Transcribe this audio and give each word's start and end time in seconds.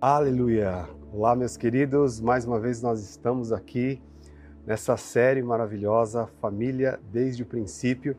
Aleluia! 0.00 0.86
Olá, 1.12 1.34
meus 1.34 1.56
queridos, 1.56 2.20
mais 2.20 2.44
uma 2.44 2.60
vez 2.60 2.82
nós 2.82 3.00
estamos 3.00 3.52
aqui 3.52 4.02
nessa 4.66 4.96
série 4.98 5.42
maravilhosa, 5.42 6.26
Família 6.40 7.00
desde 7.10 7.42
o 7.42 7.46
princípio, 7.46 8.14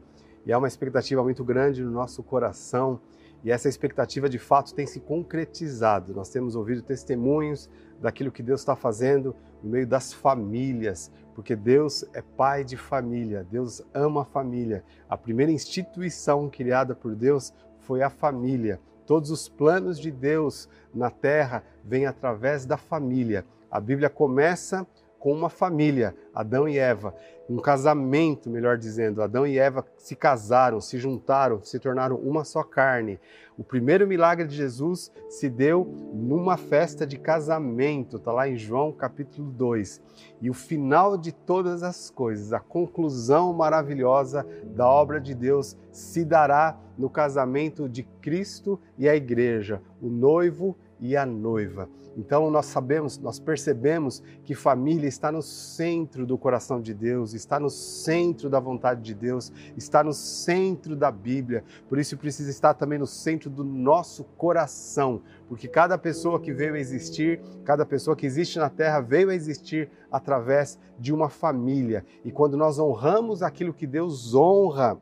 e 0.45 0.51
há 0.51 0.57
uma 0.57 0.67
expectativa 0.67 1.21
muito 1.21 1.43
grande 1.43 1.83
no 1.83 1.91
nosso 1.91 2.23
coração, 2.23 2.99
e 3.43 3.51
essa 3.51 3.69
expectativa 3.69 4.27
de 4.27 4.39
fato 4.39 4.73
tem 4.73 4.87
se 4.87 4.99
concretizado. 4.99 6.15
Nós 6.15 6.29
temos 6.29 6.55
ouvido 6.55 6.81
testemunhos 6.81 7.69
daquilo 8.01 8.31
que 8.31 8.41
Deus 8.41 8.61
está 8.61 8.75
fazendo 8.75 9.35
no 9.61 9.69
meio 9.69 9.85
das 9.85 10.11
famílias, 10.11 11.11
porque 11.35 11.55
Deus 11.55 12.03
é 12.13 12.21
pai 12.21 12.63
de 12.63 12.77
família, 12.77 13.45
Deus 13.51 13.83
ama 13.93 14.23
a 14.23 14.25
família. 14.25 14.83
A 15.07 15.15
primeira 15.15 15.51
instituição 15.51 16.49
criada 16.49 16.95
por 16.95 17.13
Deus 17.13 17.53
foi 17.81 18.01
a 18.01 18.09
família. 18.09 18.79
Todos 19.05 19.29
os 19.29 19.47
planos 19.47 19.99
de 19.99 20.11
Deus 20.11 20.67
na 20.93 21.09
terra 21.09 21.63
vêm 21.83 22.05
através 22.05 22.65
da 22.65 22.77
família. 22.77 23.45
A 23.69 23.79
Bíblia 23.79 24.09
começa 24.09 24.85
com 25.25 25.33
uma 25.33 25.49
família, 25.49 26.15
Adão 26.35 26.69
e 26.69 26.77
Eva, 26.77 27.15
um 27.49 27.57
casamento, 27.57 28.47
melhor 28.47 28.77
dizendo. 28.77 29.23
Adão 29.23 29.47
e 29.47 29.57
Eva 29.57 29.83
se 29.97 30.15
casaram, 30.15 30.79
se 30.79 30.99
juntaram, 30.99 31.63
se 31.63 31.79
tornaram 31.79 32.15
uma 32.17 32.43
só 32.43 32.61
carne. 32.61 33.19
O 33.57 33.63
primeiro 33.63 34.05
milagre 34.05 34.45
de 34.45 34.55
Jesus 34.55 35.11
se 35.27 35.49
deu 35.49 35.83
numa 36.13 36.57
festa 36.57 37.07
de 37.07 37.17
casamento, 37.17 38.17
está 38.17 38.31
lá 38.31 38.47
em 38.47 38.55
João 38.55 38.91
capítulo 38.91 39.49
2. 39.49 39.99
E 40.43 40.47
o 40.51 40.53
final 40.53 41.17
de 41.17 41.31
todas 41.31 41.81
as 41.81 42.11
coisas, 42.11 42.53
a 42.53 42.59
conclusão 42.59 43.51
maravilhosa 43.51 44.45
da 44.75 44.87
obra 44.87 45.19
de 45.19 45.33
Deus 45.33 45.75
se 45.91 46.23
dará 46.23 46.77
no 46.95 47.09
casamento 47.09 47.89
de 47.89 48.03
Cristo 48.21 48.79
e 48.95 49.09
a 49.09 49.15
igreja, 49.15 49.81
o 49.99 50.07
noivo 50.07 50.77
e 51.05 51.15
a 51.15 51.25
noiva. 51.25 51.87
Então 52.17 52.49
nós 52.49 52.65
sabemos, 52.67 53.17
nós 53.17 53.39
percebemos 53.39 54.23
que 54.43 54.55
família 54.55 55.07
está 55.07 55.31
no 55.31 55.41
centro 55.41 56.25
do 56.25 56.37
coração 56.37 56.81
de 56.81 56.93
Deus, 56.93 57.33
está 57.33 57.59
no 57.59 57.69
centro 57.69 58.49
da 58.49 58.59
vontade 58.59 59.01
de 59.01 59.13
Deus, 59.13 59.51
está 59.75 60.03
no 60.03 60.13
centro 60.13 60.95
da 60.95 61.11
Bíblia. 61.11 61.63
Por 61.89 61.99
isso 61.99 62.17
precisa 62.17 62.49
estar 62.49 62.73
também 62.73 62.97
no 62.97 63.07
centro 63.07 63.49
do 63.49 63.63
nosso 63.63 64.23
coração, 64.23 65.21
porque 65.47 65.67
cada 65.67 65.97
pessoa 65.97 66.39
que 66.39 66.53
veio 66.53 66.75
a 66.75 66.79
existir, 66.79 67.41
cada 67.65 67.85
pessoa 67.85 68.15
que 68.15 68.25
existe 68.25 68.57
na 68.57 68.69
terra 68.69 69.01
veio 69.01 69.29
a 69.29 69.35
existir 69.35 69.89
através 70.09 70.79
de 70.97 71.13
uma 71.13 71.29
família. 71.29 72.05
E 72.23 72.31
quando 72.31 72.55
nós 72.55 72.79
honramos 72.79 73.43
aquilo 73.43 73.73
que 73.73 73.85
Deus 73.85 74.33
honra, 74.33 74.97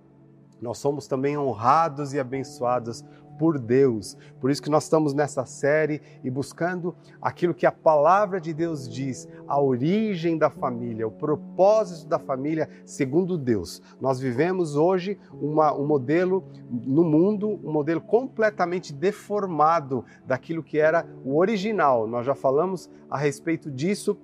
nós 0.63 0.77
somos 0.77 1.07
também 1.07 1.37
honrados 1.37 2.13
e 2.13 2.19
abençoados 2.19 3.03
por 3.37 3.59
Deus. 3.59 4.17
Por 4.39 4.51
isso 4.51 4.61
que 4.61 4.69
nós 4.69 4.83
estamos 4.83 5.13
nessa 5.13 5.45
série 5.45 6.01
e 6.23 6.29
buscando 6.29 6.95
aquilo 7.21 7.53
que 7.53 7.65
a 7.65 7.71
palavra 7.71 8.39
de 8.39 8.53
Deus 8.53 8.87
diz, 8.87 9.27
a 9.47 9.59
origem 9.59 10.37
da 10.37 10.49
família, 10.49 11.07
o 11.07 11.11
propósito 11.11 12.07
da 12.07 12.19
família 12.19 12.69
segundo 12.85 13.37
Deus. 13.37 13.81
Nós 13.99 14.19
vivemos 14.19 14.75
hoje 14.75 15.17
uma, 15.33 15.73
um 15.73 15.85
modelo 15.85 16.43
no 16.69 17.03
mundo, 17.03 17.59
um 17.63 17.71
modelo 17.71 18.01
completamente 18.01 18.93
deformado 18.93 20.03
daquilo 20.25 20.63
que 20.63 20.77
era 20.77 21.05
o 21.23 21.37
original. 21.37 22.07
Nós 22.07 22.25
já 22.25 22.35
falamos 22.35 22.89
a 23.09 23.17
respeito 23.17 23.69
disso 23.69 24.17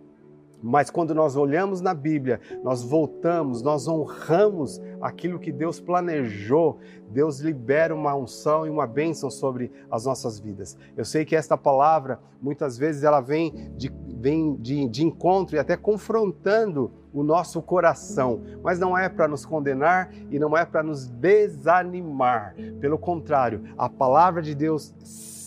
mas 0.61 0.89
quando 0.89 1.15
nós 1.15 1.35
olhamos 1.35 1.81
na 1.81 1.93
Bíblia, 1.93 2.39
nós 2.63 2.83
voltamos, 2.83 3.61
nós 3.61 3.87
honramos 3.87 4.81
aquilo 5.01 5.39
que 5.39 5.51
Deus 5.51 5.79
planejou, 5.79 6.79
Deus 7.09 7.39
libera 7.39 7.95
uma 7.95 8.15
unção 8.15 8.67
e 8.67 8.69
uma 8.69 8.85
bênção 8.85 9.29
sobre 9.29 9.71
as 9.89 10.05
nossas 10.05 10.39
vidas. 10.39 10.77
Eu 10.95 11.05
sei 11.05 11.25
que 11.25 11.35
esta 11.35 11.57
palavra, 11.57 12.19
muitas 12.41 12.77
vezes, 12.77 13.03
ela 13.03 13.21
vem 13.21 13.71
de, 13.75 13.91
vem 14.17 14.55
de, 14.55 14.87
de 14.87 15.05
encontro 15.05 15.55
e 15.55 15.59
até 15.59 15.75
confrontando 15.77 16.91
o 17.13 17.23
nosso 17.23 17.61
coração, 17.61 18.41
mas 18.61 18.77
não 18.79 18.97
é 18.97 19.09
para 19.09 19.27
nos 19.27 19.45
condenar 19.45 20.11
e 20.29 20.37
não 20.37 20.55
é 20.55 20.63
para 20.63 20.83
nos 20.83 21.07
desanimar. 21.07 22.55
Pelo 22.79 22.99
contrário, 22.99 23.63
a 23.77 23.89
palavra 23.89 24.41
de 24.41 24.53
Deus 24.53 24.93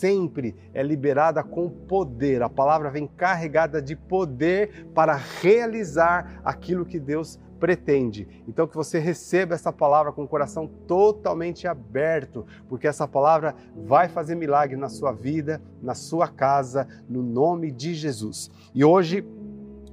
sempre 0.03 0.53
é 0.73 0.83
liberada 0.83 1.41
com 1.41 1.69
poder. 1.69 2.43
A 2.43 2.49
palavra 2.49 2.91
vem 2.91 3.07
carregada 3.07 3.81
de 3.81 3.95
poder 3.95 4.85
para 4.93 5.15
realizar 5.15 6.41
aquilo 6.43 6.85
que 6.85 6.99
Deus 6.99 7.39
pretende. 7.57 8.43
Então 8.45 8.67
que 8.67 8.75
você 8.75 8.99
receba 8.99 9.55
essa 9.55 9.71
palavra 9.71 10.11
com 10.11 10.25
o 10.25 10.27
coração 10.27 10.67
totalmente 10.67 11.69
aberto, 11.69 12.45
porque 12.67 12.85
essa 12.85 13.07
palavra 13.07 13.55
vai 13.73 14.09
fazer 14.09 14.35
milagre 14.35 14.75
na 14.75 14.89
sua 14.89 15.13
vida, 15.13 15.61
na 15.81 15.95
sua 15.95 16.27
casa, 16.27 16.85
no 17.07 17.23
nome 17.23 17.71
de 17.71 17.93
Jesus. 17.93 18.51
E 18.75 18.83
hoje 18.83 19.25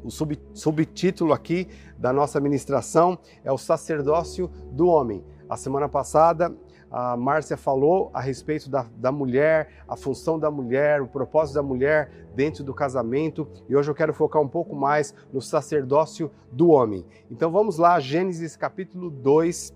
o 0.03 0.10
sub, 0.10 0.37
subtítulo 0.53 1.32
aqui 1.32 1.69
da 1.97 2.12
nossa 2.12 2.41
ministração 2.41 3.16
é 3.44 3.53
o 3.53 3.59
sacerdócio 3.59 4.48
do 4.72 4.88
homem. 4.88 5.25
A 5.48 5.56
semana 5.56 5.88
passada 5.88 6.53
a 6.91 7.17
Márcia 7.17 7.56
falou 7.56 8.11
a 8.12 8.21
respeito 8.21 8.69
da, 8.69 8.87
da 8.97 9.12
mulher, 9.12 9.84
a 9.87 9.97
função 9.97 10.39
da 10.39 10.51
mulher, 10.51 11.01
o 11.01 11.06
propósito 11.06 11.55
da 11.55 11.62
mulher 11.62 12.11
dentro 12.34 12.65
do 12.65 12.75
casamento 12.75 13.47
e 13.69 13.77
hoje 13.77 13.91
eu 13.91 13.95
quero 13.95 14.12
focar 14.12 14.43
um 14.43 14.49
pouco 14.49 14.75
mais 14.75 15.15
no 15.33 15.41
sacerdócio 15.41 16.31
do 16.51 16.71
homem. 16.71 17.06
Então 17.31 17.51
vamos 17.51 17.78
lá, 17.78 18.01
Gênesis 18.01 18.56
capítulo 18.56 19.09
2, 19.09 19.73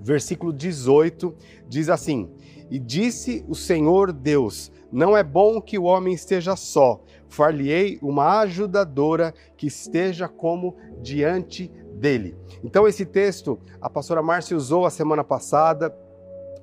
versículo 0.00 0.52
18, 0.52 1.34
diz 1.66 1.88
assim: 1.88 2.30
E 2.70 2.78
disse 2.78 3.44
o 3.48 3.54
Senhor 3.54 4.12
Deus: 4.12 4.70
Não 4.92 5.16
é 5.16 5.22
bom 5.22 5.60
que 5.60 5.78
o 5.78 5.84
homem 5.84 6.12
esteja 6.12 6.56
só, 6.56 7.02
far-lhe-ei 7.28 7.98
uma 8.02 8.40
ajudadora 8.40 9.32
que 9.56 9.66
esteja 9.66 10.28
como 10.28 10.76
diante 11.00 11.70
dele. 11.94 12.36
Então, 12.62 12.86
esse 12.86 13.06
texto 13.06 13.58
a 13.80 13.88
pastora 13.88 14.22
Márcia 14.22 14.56
usou 14.56 14.84
a 14.84 14.90
semana 14.90 15.24
passada 15.24 15.94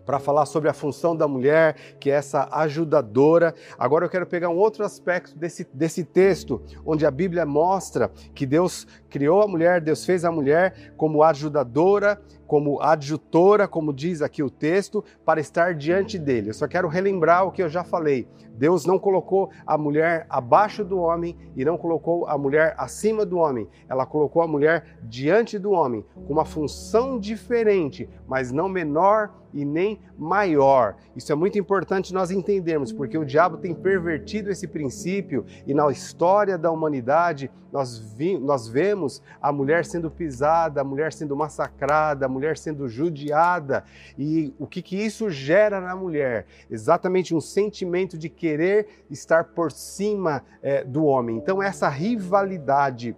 para 0.05 0.19
falar 0.19 0.45
sobre 0.45 0.69
a 0.69 0.73
função 0.73 1.15
da 1.15 1.27
mulher, 1.27 1.75
que 1.99 2.09
é 2.09 2.13
essa 2.13 2.47
ajudadora. 2.51 3.53
Agora 3.77 4.05
eu 4.05 4.09
quero 4.09 4.25
pegar 4.25 4.49
um 4.49 4.57
outro 4.57 4.83
aspecto 4.83 5.37
desse, 5.37 5.67
desse 5.73 6.03
texto, 6.03 6.61
onde 6.85 7.05
a 7.05 7.11
Bíblia 7.11 7.45
mostra 7.45 8.11
que 8.33 8.45
Deus 8.45 8.87
criou 9.09 9.41
a 9.41 9.47
mulher, 9.47 9.81
Deus 9.81 10.05
fez 10.05 10.25
a 10.25 10.31
mulher 10.31 10.93
como 10.97 11.23
ajudadora, 11.23 12.21
como 12.51 12.81
adjutora, 12.81 13.65
como 13.65 13.93
diz 13.93 14.21
aqui 14.21 14.43
o 14.43 14.49
texto, 14.49 15.01
para 15.23 15.39
estar 15.39 15.73
diante 15.73 16.19
dele. 16.19 16.49
Eu 16.49 16.53
só 16.53 16.67
quero 16.67 16.89
relembrar 16.89 17.47
o 17.47 17.51
que 17.53 17.63
eu 17.63 17.69
já 17.69 17.81
falei. 17.81 18.27
Deus 18.57 18.85
não 18.85 18.99
colocou 18.99 19.49
a 19.65 19.77
mulher 19.77 20.25
abaixo 20.29 20.83
do 20.83 20.99
homem 20.99 21.37
e 21.55 21.63
não 21.63 21.77
colocou 21.77 22.27
a 22.27 22.37
mulher 22.37 22.75
acima 22.77 23.25
do 23.25 23.37
homem. 23.37 23.69
Ela 23.87 24.05
colocou 24.05 24.41
a 24.41 24.47
mulher 24.49 24.97
diante 25.01 25.57
do 25.57 25.71
homem, 25.71 26.05
com 26.27 26.33
uma 26.33 26.43
função 26.43 27.17
diferente, 27.17 28.09
mas 28.27 28.51
não 28.51 28.67
menor 28.67 29.31
e 29.53 29.65
nem 29.65 29.99
maior. 30.17 30.95
Isso 31.15 31.31
é 31.31 31.35
muito 31.35 31.57
importante 31.57 32.13
nós 32.13 32.31
entendermos, 32.31 32.91
porque 32.91 33.17
o 33.17 33.25
diabo 33.25 33.57
tem 33.57 33.73
pervertido 33.73 34.49
esse 34.49 34.67
princípio 34.67 35.45
e 35.65 35.73
na 35.73 35.89
história 35.91 36.57
da 36.57 36.71
humanidade 36.71 37.49
nós, 37.71 37.97
vi, 37.97 38.37
nós 38.37 38.67
vemos 38.67 39.21
a 39.41 39.51
mulher 39.51 39.85
sendo 39.85 40.11
pisada, 40.11 40.81
a 40.81 40.83
mulher 40.83 41.13
sendo 41.13 41.35
massacrada, 41.35 42.25
a 42.25 42.29
mulher 42.29 42.40
sendo 42.57 42.87
judiada. 42.87 43.83
E 44.17 44.53
o 44.59 44.67
que, 44.67 44.81
que 44.81 44.95
isso 44.95 45.29
gera 45.29 45.79
na 45.79 45.95
mulher? 45.95 46.45
Exatamente 46.69 47.35
um 47.35 47.41
sentimento 47.41 48.17
de 48.17 48.29
querer 48.29 48.87
estar 49.09 49.45
por 49.45 49.71
cima 49.71 50.43
é, 50.61 50.83
do 50.83 51.05
homem. 51.05 51.37
Então, 51.37 51.61
essa 51.61 51.87
rivalidade 51.89 53.15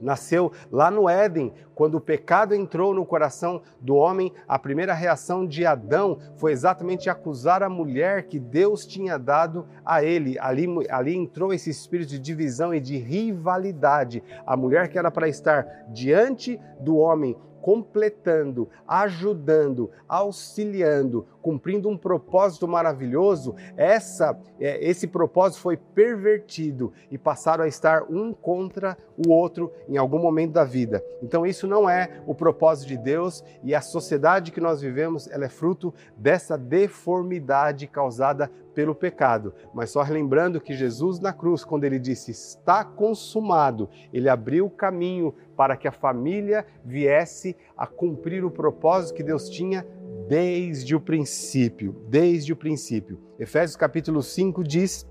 nasceu 0.00 0.50
lá 0.70 0.90
no 0.90 1.08
Éden, 1.08 1.52
quando 1.74 1.96
o 1.96 2.00
pecado 2.00 2.54
entrou 2.54 2.94
no 2.94 3.06
coração 3.06 3.62
do 3.80 3.94
homem, 3.94 4.32
a 4.46 4.58
primeira 4.58 4.92
reação 4.92 5.46
de 5.46 5.64
Adão 5.64 6.18
foi 6.36 6.52
exatamente 6.52 7.08
acusar 7.08 7.62
a 7.62 7.68
mulher 7.68 8.24
que 8.24 8.38
Deus 8.38 8.86
tinha 8.86 9.18
dado 9.18 9.66
a 9.84 10.02
ele. 10.02 10.38
Ali, 10.38 10.66
ali 10.90 11.14
entrou 11.14 11.52
esse 11.52 11.70
espírito 11.70 12.10
de 12.10 12.18
divisão 12.18 12.74
e 12.74 12.80
de 12.80 12.96
rivalidade. 12.96 14.22
A 14.46 14.56
mulher 14.56 14.88
que 14.88 14.98
era 14.98 15.10
para 15.10 15.28
estar 15.28 15.66
diante 15.88 16.60
do 16.80 16.96
homem, 16.96 17.36
completando, 17.60 18.68
ajudando, 18.86 19.90
auxiliando, 20.08 21.26
cumprindo 21.42 21.88
um 21.88 21.96
propósito 21.96 22.66
maravilhoso, 22.68 23.54
essa, 23.76 24.38
é, 24.58 24.84
esse 24.84 25.06
propósito 25.06 25.60
foi 25.60 25.76
pervertido 25.76 26.92
e 27.10 27.18
passaram 27.18 27.64
a 27.64 27.68
estar 27.68 28.04
um 28.04 28.32
contra 28.32 28.96
o 29.16 29.30
outro 29.30 29.72
em 29.88 29.96
algum 29.96 30.18
momento 30.18 30.52
da 30.52 30.64
vida. 30.64 31.04
Então 31.22 31.46
isso 31.46 31.66
não 31.66 31.88
é 31.88 32.22
o 32.26 32.34
propósito 32.34 32.88
de 32.88 32.96
Deus 32.96 33.44
e 33.62 33.74
a 33.74 33.80
sociedade 33.80 34.52
que 34.52 34.60
nós 34.60 34.80
vivemos, 34.80 35.28
ela 35.30 35.44
é 35.44 35.48
fruto 35.48 35.92
dessa 36.16 36.56
deformidade 36.56 37.86
causada 37.86 38.50
pelo 38.74 38.94
pecado. 38.94 39.52
Mas 39.74 39.90
só 39.90 40.02
lembrando 40.02 40.60
que 40.60 40.74
Jesus 40.74 41.20
na 41.20 41.32
cruz, 41.32 41.64
quando 41.64 41.84
ele 41.84 41.98
disse 41.98 42.30
está 42.30 42.84
consumado, 42.84 43.88
ele 44.12 44.28
abriu 44.28 44.66
o 44.66 44.70
caminho 44.70 45.34
para 45.56 45.76
que 45.76 45.86
a 45.86 45.92
família 45.92 46.64
viesse 46.84 47.56
a 47.76 47.86
cumprir 47.86 48.44
o 48.44 48.50
propósito 48.50 49.16
que 49.16 49.22
Deus 49.22 49.48
tinha 49.48 49.86
desde 50.30 50.94
o 50.94 51.00
princípio, 51.00 51.92
desde 52.08 52.52
o 52.52 52.56
princípio. 52.56 53.18
Efésios 53.36 53.74
capítulo 53.74 54.22
5 54.22 54.62
diz 54.62 55.04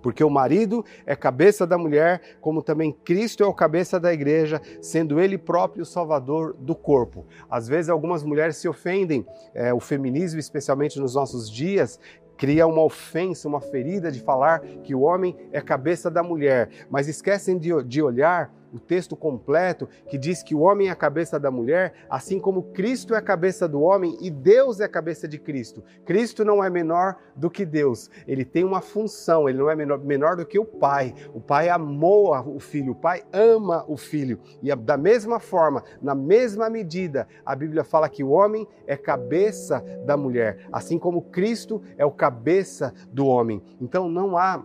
Porque 0.00 0.22
o 0.22 0.30
marido 0.30 0.84
é 1.04 1.16
cabeça 1.16 1.66
da 1.66 1.76
mulher, 1.76 2.38
como 2.40 2.62
também 2.62 2.92
Cristo 2.92 3.42
é 3.42 3.46
o 3.46 3.52
cabeça 3.52 3.98
da 3.98 4.14
igreja, 4.14 4.62
sendo 4.80 5.18
ele 5.18 5.36
próprio 5.36 5.82
o 5.82 5.84
salvador 5.86 6.54
do 6.56 6.72
corpo. 6.72 7.26
Às 7.50 7.66
vezes, 7.66 7.88
algumas 7.88 8.22
mulheres 8.22 8.56
se 8.56 8.68
ofendem, 8.68 9.26
é, 9.52 9.74
o 9.74 9.80
feminismo, 9.80 10.38
especialmente 10.38 11.00
nos 11.00 11.16
nossos 11.16 11.50
dias, 11.50 11.98
cria 12.36 12.64
uma 12.64 12.84
ofensa, 12.84 13.48
uma 13.48 13.60
ferida 13.60 14.12
de 14.12 14.20
falar 14.20 14.60
que 14.84 14.94
o 14.94 15.00
homem 15.00 15.36
é 15.50 15.60
cabeça 15.60 16.08
da 16.08 16.22
mulher, 16.22 16.86
mas 16.88 17.08
esquecem 17.08 17.58
de, 17.58 17.70
de 17.82 18.00
olhar 18.00 18.54
o 18.74 18.80
texto 18.80 19.14
completo 19.14 19.88
que 20.08 20.18
diz 20.18 20.42
que 20.42 20.54
o 20.54 20.60
homem 20.60 20.88
é 20.88 20.90
a 20.90 20.96
cabeça 20.96 21.38
da 21.38 21.50
mulher, 21.50 21.94
assim 22.10 22.40
como 22.40 22.64
Cristo 22.72 23.14
é 23.14 23.18
a 23.18 23.22
cabeça 23.22 23.68
do 23.68 23.80
homem 23.80 24.18
e 24.20 24.30
Deus 24.30 24.80
é 24.80 24.84
a 24.84 24.88
cabeça 24.88 25.28
de 25.28 25.38
Cristo. 25.38 25.84
Cristo 26.04 26.44
não 26.44 26.62
é 26.62 26.68
menor 26.68 27.16
do 27.36 27.48
que 27.48 27.64
Deus, 27.64 28.10
ele 28.26 28.44
tem 28.44 28.64
uma 28.64 28.80
função, 28.80 29.48
ele 29.48 29.58
não 29.58 29.70
é 29.70 29.76
menor, 29.76 30.00
menor 30.00 30.36
do 30.36 30.44
que 30.44 30.58
o 30.58 30.64
Pai. 30.64 31.14
O 31.32 31.40
Pai 31.40 31.68
amou 31.68 32.34
o 32.34 32.58
Filho, 32.58 32.92
o 32.92 32.96
Pai 32.96 33.22
ama 33.32 33.84
o 33.86 33.96
Filho. 33.96 34.40
E 34.60 34.74
da 34.74 34.96
mesma 34.96 35.38
forma, 35.38 35.84
na 36.02 36.14
mesma 36.14 36.68
medida, 36.68 37.28
a 37.46 37.54
Bíblia 37.54 37.84
fala 37.84 38.08
que 38.08 38.24
o 38.24 38.30
homem 38.30 38.66
é 38.86 38.96
cabeça 38.96 39.80
da 40.04 40.16
mulher, 40.16 40.66
assim 40.72 40.98
como 40.98 41.22
Cristo 41.22 41.80
é 41.96 42.04
o 42.04 42.10
cabeça 42.10 42.92
do 43.12 43.26
homem. 43.26 43.62
Então 43.80 44.08
não 44.08 44.36
há 44.36 44.64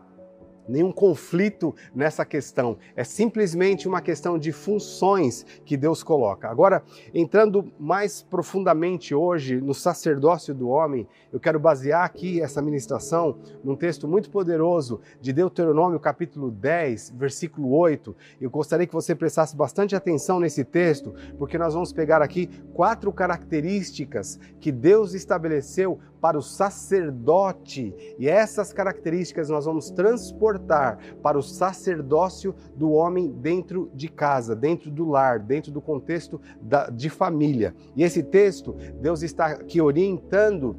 nenhum 0.70 0.92
conflito 0.92 1.76
nessa 1.94 2.24
questão. 2.24 2.78
É 2.96 3.04
simplesmente 3.04 3.88
uma 3.88 4.02
questão 4.02 4.38
de 4.38 4.52
funções 4.52 5.46
que 5.66 5.76
Deus 5.76 6.04
coloca. 6.04 6.48
Agora, 6.48 6.84
entrando 7.14 7.72
mais 7.80 8.22
profundamente 8.22 9.16
hoje 9.16 9.60
no 9.60 9.74
sacerdócio 9.74 10.54
do 10.54 10.70
homem, 10.70 11.08
eu 11.34 11.40
quero 11.40 11.60
basear 11.60 12.06
aqui 12.06 12.42
essa 12.42 12.62
ministração 12.62 13.38
num 13.64 13.76
texto 13.76 14.08
muito 14.08 14.30
poderoso 14.30 15.02
de 15.20 15.34
Deuteronômio, 15.34 16.00
capítulo 16.00 16.52
10, 16.52 17.14
versículo 17.18 17.72
8. 17.72 18.16
Eu 18.40 18.50
gostaria 18.50 18.86
que 18.86 18.94
você 18.94 19.16
prestasse 19.16 19.56
bastante 19.56 19.96
atenção 19.96 20.40
nesse 20.40 20.64
texto, 20.64 21.14
porque 21.38 21.58
nós 21.58 21.74
vamos 21.74 21.92
pegar 21.92 22.22
aqui 22.22 22.48
quatro 22.74 23.12
características 23.12 24.40
que 24.60 24.72
Deus 24.72 25.14
estabeleceu 25.14 26.00
para 26.22 26.38
o 26.38 26.42
sacerdote, 26.42 27.94
e 28.18 28.28
essas 28.28 28.74
características 28.74 29.50
nós 29.50 29.66
vamos 29.66 29.90
transportar 29.90 31.00
para 31.22 31.38
o 31.38 31.44
sacerdócio 31.44 32.54
do 32.76 32.92
homem 32.92 33.32
dentro 33.32 33.90
de 33.94 34.08
casa, 34.08 34.56
dentro 34.56 34.92
do 34.92 35.08
lar, 35.08 35.40
dentro 35.40 35.72
do 35.72 35.82
contexto 35.82 36.40
da, 36.62 36.90
de 36.90 37.10
família. 37.10 37.74
E 37.96 38.04
esse 38.04 38.24
texto, 38.24 38.76
Deus 39.02 39.22
está 39.22 39.48
aqui 39.48 39.82
orientando 39.82 40.76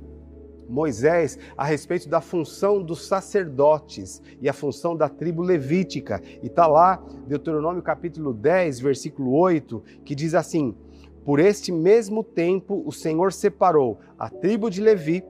Moisés 0.71 1.37
a 1.57 1.65
respeito 1.65 2.09
da 2.09 2.21
função 2.21 2.83
dos 2.83 3.07
sacerdotes 3.07 4.23
e 4.41 4.49
a 4.49 4.53
função 4.53 4.97
da 4.97 5.09
tribo 5.09 5.43
levítica. 5.43 6.23
E 6.43 6.47
está 6.47 6.67
lá, 6.67 7.03
Deuteronômio 7.27 7.83
capítulo 7.83 8.33
10, 8.33 8.81
versículo 8.81 9.33
8, 9.33 9.83
que 10.05 10.15
diz 10.15 10.35
assim: 10.35 10.75
por 11.25 11.40
este 11.40 11.70
mesmo 11.70 12.25
tempo, 12.25 12.82
o 12.87 12.93
Senhor 12.93 13.32
separou 13.32 13.99
a 14.19 14.28
tribo 14.28 14.70
de 14.70 14.81
Levi 14.81 15.22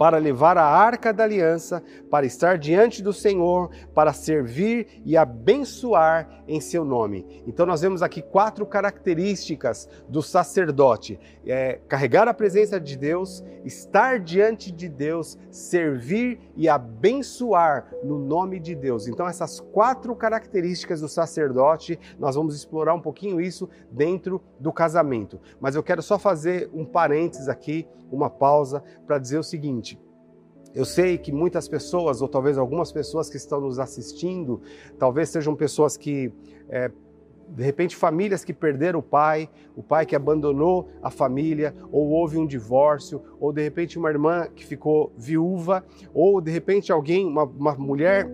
para 0.00 0.16
levar 0.16 0.56
a 0.56 0.64
arca 0.64 1.12
da 1.12 1.24
aliança, 1.24 1.82
para 2.10 2.24
estar 2.24 2.56
diante 2.56 3.02
do 3.02 3.12
Senhor, 3.12 3.68
para 3.94 4.14
servir 4.14 5.02
e 5.04 5.14
abençoar 5.14 6.42
em 6.48 6.58
seu 6.58 6.86
nome. 6.86 7.42
Então, 7.46 7.66
nós 7.66 7.82
vemos 7.82 8.02
aqui 8.02 8.22
quatro 8.22 8.64
características 8.64 9.86
do 10.08 10.22
sacerdote: 10.22 11.20
é, 11.44 11.80
carregar 11.86 12.26
a 12.28 12.32
presença 12.32 12.80
de 12.80 12.96
Deus, 12.96 13.44
estar 13.62 14.18
diante 14.18 14.72
de 14.72 14.88
Deus, 14.88 15.36
servir 15.50 16.40
e 16.56 16.66
abençoar 16.66 17.92
no 18.02 18.18
nome 18.18 18.58
de 18.58 18.74
Deus. 18.74 19.06
Então, 19.06 19.28
essas 19.28 19.60
quatro 19.60 20.16
características 20.16 21.02
do 21.02 21.08
sacerdote, 21.10 22.00
nós 22.18 22.36
vamos 22.36 22.56
explorar 22.56 22.94
um 22.94 23.02
pouquinho 23.02 23.38
isso 23.38 23.68
dentro 23.90 24.40
do 24.58 24.72
casamento. 24.72 25.38
Mas 25.60 25.74
eu 25.74 25.82
quero 25.82 26.00
só 26.00 26.18
fazer 26.18 26.70
um 26.72 26.86
parênteses 26.86 27.50
aqui, 27.50 27.86
uma 28.10 28.30
pausa, 28.30 28.82
para 29.06 29.18
dizer 29.18 29.38
o 29.38 29.42
seguinte 29.42 29.89
eu 30.74 30.84
sei 30.84 31.18
que 31.18 31.32
muitas 31.32 31.68
pessoas, 31.68 32.22
ou 32.22 32.28
talvez 32.28 32.56
algumas 32.56 32.92
pessoas 32.92 33.28
que 33.28 33.36
estão 33.36 33.60
nos 33.60 33.78
assistindo, 33.78 34.60
talvez 34.98 35.28
sejam 35.28 35.54
pessoas 35.54 35.96
que, 35.96 36.32
é, 36.68 36.90
de 37.48 37.62
repente, 37.64 37.96
famílias 37.96 38.44
que 38.44 38.52
perderam 38.52 39.00
o 39.00 39.02
pai, 39.02 39.50
o 39.74 39.82
pai 39.82 40.06
que 40.06 40.14
abandonou 40.14 40.88
a 41.02 41.10
família, 41.10 41.74
ou 41.90 42.10
houve 42.10 42.38
um 42.38 42.46
divórcio, 42.46 43.20
ou 43.40 43.52
de 43.52 43.62
repente 43.62 43.98
uma 43.98 44.08
irmã 44.08 44.46
que 44.54 44.64
ficou 44.64 45.12
viúva, 45.16 45.84
ou 46.14 46.40
de 46.40 46.50
repente 46.50 46.92
alguém, 46.92 47.26
uma, 47.26 47.44
uma 47.44 47.74
mulher 47.74 48.30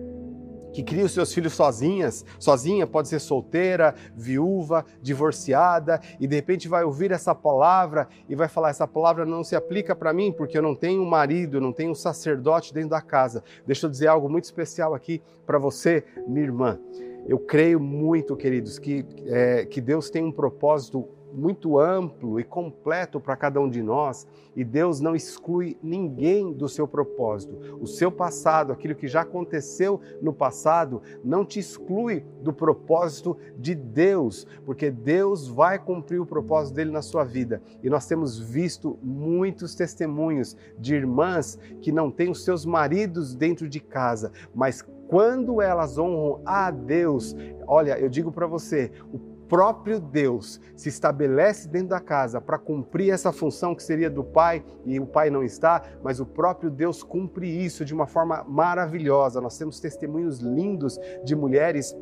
que 0.77 0.83
cria 0.83 1.05
os 1.05 1.11
seus 1.11 1.33
filhos 1.33 1.53
sozinhas, 1.53 2.23
sozinha, 2.37 2.85
pode 2.85 3.07
ser 3.07 3.17
solteira, 3.17 3.95
viúva, 4.15 4.85
divorciada, 5.01 5.99
e 6.19 6.27
de 6.27 6.35
repente 6.35 6.67
vai 6.67 6.83
ouvir 6.83 7.11
essa 7.11 7.33
palavra 7.33 8.07
e 8.29 8.35
vai 8.35 8.47
falar: 8.47 8.69
essa 8.69 8.87
palavra 8.87 9.25
não 9.25 9.43
se 9.43 9.55
aplica 9.55 9.95
para 9.95 10.13
mim 10.13 10.31
porque 10.31 10.55
eu 10.55 10.61
não 10.61 10.75
tenho 10.75 11.01
um 11.01 11.09
marido, 11.09 11.59
não 11.59 11.73
tenho 11.73 11.89
um 11.89 11.95
sacerdote 11.95 12.75
dentro 12.75 12.91
da 12.91 13.01
casa. 13.01 13.43
Deixa 13.65 13.87
eu 13.87 13.89
dizer 13.89 14.05
algo 14.05 14.29
muito 14.29 14.43
especial 14.43 14.93
aqui 14.93 15.19
para 15.47 15.57
você, 15.57 16.03
minha 16.27 16.45
irmã. 16.45 16.79
Eu 17.27 17.39
creio 17.39 17.79
muito, 17.79 18.35
queridos, 18.35 18.77
que, 18.77 19.03
é, 19.25 19.65
que 19.65 19.81
Deus 19.81 20.11
tem 20.11 20.23
um 20.23 20.31
propósito 20.31 21.09
muito 21.33 21.77
amplo 21.79 22.39
e 22.39 22.43
completo 22.43 23.19
para 23.19 23.35
cada 23.35 23.59
um 23.59 23.69
de 23.69 23.81
nós 23.81 24.27
e 24.57 24.63
Deus 24.63 24.99
não 24.99 25.15
exclui 25.15 25.77
ninguém 25.83 26.51
do 26.51 26.67
seu 26.67 26.87
propósito. 26.87 27.77
O 27.79 27.85
seu 27.85 28.11
passado, 28.11 28.73
aquilo 28.73 28.95
que 28.95 29.07
já 29.07 29.21
aconteceu 29.21 30.01
no 30.19 30.33
passado, 30.33 30.99
não 31.23 31.45
te 31.45 31.59
exclui 31.59 32.25
do 32.41 32.51
propósito 32.51 33.37
de 33.55 33.75
Deus, 33.75 34.47
porque 34.65 34.89
Deus 34.89 35.47
vai 35.47 35.77
cumprir 35.77 36.19
o 36.19 36.25
propósito 36.25 36.73
dele 36.73 36.89
na 36.89 37.03
sua 37.03 37.23
vida. 37.23 37.61
E 37.83 37.89
nós 37.89 38.07
temos 38.07 38.39
visto 38.39 38.97
muitos 39.03 39.75
testemunhos 39.75 40.57
de 40.79 40.95
irmãs 40.95 41.59
que 41.79 41.91
não 41.91 42.09
têm 42.09 42.31
os 42.31 42.43
seus 42.43 42.65
maridos 42.65 43.35
dentro 43.35 43.69
de 43.69 43.79
casa, 43.79 44.31
mas 44.55 44.83
quando 45.07 45.61
elas 45.61 45.97
honram 45.97 46.41
a 46.45 46.69
Deus, 46.69 47.35
olha, 47.65 47.97
eu 47.97 48.09
digo 48.09 48.31
para 48.31 48.45
você, 48.45 48.91
o 49.13 49.17
próprio 49.47 49.99
Deus 49.99 50.59
se 50.75 50.89
estabelece 50.89 51.67
dentro 51.67 51.89
da 51.89 51.99
casa 51.99 52.39
para 52.39 52.57
cumprir 52.57 53.11
essa 53.11 53.31
função 53.31 53.73
que 53.73 53.83
seria 53.83 54.09
do 54.09 54.23
pai 54.23 54.63
e 54.85 54.99
o 54.99 55.05
pai 55.05 55.29
não 55.29 55.43
está, 55.43 55.83
mas 56.03 56.19
o 56.19 56.25
próprio 56.25 56.69
Deus 56.69 57.03
cumpre 57.03 57.47
isso 57.47 57.83
de 57.85 57.93
uma 57.93 58.07
forma 58.07 58.43
maravilhosa. 58.47 59.41
Nós 59.41 59.57
temos 59.57 59.79
testemunhos 59.79 60.39
lindos 60.39 60.99
de 61.23 61.35
mulheres 61.35 61.95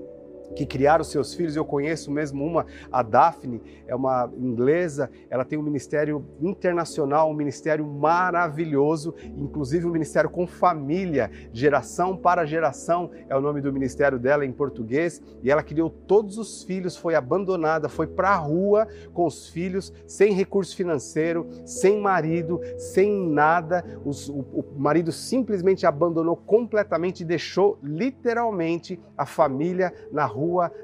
que 0.55 0.65
criaram 0.65 1.03
seus 1.03 1.33
filhos. 1.33 1.55
Eu 1.55 1.65
conheço 1.65 2.11
mesmo 2.11 2.43
uma, 2.43 2.65
a 2.91 3.01
Daphne, 3.01 3.61
é 3.87 3.95
uma 3.95 4.29
inglesa, 4.37 5.09
ela 5.29 5.45
tem 5.45 5.57
um 5.57 5.63
ministério 5.63 6.25
internacional, 6.41 7.29
um 7.29 7.33
ministério 7.33 7.85
maravilhoso, 7.85 9.15
inclusive 9.37 9.85
um 9.85 9.91
ministério 9.91 10.29
com 10.29 10.45
família, 10.45 11.31
geração 11.51 12.15
para 12.15 12.45
geração 12.45 13.09
é 13.27 13.35
o 13.35 13.41
nome 13.41 13.61
do 13.61 13.71
ministério 13.71 14.19
dela 14.19 14.45
em 14.45 14.51
português, 14.51 15.21
e 15.41 15.49
ela 15.49 15.63
criou 15.63 15.89
todos 15.89 16.37
os 16.37 16.63
filhos, 16.63 16.95
foi 16.95 17.15
abandonada, 17.15 17.89
foi 17.89 18.07
para 18.07 18.29
a 18.29 18.35
rua 18.35 18.87
com 19.13 19.25
os 19.25 19.49
filhos, 19.49 19.93
sem 20.07 20.33
recurso 20.33 20.75
financeiro, 20.75 21.47
sem 21.65 21.99
marido, 21.99 22.59
sem 22.77 23.29
nada. 23.29 23.83
Os, 24.03 24.29
o, 24.29 24.39
o 24.39 24.65
marido 24.77 25.11
simplesmente 25.11 25.85
abandonou 25.85 26.35
completamente 26.35 27.21
e 27.21 27.25
deixou 27.25 27.77
literalmente 27.81 28.99
a 29.17 29.25
família 29.25 29.93
na 30.11 30.25
rua 30.25 30.34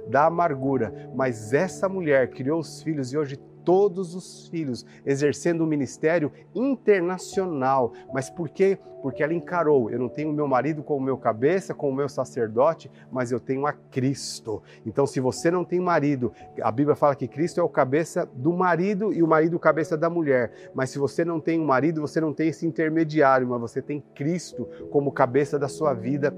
da 0.08 0.25
amargura. 0.25 1.12
Mas 1.15 1.53
essa 1.53 1.88
mulher 1.88 2.29
criou 2.29 2.60
os 2.60 2.81
filhos 2.81 3.12
e 3.13 3.17
hoje 3.17 3.38
todos 3.63 4.15
os 4.15 4.48
filhos, 4.48 4.86
exercendo 5.05 5.63
um 5.63 5.67
ministério 5.67 6.31
internacional. 6.53 7.93
Mas 8.13 8.29
por 8.29 8.50
quê? 8.50 8.77
Porque 9.01 9.24
ela 9.24 9.34
encarou: 9.34 9.89
eu 9.89 10.00
não 10.00 10.10
tenho 10.10 10.34
meu 10.34 10.48
marido 10.48 10.84
como 10.84 11.03
meu 11.03 11.17
cabeça, 11.17 11.74
como 11.74 11.96
meu 11.96 12.10
sacerdote, 12.10 12.91
mas 13.12 13.31
eu 13.31 13.39
tenho 13.39 13.65
a 13.65 13.74
Cristo. 13.74 14.62
Então, 14.86 15.05
se 15.05 15.20
você 15.20 15.50
não 15.50 15.63
tem 15.63 15.79
marido, 15.79 16.31
a 16.62 16.72
Bíblia 16.72 16.96
fala 16.96 17.15
que 17.15 17.27
Cristo 17.27 17.60
é 17.60 17.63
o 17.63 17.70
cabeça 17.70 18.29
do 18.34 18.53
marido 18.53 19.13
e 19.13 19.24
o 19.24 19.27
marido 19.27 19.55
o 19.55 19.60
cabeça 19.60 19.98
da 19.98 20.10
mulher. 20.10 20.51
Mas 20.74 20.89
se 20.89 21.00
você 21.00 21.25
não 21.25 21.39
tem 21.39 21.60
um 21.60 21.65
marido, 21.65 22.01
você 22.01 22.22
não 22.22 22.34
tem 22.34 22.50
esse 22.50 22.65
intermediário, 22.65 23.48
mas 23.48 23.62
você 23.62 23.81
tem 23.81 24.03
Cristo 24.15 24.67
como 24.91 25.12
cabeça 25.12 25.58
da 25.58 25.67
sua 25.67 25.93
vida 25.93 26.34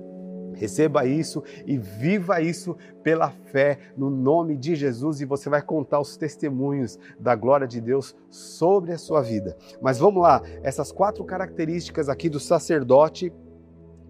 Receba 0.56 1.06
isso 1.06 1.44
e 1.66 1.78
viva 1.78 2.42
isso 2.42 2.76
pela 3.02 3.30
fé 3.30 3.80
no 3.98 4.10
nome 4.10 4.58
de 4.58 4.76
Jesus 4.76 5.22
e 5.22 5.26
você 5.26 5.50
vai 5.50 5.62
contar 5.62 6.00
os 6.00 6.18
testemunhos 6.18 6.98
da 7.20 7.36
glória 7.36 7.68
de 7.68 7.82
Deus 7.82 8.16
sobre 8.30 8.92
a 8.92 8.98
sua 8.98 9.22
vida. 9.22 9.58
Mas 9.82 9.98
vamos 9.98 10.22
lá, 10.22 10.42
essas 10.62 10.92
quatro 10.92 11.24
características 11.24 12.10
aqui 12.10 12.30
do 12.30 12.40
sacerdote 12.40 13.32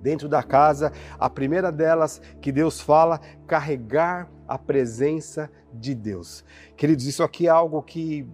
dentro 0.04 0.28
da 0.28 0.44
casa. 0.44 0.92
A 1.18 1.30
primeira 1.30 1.72
delas 1.72 2.22
que 2.42 2.52
Deus 2.52 2.82
fala, 2.82 3.20
carregar 3.48 4.30
a 4.48 4.58
presença 4.58 5.50
de 5.74 5.96
Deus. 5.96 6.44
Queridos, 6.76 7.08
isso 7.08 7.24
aqui 7.24 7.48
é 7.48 7.50
algo 7.50 7.82
que 7.82 8.28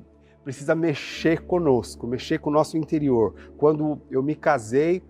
precisa 0.44 0.74
mexer 0.74 1.44
conosco, 1.44 2.08
mexer 2.08 2.40
com 2.40 2.50
o 2.50 2.54
nosso 2.54 2.76
interior. 2.76 3.36
Quando 3.58 4.02
eu 4.10 4.24
me 4.24 4.36
casei, 4.36 5.04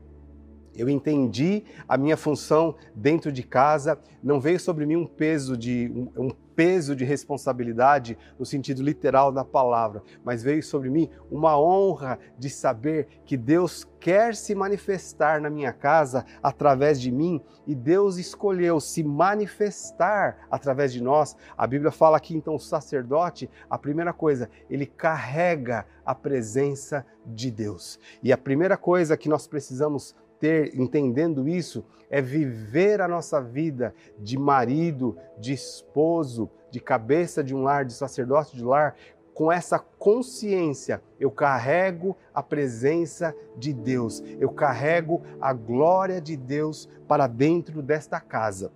Eu 0.75 0.89
entendi 0.89 1.63
a 1.87 1.97
minha 1.97 2.17
função 2.17 2.75
dentro 2.95 3.31
de 3.31 3.43
casa, 3.43 3.99
não 4.23 4.39
veio 4.39 4.59
sobre 4.59 4.85
mim 4.85 4.95
um 4.95 5.05
peso 5.05 5.57
de 5.57 5.91
um, 5.93 6.27
um 6.27 6.31
peso 6.59 6.93
de 6.93 7.05
responsabilidade 7.05 8.17
no 8.37 8.45
sentido 8.45 8.83
literal 8.83 9.31
da 9.31 9.45
palavra, 9.45 10.03
mas 10.25 10.43
veio 10.43 10.61
sobre 10.61 10.89
mim 10.89 11.09
uma 11.31 11.57
honra 11.57 12.19
de 12.37 12.49
saber 12.49 13.07
que 13.25 13.37
Deus 13.37 13.87
quer 13.97 14.35
se 14.35 14.53
manifestar 14.53 15.39
na 15.39 15.49
minha 15.49 15.71
casa 15.71 16.25
através 16.43 16.99
de 16.99 17.13
mim 17.13 17.41
e 17.65 17.73
Deus 17.73 18.17
escolheu 18.17 18.81
se 18.81 19.01
manifestar 19.03 20.47
através 20.51 20.91
de 20.91 21.01
nós. 21.01 21.33
A 21.57 21.65
Bíblia 21.65 21.91
fala 21.91 22.17
aqui 22.17 22.35
então 22.35 22.55
o 22.55 22.59
sacerdote, 22.59 23.49
a 23.69 23.77
primeira 23.77 24.11
coisa, 24.11 24.49
ele 24.69 24.85
carrega 24.85 25.85
a 26.05 26.13
presença 26.13 27.05
de 27.25 27.49
Deus. 27.51 27.97
E 28.21 28.33
a 28.33 28.37
primeira 28.37 28.75
coisa 28.75 29.15
que 29.15 29.29
nós 29.29 29.47
precisamos 29.47 30.13
ter, 30.39 30.79
entendendo 30.79 31.47
isso, 31.47 31.83
é 32.09 32.21
viver 32.21 33.01
a 33.01 33.07
nossa 33.07 33.41
vida 33.41 33.93
de 34.17 34.37
marido, 34.37 35.17
de 35.37 35.53
esposo, 35.53 36.49
de 36.71 36.79
cabeça 36.79 37.43
de 37.43 37.55
um 37.55 37.63
lar, 37.63 37.85
de 37.85 37.93
sacerdote 37.93 38.55
de 38.55 38.63
lar, 38.63 38.95
com 39.33 39.49
essa 39.49 39.79
consciência, 39.79 41.01
eu 41.17 41.31
carrego 41.31 42.17
a 42.33 42.43
presença 42.43 43.33
de 43.55 43.71
Deus, 43.71 44.21
eu 44.37 44.49
carrego 44.49 45.21
a 45.39 45.53
glória 45.53 46.19
de 46.19 46.35
Deus 46.35 46.89
para 47.07 47.25
dentro 47.25 47.81
desta 47.81 48.19
casa. 48.19 48.69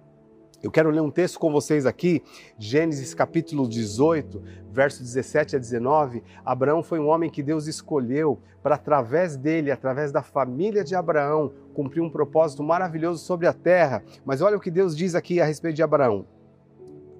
Eu 0.64 0.72
quero 0.72 0.90
ler 0.90 1.02
um 1.02 1.12
texto 1.12 1.38
com 1.38 1.52
vocês 1.52 1.86
aqui, 1.86 2.24
Gênesis 2.58 3.14
capítulo 3.14 3.68
18, 3.68 4.42
versos 4.72 5.02
17 5.02 5.58
a 5.58 5.60
19. 5.60 6.24
Abraão 6.46 6.82
foi 6.82 7.00
um 7.00 7.10
homem 7.10 7.30
que 7.30 7.44
Deus 7.44 7.68
escolheu 7.68 8.40
para, 8.64 8.76
através 8.76 9.36
dele, 9.36 9.72
através 9.72 10.10
da 10.14 10.22
família 10.22 10.82
de 10.82 10.96
Abraão, 10.96 11.52
cumprir 11.74 12.00
um 12.00 12.10
propósito 12.10 12.64
maravilhoso 12.64 13.26
sobre 13.26 13.46
a 13.46 13.52
terra. 13.52 14.06
Mas 14.24 14.42
olha 14.42 14.56
o 14.56 14.60
que 14.62 14.72
Deus 14.72 14.96
diz 14.96 15.16
aqui 15.16 15.42
a 15.42 15.46
respeito 15.46 15.76
de 15.76 15.84
Abraão. 15.84 16.26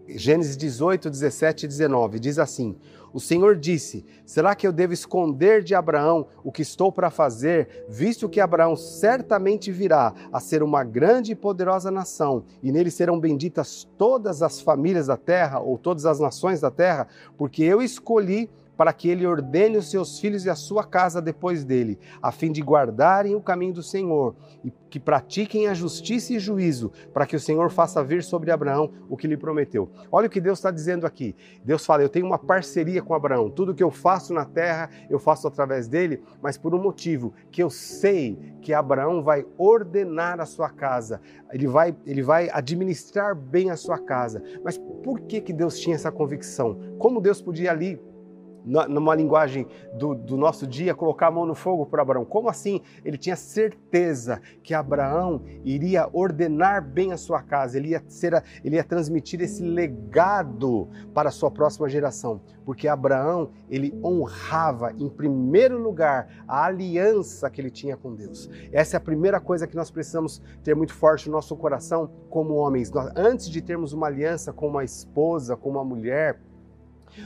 Gênesis 0.08 0.56
18, 0.56 1.10
17 1.10 1.66
e 1.66 1.68
19 1.68 2.20
diz 2.20 2.40
assim: 2.40 2.78
O 3.14 3.20
Senhor 3.20 3.56
disse: 3.56 4.04
Será 4.26 4.56
que 4.56 4.66
eu 4.66 4.72
devo 4.72 4.92
esconder 4.92 5.64
de 5.64 5.76
Abraão 5.76 6.28
o 6.44 6.52
que 6.52 6.64
estou 6.64 6.92
para 6.92 7.12
fazer, 7.12 7.86
visto 7.88 8.28
que 8.28 8.40
Abraão 8.40 8.76
certamente 8.76 9.72
virá 9.72 10.14
a 10.32 10.40
ser 10.40 10.64
uma 10.64 10.84
grande 10.84 11.32
e 11.34 11.36
poderosa 11.36 11.92
nação, 11.92 12.44
e 12.62 12.72
nele 12.72 12.90
serão 12.90 13.20
benditas 13.20 13.88
todas 13.98 14.42
as 14.42 14.60
famílias 14.60 15.08
da 15.08 15.18
terra, 15.18 15.60
ou 15.60 15.78
todas 15.78 16.06
as 16.06 16.20
nações 16.20 16.60
da 16.60 16.72
terra, 16.72 17.08
porque 17.38 17.64
eu 17.64 17.82
escolhi 17.82 18.50
para 18.78 18.94
que 18.94 19.08
ele 19.10 19.26
ordene 19.26 19.78
os 19.78 19.90
seus 19.90 20.20
filhos 20.20 20.46
e 20.46 20.50
a 20.50 20.56
sua 20.56 20.84
casa 20.84 21.22
depois 21.22 21.64
dele, 21.64 22.00
a 22.22 22.32
fim 22.32 22.52
de 22.52 22.62
guardarem 22.62 23.36
o 23.36 23.42
caminho 23.42 23.74
do 23.74 23.84
Senhor 23.84 24.36
e 24.64 24.72
que 24.90 25.00
pratiquem 25.00 25.68
a 25.68 25.74
justiça 25.74 26.34
e 26.34 26.40
juízo, 26.40 26.92
para 27.12 27.26
que 27.26 27.36
o 27.36 27.40
Senhor 27.40 27.72
faça 27.72 28.04
vir 28.04 28.24
sobre 28.24 28.52
Abraão 28.52 28.92
o 29.10 29.18
que 29.18 29.28
lhe 29.28 29.36
prometeu. 29.36 29.90
Olha 30.12 30.28
o 30.28 30.30
que 30.30 30.40
Deus 30.40 30.60
está 30.60 30.70
dizendo 30.70 31.08
aqui. 31.08 31.36
Deus 31.66 31.84
fala: 31.84 32.04
Eu 32.04 32.10
tenho 32.10 32.28
uma 32.28 32.38
parceria 32.38 33.02
com 33.02 33.16
Abraão. 33.16 33.50
Tudo 33.50 33.74
que 33.74 33.84
eu 33.84 33.90
faço 33.90 34.36
na 34.36 34.46
terra, 34.46 34.92
eu 35.10 35.18
faço 35.18 35.48
através 35.48 35.88
dele, 35.88 36.22
mas 36.42 36.60
por 36.60 36.76
um 36.76 36.82
motivo 36.82 37.34
que 37.52 37.64
eu 37.64 37.72
sei 37.72 38.38
que 38.62 38.72
Abraão 38.72 39.24
vai 39.24 39.46
ordenar 39.58 40.40
a 40.40 40.46
sua 40.46 40.70
casa, 40.70 41.20
ele 41.52 41.66
vai, 41.66 41.96
ele 42.06 42.22
vai 42.22 42.50
administrar 42.52 43.36
bem 43.36 43.72
a 43.72 43.76
sua 43.76 43.98
casa. 43.98 44.44
Mas 44.64 44.78
por 44.78 45.22
que, 45.22 45.42
que 45.42 45.54
Deus 45.54 45.80
tinha 45.80 45.96
essa 45.96 46.12
convicção? 46.12 46.80
Como 47.00 47.20
Deus 47.20 47.42
podia 47.42 47.72
ali 47.72 48.00
numa 48.66 49.14
linguagem 49.14 49.68
do, 49.94 50.16
do, 50.16 50.38
nosso 50.38 50.66
dia, 50.66 50.96
colocar 50.96 51.28
a 51.28 51.32
mão 51.32 51.46
no 51.46 51.56
fogo 51.56 51.86
para 51.86 52.02
Abraão. 52.02 52.26
Como 52.26 52.50
assim? 52.50 52.82
Ele 53.04 53.18
tinha 53.18 53.36
certeza 53.36 54.42
que 54.64 54.74
Abraão 54.74 55.42
iria 55.64 56.10
ordenar 56.14 56.84
bem 56.84 57.12
a 57.12 57.18
sua 57.18 57.42
casa, 57.42 57.78
ele 57.78 57.90
ia, 57.90 58.04
ser, 58.08 58.44
ele 58.64 58.76
ia 58.76 58.84
transmitir 58.84 59.42
esse 59.42 59.62
legado 59.62 60.88
para 61.14 61.30
a 61.30 61.32
sua 61.32 61.52
próxima 61.52 61.90
geração, 61.90 62.42
porque 62.66 62.88
Abraão 62.88 63.52
ele 63.70 63.98
honrava 64.04 64.94
em 64.98 65.10
primeiro 65.10 65.82
lugar 65.82 66.44
a 66.48 66.66
aliança 66.66 67.50
que 67.50 67.60
ele 67.60 67.70
tinha 67.70 67.98
com 67.98 68.16
Deus. 68.16 68.50
Essa 68.72 68.96
é 68.96 68.98
a 68.98 69.02
primeira 69.02 69.40
coisa 69.40 69.68
que 69.68 69.76
nós 69.76 69.92
precisamos 69.92 70.42
ter 70.64 70.76
muito 70.76 70.94
forte 70.94 71.28
no 71.28 71.34
nosso 71.34 71.56
coração 71.56 72.10
como 72.30 72.56
homens. 72.56 72.92
Nós, 72.92 73.12
antes 73.16 73.50
de 73.50 73.62
termos 73.62 73.94
uma 73.94 74.08
aliança 74.08 74.54
com 74.54 74.68
uma 74.68 74.84
esposa, 74.84 75.56
com 75.56 75.70
uma 75.70 75.84
mulher, 75.84 76.40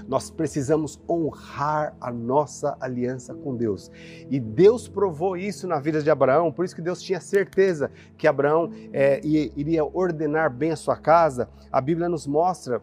nós 0.07 0.29
precisamos 0.29 0.99
honrar 1.09 1.95
a 1.99 2.11
nossa 2.11 2.77
aliança 2.79 3.33
com 3.33 3.55
Deus. 3.55 3.91
E 4.29 4.39
Deus 4.39 4.87
provou 4.87 5.37
isso 5.37 5.67
na 5.67 5.79
vida 5.79 6.01
de 6.01 6.09
Abraão, 6.09 6.51
por 6.51 6.65
isso 6.65 6.75
que 6.75 6.81
Deus 6.81 7.01
tinha 7.01 7.19
certeza 7.19 7.91
que 8.17 8.27
Abraão 8.27 8.71
é, 8.91 9.21
iria 9.23 9.83
ordenar 9.83 10.51
bem 10.51 10.71
a 10.71 10.75
sua 10.75 10.95
casa. 10.95 11.49
A 11.71 11.81
Bíblia 11.81 12.09
nos 12.09 12.25
mostra 12.27 12.81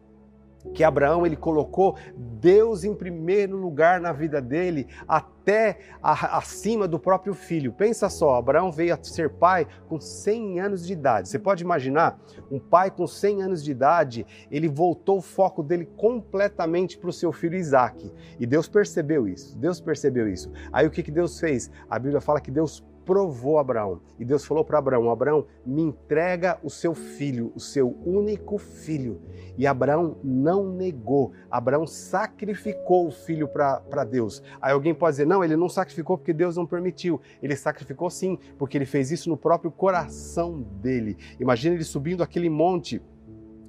que 0.72 0.82
Abraão 0.82 1.26
ele 1.26 1.36
colocou 1.36 1.96
Deus 2.16 2.84
em 2.84 2.94
primeiro 2.94 3.56
lugar 3.56 4.00
na 4.00 4.12
vida 4.12 4.40
dele, 4.40 4.86
até 5.06 5.78
a, 6.02 6.38
acima 6.38 6.86
do 6.88 6.98
próprio 6.98 7.34
filho. 7.34 7.72
Pensa 7.72 8.08
só, 8.08 8.36
Abraão 8.36 8.70
veio 8.70 8.94
a 8.94 8.98
ser 9.02 9.30
pai 9.30 9.66
com 9.88 10.00
100 10.00 10.60
anos 10.60 10.86
de 10.86 10.92
idade. 10.92 11.28
Você 11.28 11.38
pode 11.38 11.62
imaginar 11.62 12.18
um 12.50 12.58
pai 12.58 12.90
com 12.90 13.06
100 13.06 13.42
anos 13.42 13.62
de 13.62 13.70
idade, 13.70 14.26
ele 14.50 14.68
voltou 14.68 15.18
o 15.18 15.22
foco 15.22 15.62
dele 15.62 15.86
completamente 15.96 16.98
para 16.98 17.10
o 17.10 17.12
seu 17.12 17.32
filho 17.32 17.56
Isaac. 17.56 18.12
E 18.38 18.46
Deus 18.46 18.68
percebeu 18.68 19.28
isso. 19.28 19.56
Deus 19.58 19.80
percebeu 19.80 20.28
isso. 20.28 20.50
Aí 20.72 20.86
o 20.86 20.90
que, 20.90 21.02
que 21.02 21.10
Deus 21.10 21.38
fez? 21.38 21.70
A 21.88 21.98
Bíblia 21.98 22.20
fala 22.20 22.40
que 22.40 22.50
Deus 22.50 22.84
provou 23.04 23.58
Abraão. 23.58 24.00
E 24.18 24.24
Deus 24.24 24.44
falou 24.44 24.64
para 24.64 24.78
Abraão: 24.78 25.10
Abraão, 25.10 25.46
me 25.64 25.82
entrega 25.82 26.58
o 26.62 26.70
seu 26.70 26.94
filho, 26.94 27.52
o 27.54 27.60
seu 27.60 27.96
único 28.04 28.58
filho. 28.58 29.20
E 29.56 29.66
Abraão 29.66 30.16
não 30.22 30.70
negou. 30.70 31.32
Abraão 31.50 31.86
sacrificou 31.86 33.06
o 33.06 33.12
filho 33.12 33.48
para 33.48 34.04
Deus. 34.04 34.42
Aí 34.60 34.72
alguém 34.72 34.94
pode 34.94 35.14
dizer: 35.14 35.26
não, 35.26 35.44
ele 35.44 35.56
não 35.56 35.68
sacrificou 35.68 36.18
porque 36.18 36.32
Deus 36.32 36.56
não 36.56 36.66
permitiu. 36.66 37.20
Ele 37.42 37.56
sacrificou 37.56 38.10
sim, 38.10 38.38
porque 38.58 38.76
ele 38.76 38.86
fez 38.86 39.10
isso 39.10 39.28
no 39.28 39.36
próprio 39.36 39.70
coração 39.70 40.62
dele. 40.80 41.16
Imagina 41.38 41.74
ele 41.74 41.84
subindo 41.84 42.22
aquele 42.22 42.48
monte 42.48 43.00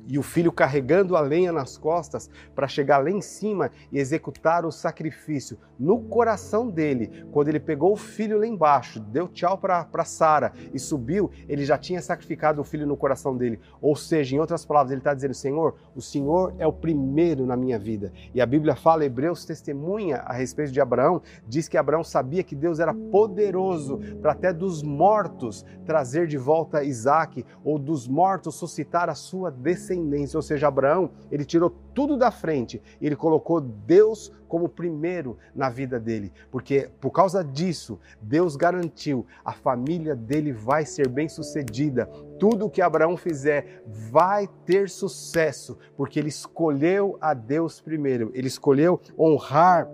e 0.08 0.20
o 0.20 0.24
filho 0.24 0.52
carregando 0.52 1.16
a 1.16 1.22
lenha 1.22 1.52
nas 1.52 1.78
costas 1.78 2.30
para 2.54 2.68
chegar 2.68 3.00
lá 3.00 3.10
em 3.10 3.22
cima 3.22 3.72
e 3.92 4.00
executar 4.00 4.66
o 4.66 4.72
sacrifício. 4.72 5.58
No 5.78 6.00
coração 6.00 6.70
dele, 6.70 7.26
quando 7.32 7.50
ele 7.50 7.60
pegou 7.60 7.92
o 7.92 7.98
filho 7.98 8.40
lá 8.40 8.48
embaixo, 8.48 9.00
deu 9.00 9.28
tchau 9.28 9.58
para 9.58 10.06
Sara 10.06 10.54
e 10.74 10.80
subiu, 10.80 11.30
ele 11.50 11.66
já 11.66 11.78
tinha 11.78 12.02
sacrificado 12.02 12.62
o 12.62 12.64
filho 12.64 12.88
no 12.88 12.96
coração 12.96 13.36
dele. 13.36 13.60
Ou 13.82 13.96
seja, 13.96 14.36
em 14.36 14.40
outras 14.40 14.66
palavras, 14.66 14.92
ele 14.92 15.02
está 15.02 15.14
dizendo: 15.14 15.34
Senhor, 15.34 15.76
o 15.96 16.02
Senhor 16.02 16.54
é 16.58 16.68
o 16.68 16.74
primeiro 16.74 17.46
na 17.46 17.58
minha 17.58 17.80
vida. 17.80 18.14
E 18.34 18.42
a 18.42 18.46
Bíblia 18.46 18.76
fala, 18.76 19.06
Hebreus 19.06 19.46
testemunha 19.46 20.18
a 20.18 20.34
respeito 20.34 20.72
de 20.72 20.80
Abraão, 20.80 21.22
diz 21.48 21.68
que 21.68 21.78
Abraão 21.78 22.04
sabia 22.04 22.44
que 22.44 22.56
Deus 22.56 22.80
era 22.80 22.94
poderoso 22.94 24.00
para 24.22 24.32
até 24.32 24.54
dos 24.54 24.82
mortos 24.82 25.66
trazer 25.86 26.28
de 26.28 26.38
volta 26.38 26.84
Isaac, 26.84 27.46
ou 27.64 27.78
dos 27.78 28.08
mortos 28.08 28.56
suscitar 28.56 29.10
a 29.10 29.16
sua 29.16 29.52
descendência 29.52 29.95
descendência, 29.96 30.38
ou 30.38 30.42
seja, 30.42 30.68
Abraão, 30.68 31.10
ele 31.32 31.46
tirou 31.46 31.70
tudo 31.94 32.18
da 32.18 32.30
frente, 32.30 32.82
ele 33.02 33.16
colocou 33.16 33.62
Deus 33.62 34.32
como 34.48 34.70
primeiro 34.70 35.38
na 35.56 35.70
vida 35.70 36.00
dele, 36.00 36.32
porque 36.52 36.90
por 37.00 37.12
causa 37.12 37.44
disso, 37.44 38.00
Deus 38.22 38.56
garantiu 38.56 39.26
a 39.44 39.52
família 39.52 40.16
dele 40.16 40.52
vai 40.52 40.86
ser 40.86 41.08
bem-sucedida. 41.08 42.06
Tudo 42.40 42.70
que 42.70 42.82
Abraão 42.82 43.18
fizer 43.18 43.84
vai 43.88 44.48
ter 44.66 44.90
sucesso, 44.90 45.78
porque 45.96 46.20
ele 46.20 46.30
escolheu 46.30 47.18
a 47.20 47.34
Deus 47.34 47.82
primeiro. 47.82 48.32
Ele 48.34 48.48
escolheu 48.48 49.00
honrar 49.18 49.90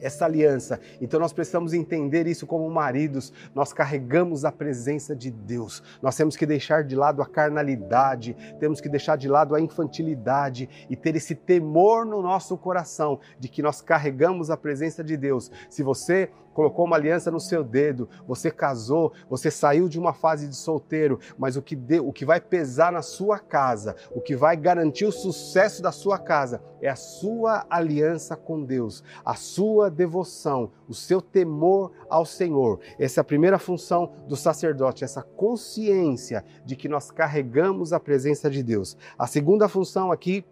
essa 0.00 0.24
aliança. 0.24 0.80
Então 1.00 1.18
nós 1.18 1.32
precisamos 1.32 1.72
entender 1.72 2.26
isso 2.26 2.46
como 2.46 2.68
maridos. 2.70 3.32
Nós 3.54 3.72
carregamos 3.72 4.44
a 4.44 4.52
presença 4.52 5.14
de 5.14 5.30
Deus. 5.30 5.82
Nós 6.02 6.16
temos 6.16 6.36
que 6.36 6.46
deixar 6.46 6.84
de 6.84 6.94
lado 6.94 7.22
a 7.22 7.26
carnalidade, 7.26 8.36
temos 8.58 8.80
que 8.80 8.88
deixar 8.88 9.16
de 9.16 9.28
lado 9.28 9.54
a 9.54 9.60
infantilidade 9.60 10.68
e 10.88 10.96
ter 10.96 11.16
esse 11.16 11.34
temor 11.34 12.04
no 12.04 12.22
nosso 12.22 12.56
coração 12.56 13.20
de 13.38 13.48
que 13.48 13.62
nós 13.62 13.80
carregamos 13.80 14.50
a 14.50 14.56
presença 14.56 15.02
de 15.02 15.16
Deus. 15.16 15.50
Se 15.68 15.82
você 15.82 16.30
colocou 16.54 16.86
uma 16.86 16.96
aliança 16.96 17.30
no 17.30 17.40
seu 17.40 17.62
dedo, 17.62 18.08
você 18.26 18.50
casou, 18.50 19.12
você 19.28 19.50
saiu 19.50 19.88
de 19.88 19.98
uma 19.98 20.14
fase 20.14 20.48
de 20.48 20.56
solteiro, 20.56 21.18
mas 21.36 21.56
o 21.56 21.62
que, 21.62 21.76
de, 21.76 22.00
o 22.00 22.12
que 22.12 22.24
vai 22.24 22.40
pesar 22.40 22.92
na 22.92 23.02
sua 23.02 23.38
casa, 23.38 23.96
o 24.12 24.20
que 24.20 24.34
vai 24.34 24.56
garantir 24.56 25.04
o 25.04 25.12
sucesso 25.12 25.82
da 25.82 25.92
sua 25.92 26.18
casa 26.18 26.62
é 26.80 26.88
a 26.88 26.96
sua 26.96 27.66
aliança 27.68 28.36
com 28.36 28.62
Deus, 28.62 29.02
a 29.24 29.34
sua 29.34 29.90
devoção, 29.90 30.70
o 30.88 30.94
seu 30.94 31.20
temor 31.20 31.90
ao 32.08 32.24
Senhor. 32.24 32.78
Essa 32.98 33.20
é 33.20 33.22
a 33.22 33.24
primeira 33.24 33.58
função 33.58 34.12
do 34.28 34.36
sacerdote, 34.36 35.02
essa 35.02 35.22
consciência 35.22 36.44
de 36.64 36.76
que 36.76 36.88
nós 36.88 37.10
carregamos 37.10 37.92
a 37.92 37.98
presença 37.98 38.48
de 38.50 38.62
Deus. 38.62 38.96
A 39.18 39.26
segunda 39.26 39.68
função 39.68 40.12
aqui 40.12 40.44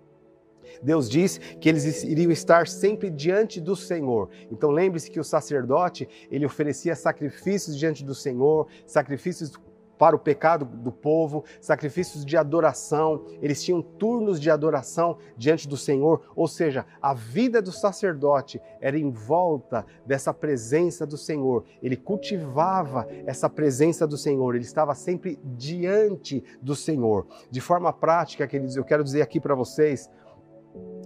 Deus 0.83 1.09
diz 1.09 1.39
que 1.61 1.69
eles 1.69 2.05
iriam 2.05 2.31
estar 2.31 2.69
sempre 2.69 3.11
diante 3.11 3.61
do 3.61 3.75
Senhor. 3.75 4.29
Então 4.51 4.71
lembre-se 4.71 5.11
que 5.11 5.21
o 5.21 5.25
sacerdote, 5.25 6.09
ele 6.31 6.47
oferecia 6.47 6.95
sacrifícios 6.95 7.77
diante 7.79 8.05
do 8.05 8.15
Senhor, 8.15 8.67
sacrifícios 8.87 9.53
para 10.03 10.17
o 10.17 10.19
pecado 10.19 10.65
do 10.65 10.91
povo, 10.91 11.45
sacrifícios 11.61 12.25
de 12.25 12.37
adoração, 12.37 13.25
eles 13.41 13.63
tinham 13.63 13.81
turnos 13.81 14.41
de 14.41 14.51
adoração 14.51 15.17
diante 15.37 15.69
do 15.69 15.77
Senhor, 15.77 16.23
ou 16.35 16.49
seja, 16.49 16.85
a 17.01 17.15
vida 17.15 17.63
do 17.63 17.71
sacerdote 17.71 18.61
era 18.81 18.99
em 18.99 19.13
volta 19.13 19.87
dessa 20.05 20.35
presença 20.35 21.07
do 21.07 21.17
Senhor. 21.17 21.65
Ele 21.81 21.97
cultivava 21.97 23.07
essa 23.25 23.49
presença 23.49 24.05
do 24.05 24.19
Senhor, 24.19 24.57
ele 24.57 24.65
estava 24.65 24.93
sempre 24.93 25.39
diante 25.45 26.43
do 26.61 26.75
Senhor. 26.75 27.25
De 27.49 27.61
forma 27.61 27.93
prática, 27.93 28.45
queridos, 28.49 28.75
eu 28.75 28.85
quero 28.85 29.05
dizer 29.05 29.23
aqui 29.23 29.39
para 29.39 29.55
vocês, 29.55 30.11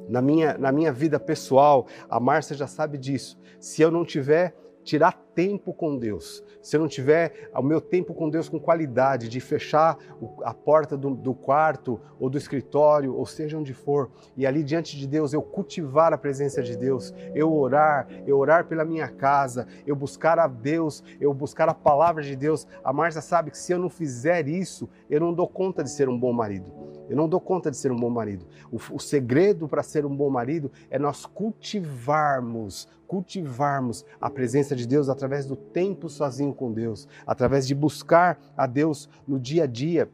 na 0.09 0.23
minha, 0.23 0.57
na 0.59 0.73
minha 0.73 0.93
vida 0.93 1.19
pessoal, 1.19 1.87
a 2.09 2.21
Márcia 2.21 2.57
já 2.57 2.67
sabe 2.67 2.99
disso. 2.99 3.39
Se 3.59 3.83
eu 3.83 3.91
não 3.91 4.05
tiver 4.05 4.55
tirar 4.87 5.13
tempo 5.35 5.75
com 5.75 5.99
Deus, 5.99 6.45
se 6.63 6.77
eu 6.77 6.81
não 6.81 6.87
tiver 6.87 7.51
o 7.53 7.63
meu 7.63 7.81
tempo 7.81 8.15
com 8.15 8.31
Deus 8.31 8.49
com 8.49 8.59
qualidade, 8.59 9.29
de 9.29 9.41
fechar 9.41 9.99
a 10.45 10.55
porta 10.55 10.97
do, 10.97 11.15
do, 11.15 11.35
quarto 11.35 12.01
ou 12.21 12.31
do 12.31 12.39
escritório, 12.39 13.15
ou 13.15 13.27
seja 13.27 13.59
onde 13.59 13.75
for, 13.75 14.11
e 14.37 14.47
ali 14.47 14.63
diante 14.63 14.97
de 14.97 15.07
Deus 15.07 15.33
eu 15.33 15.43
cultivar 15.43 16.13
a 16.13 16.19
presença 16.19 16.63
de 16.63 16.77
Deus, 16.77 17.13
eu 17.35 17.53
orar, 17.53 18.07
eu 18.27 18.39
orar 18.39 18.67
pela 18.67 18.85
minha 18.85 19.09
casa, 19.09 19.67
eu 19.85 19.97
buscar 19.97 20.39
a 20.39 20.47
Deus, 20.47 21.03
eu 21.21 21.35
buscar 21.35 21.69
a 21.69 21.75
palavra 21.75 22.23
de 22.23 22.37
Deus, 22.37 22.67
a 22.85 22.93
Márcia 22.93 23.21
sabe 23.21 23.51
que 23.51 23.59
se 23.59 23.73
eu 23.73 23.79
não 23.79 23.91
fizer 23.91 24.47
isso, 24.47 24.89
eu 25.11 25.21
não 25.21 25.35
dou 25.35 25.49
conta 25.49 25.83
de 25.83 25.91
ser 25.91 26.09
um 26.09 26.19
bom 26.19 26.33
marido. 26.33 26.96
Eu 27.09 27.17
não 27.17 27.29
dou 27.29 27.41
conta 27.41 27.71
de 27.71 27.77
ser 27.77 27.93
um 27.93 27.97
bom 27.97 28.11
marido. 28.11 28.47
O, 28.71 28.77
o 28.95 28.99
segredo 28.99 29.69
para 29.69 29.83
ser 29.83 30.05
um 30.05 30.15
bom 30.15 30.31
marido 30.31 30.71
é 30.91 30.99
nós 30.99 31.27
cultivarmos, 31.27 32.89
cultivarmos 33.07 34.05
a 34.21 34.29
presença 34.29 34.75
de 34.75 34.87
Deus 34.87 35.09
através 35.09 35.47
do 35.47 35.57
tempo 35.57 36.09
sozinho 36.09 36.53
com 36.53 36.73
Deus, 36.73 37.09
através 37.27 37.67
de 37.67 37.75
buscar 37.75 38.39
a 38.57 38.67
Deus 38.67 39.09
no 39.27 39.39
dia 39.39 39.65
a 39.65 39.67
dia. 39.67 40.11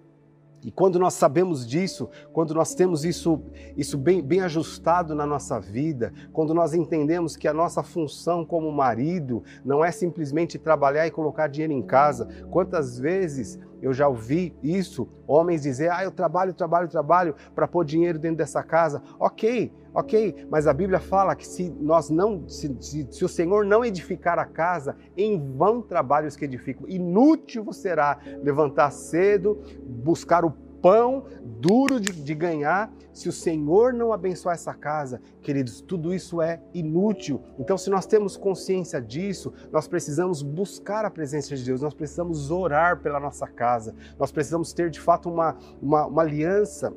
E 0.65 0.71
quando 0.71 0.99
nós 0.99 1.15
sabemos 1.15 1.67
disso, 1.67 2.09
quando 2.33 2.55
nós 2.55 2.75
temos 2.75 3.05
isso, 3.05 3.43
isso 3.77 3.99
bem, 3.99 4.23
bem 4.23 4.41
ajustado 4.41 5.15
na 5.15 5.27
nossa 5.27 5.59
vida, 5.59 6.13
quando 6.33 6.55
nós 6.55 6.73
entendemos 6.73 7.37
que 7.37 7.49
a 7.49 7.53
nossa 7.53 7.83
função 7.83 8.45
como 8.45 8.71
marido 8.71 9.43
não 9.65 9.85
é 9.85 9.91
simplesmente 9.91 10.59
trabalhar 10.59 11.07
e 11.07 11.11
colocar 11.11 11.49
dinheiro 11.49 11.73
em 11.73 11.83
casa, 11.83 12.29
quantas 12.51 12.99
vezes 12.99 13.59
eu 13.83 13.93
já 13.93 14.07
ouvi 14.07 14.55
isso, 14.63 15.09
homens 15.27 15.63
dizer: 15.63 15.91
ah, 15.91 16.05
eu 16.05 16.13
trabalho, 16.13 16.55
trabalho, 16.55 16.89
trabalho 16.89 17.35
para 17.53 17.67
pôr 17.67 17.85
dinheiro 17.85 18.17
dentro 18.17 18.37
dessa 18.37 18.63
casa. 18.63 19.03
Ok, 19.19 19.73
ok, 19.95 20.47
mas 20.51 20.67
a 20.67 20.73
Bíblia 20.73 21.01
fala 21.01 21.35
que 21.35 21.47
se 21.47 21.71
nós 21.81 22.11
não, 22.11 22.49
se, 22.49 22.75
se, 22.81 23.09
se 23.11 23.25
o 23.25 23.29
Senhor 23.29 23.65
não 23.65 23.85
edificar 23.85 24.39
a 24.39 24.45
casa, 24.45 24.97
em 25.17 25.39
vão 25.57 25.83
trabalhos 25.83 26.37
que 26.37 26.45
edificam. 26.45 26.89
Inútil 26.89 27.73
será 27.73 28.19
levantar 28.43 28.91
cedo, 28.91 29.61
buscar 29.85 30.45
o 30.45 30.51
pão 30.83 31.25
duro 31.61 32.01
de, 32.01 32.11
de, 32.13 32.35
ganhar, 32.35 32.93
se 33.13 33.29
o 33.29 33.33
Senhor 33.33 33.95
não 33.95 34.13
abençoar 34.13 34.55
essa 34.55 34.75
casa, 34.75 35.23
queridos, 35.41 35.81
tudo 35.81 36.13
isso 36.13 36.43
é 36.43 36.61
inútil. 36.75 37.41
Então, 37.59 37.79
se 37.79 37.89
nós 37.89 38.05
temos 38.05 38.37
consciência 38.37 39.01
disso, 39.01 39.53
nós 39.71 39.87
precisamos 39.87 40.43
buscar 40.43 41.05
a 41.05 41.11
presença 41.11 41.55
de 41.55 41.65
Deus, 41.65 41.83
nós 41.83 41.95
precisamos 41.95 42.51
orar 42.51 43.01
pela 43.01 43.21
nossa 43.21 43.47
casa, 43.47 43.95
nós 44.19 44.33
precisamos 44.33 44.73
ter 44.73 44.91
de 44.91 44.99
fato 44.99 45.31
uma, 45.31 45.57
uma, 45.81 46.07
uma 46.07 46.23
aliança 46.23 46.93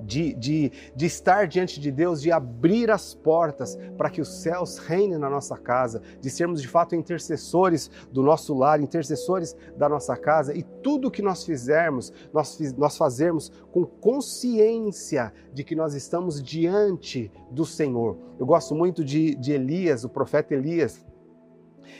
de, 0.00 0.34
de, 0.34 0.72
de 0.94 1.06
estar 1.06 1.46
diante 1.46 1.80
de 1.80 1.90
Deus, 1.90 2.20
de 2.20 2.32
abrir 2.32 2.90
as 2.90 3.14
portas 3.14 3.78
para 3.96 4.10
que 4.10 4.20
os 4.20 4.42
céus 4.42 4.78
reinem 4.78 5.18
na 5.18 5.30
nossa 5.30 5.56
casa, 5.56 6.02
de 6.20 6.30
sermos 6.30 6.60
de 6.60 6.68
fato 6.68 6.94
intercessores 6.94 7.90
do 8.10 8.22
nosso 8.22 8.54
lar, 8.54 8.80
intercessores 8.80 9.56
da 9.76 9.88
nossa 9.88 10.16
casa 10.16 10.56
e 10.56 10.62
tudo 10.62 11.10
que 11.10 11.22
nós 11.22 11.44
fizermos, 11.44 12.12
nós, 12.32 12.58
nós 12.76 12.96
fazermos 12.96 13.50
com 13.70 13.84
consciência 13.84 15.32
de 15.52 15.64
que 15.64 15.74
nós 15.74 15.94
estamos 15.94 16.42
diante 16.42 17.30
do 17.50 17.64
Senhor. 17.64 18.16
Eu 18.38 18.46
gosto 18.46 18.74
muito 18.74 19.04
de, 19.04 19.34
de 19.34 19.52
Elias, 19.52 20.04
o 20.04 20.08
profeta 20.08 20.54
Elias 20.54 21.04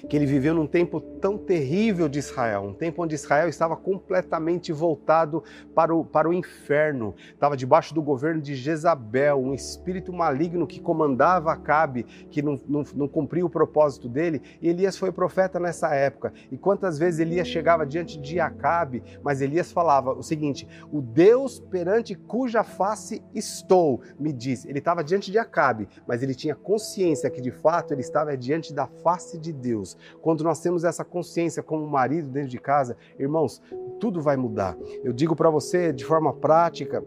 que 0.08 0.16
ele 0.16 0.26
viveu 0.26 0.54
num 0.54 0.66
tempo 0.66 1.00
tão 1.00 1.38
terrível 1.38 2.08
de 2.08 2.18
Israel, 2.18 2.62
um 2.62 2.74
tempo 2.74 3.02
onde 3.02 3.14
Israel 3.14 3.48
estava 3.48 3.76
completamente 3.76 4.72
voltado 4.72 5.42
para 5.74 5.94
o, 5.94 6.04
para 6.04 6.28
o 6.28 6.32
inferno, 6.32 7.14
estava 7.32 7.56
debaixo 7.56 7.94
do 7.94 8.02
governo 8.02 8.40
de 8.40 8.54
Jezabel, 8.54 9.38
um 9.38 9.54
espírito 9.54 10.12
maligno 10.12 10.66
que 10.66 10.80
comandava 10.80 11.52
Acabe, 11.52 12.04
que 12.30 12.42
não, 12.42 12.58
não, 12.66 12.82
não 12.94 13.08
cumpria 13.08 13.44
o 13.44 13.50
propósito 13.50 14.08
dele, 14.08 14.42
e 14.60 14.68
Elias 14.68 14.96
foi 14.96 15.12
profeta 15.12 15.58
nessa 15.60 15.94
época. 15.94 16.32
E 16.50 16.56
quantas 16.56 16.98
vezes 16.98 17.20
Elias 17.20 17.48
chegava 17.48 17.86
diante 17.86 18.20
de 18.20 18.40
Acabe, 18.40 19.02
mas 19.22 19.40
Elias 19.40 19.70
falava 19.72 20.12
o 20.12 20.22
seguinte: 20.22 20.66
o 20.90 21.00
Deus 21.00 21.60
perante 21.60 22.14
cuja 22.14 22.64
face 22.64 23.22
estou, 23.34 24.00
me 24.18 24.32
diz. 24.32 24.64
Ele 24.64 24.78
estava 24.78 25.04
diante 25.04 25.30
de 25.30 25.38
Acabe, 25.38 25.88
mas 26.06 26.22
ele 26.22 26.34
tinha 26.34 26.54
consciência 26.54 27.30
que 27.30 27.40
de 27.40 27.50
fato 27.50 27.92
ele 27.92 28.00
estava 28.00 28.36
diante 28.36 28.72
da 28.72 28.86
face 28.86 29.38
de 29.38 29.52
Deus. 29.52 29.71
Quando 30.20 30.44
nós 30.44 30.60
temos 30.60 30.84
essa 30.84 31.04
consciência 31.04 31.62
como 31.62 31.86
marido 31.86 32.28
dentro 32.28 32.50
de 32.50 32.58
casa, 32.58 32.96
irmãos, 33.18 33.62
tudo 34.00 34.20
vai 34.20 34.36
mudar. 34.36 34.76
Eu 35.02 35.12
digo 35.12 35.34
para 35.34 35.50
você 35.50 35.92
de 35.92 36.04
forma 36.04 36.32
prática, 36.32 37.04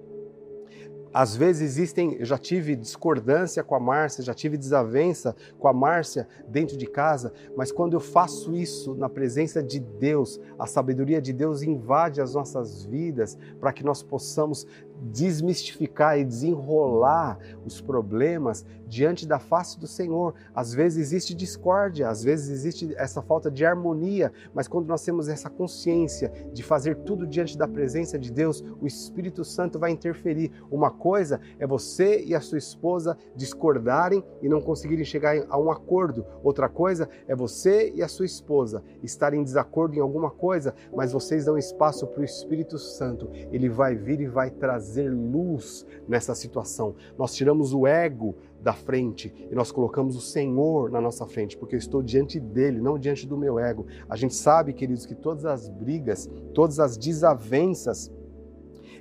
às 1.15 1.33
vezes 1.33 1.61
existem, 1.61 2.17
eu 2.19 2.25
já 2.25 2.37
tive 2.37 2.75
discordância 2.75 3.63
com 3.63 3.73
a 3.73 3.79
Márcia, 3.79 4.21
já 4.21 4.33
tive 4.33 4.57
desavença 4.57 5.33
com 5.57 5.65
a 5.69 5.71
Márcia 5.71 6.27
dentro 6.45 6.75
de 6.75 6.85
casa, 6.85 7.31
mas 7.55 7.71
quando 7.71 7.93
eu 7.93 8.01
faço 8.01 8.53
isso 8.53 8.93
na 8.95 9.07
presença 9.07 9.63
de 9.63 9.79
Deus, 9.79 10.41
a 10.59 10.67
sabedoria 10.67 11.21
de 11.21 11.31
Deus 11.31 11.61
invade 11.61 12.19
as 12.19 12.33
nossas 12.33 12.83
vidas 12.83 13.37
para 13.61 13.71
que 13.71 13.81
nós 13.81 14.03
possamos 14.03 14.67
desmistificar 15.01 16.17
e 16.19 16.23
desenrolar 16.23 17.37
os 17.65 17.81
problemas 17.81 18.65
diante 18.87 19.27
da 19.27 19.39
face 19.39 19.79
do 19.79 19.87
Senhor. 19.87 20.33
Às 20.53 20.73
vezes 20.73 20.99
existe 20.99 21.33
discórdia, 21.33 22.09
às 22.09 22.23
vezes 22.23 22.49
existe 22.49 22.93
essa 22.97 23.21
falta 23.21 23.49
de 23.49 23.65
harmonia, 23.65 24.31
mas 24.53 24.67
quando 24.67 24.87
nós 24.87 25.03
temos 25.03 25.27
essa 25.27 25.49
consciência 25.49 26.31
de 26.53 26.63
fazer 26.63 26.97
tudo 26.97 27.27
diante 27.27 27.57
da 27.57 27.67
presença 27.67 28.17
de 28.17 28.31
Deus, 28.31 28.63
o 28.81 28.87
Espírito 28.87 29.43
Santo 29.43 29.79
vai 29.79 29.91
interferir. 29.91 30.51
Uma 30.71 30.91
coisa 30.91 31.39
é 31.59 31.67
você 31.67 32.23
e 32.23 32.35
a 32.35 32.41
sua 32.41 32.57
esposa 32.57 33.17
discordarem 33.35 34.23
e 34.41 34.47
não 34.47 34.61
conseguirem 34.61 35.05
chegar 35.05 35.35
a 35.49 35.57
um 35.57 35.71
acordo. 35.71 36.25
Outra 36.43 36.69
coisa 36.69 37.09
é 37.27 37.35
você 37.35 37.91
e 37.93 38.01
a 38.01 38.07
sua 38.07 38.25
esposa 38.25 38.83
estarem 39.03 39.41
em 39.41 39.43
desacordo 39.43 39.95
em 39.95 39.99
alguma 39.99 40.29
coisa, 40.29 40.73
mas 40.95 41.11
vocês 41.11 41.45
dão 41.45 41.57
espaço 41.57 42.07
para 42.07 42.21
o 42.21 42.25
Espírito 42.25 42.77
Santo. 42.77 43.29
Ele 43.51 43.69
vai 43.69 43.95
vir 43.95 44.21
e 44.21 44.27
vai 44.27 44.49
trazer 44.49 44.84
trazer 44.85 45.09
luz 45.09 45.85
nessa 46.07 46.35
situação. 46.35 46.95
Nós 47.17 47.33
tiramos 47.33 47.73
o 47.73 47.87
ego 47.87 48.35
da 48.61 48.73
frente 48.73 49.33
e 49.51 49.55
nós 49.55 49.71
colocamos 49.71 50.15
o 50.15 50.21
Senhor 50.21 50.89
na 50.89 51.01
nossa 51.01 51.25
frente, 51.25 51.57
porque 51.57 51.75
eu 51.75 51.79
estou 51.79 52.01
diante 52.01 52.39
dele, 52.39 52.79
não 52.79 52.97
diante 52.97 53.27
do 53.27 53.37
meu 53.37 53.59
ego. 53.59 53.85
A 54.07 54.15
gente 54.15 54.35
sabe, 54.35 54.73
queridos, 54.73 55.05
que 55.05 55.15
todas 55.15 55.45
as 55.45 55.67
brigas, 55.69 56.29
todas 56.53 56.79
as 56.79 56.97
desavenças, 56.97 58.11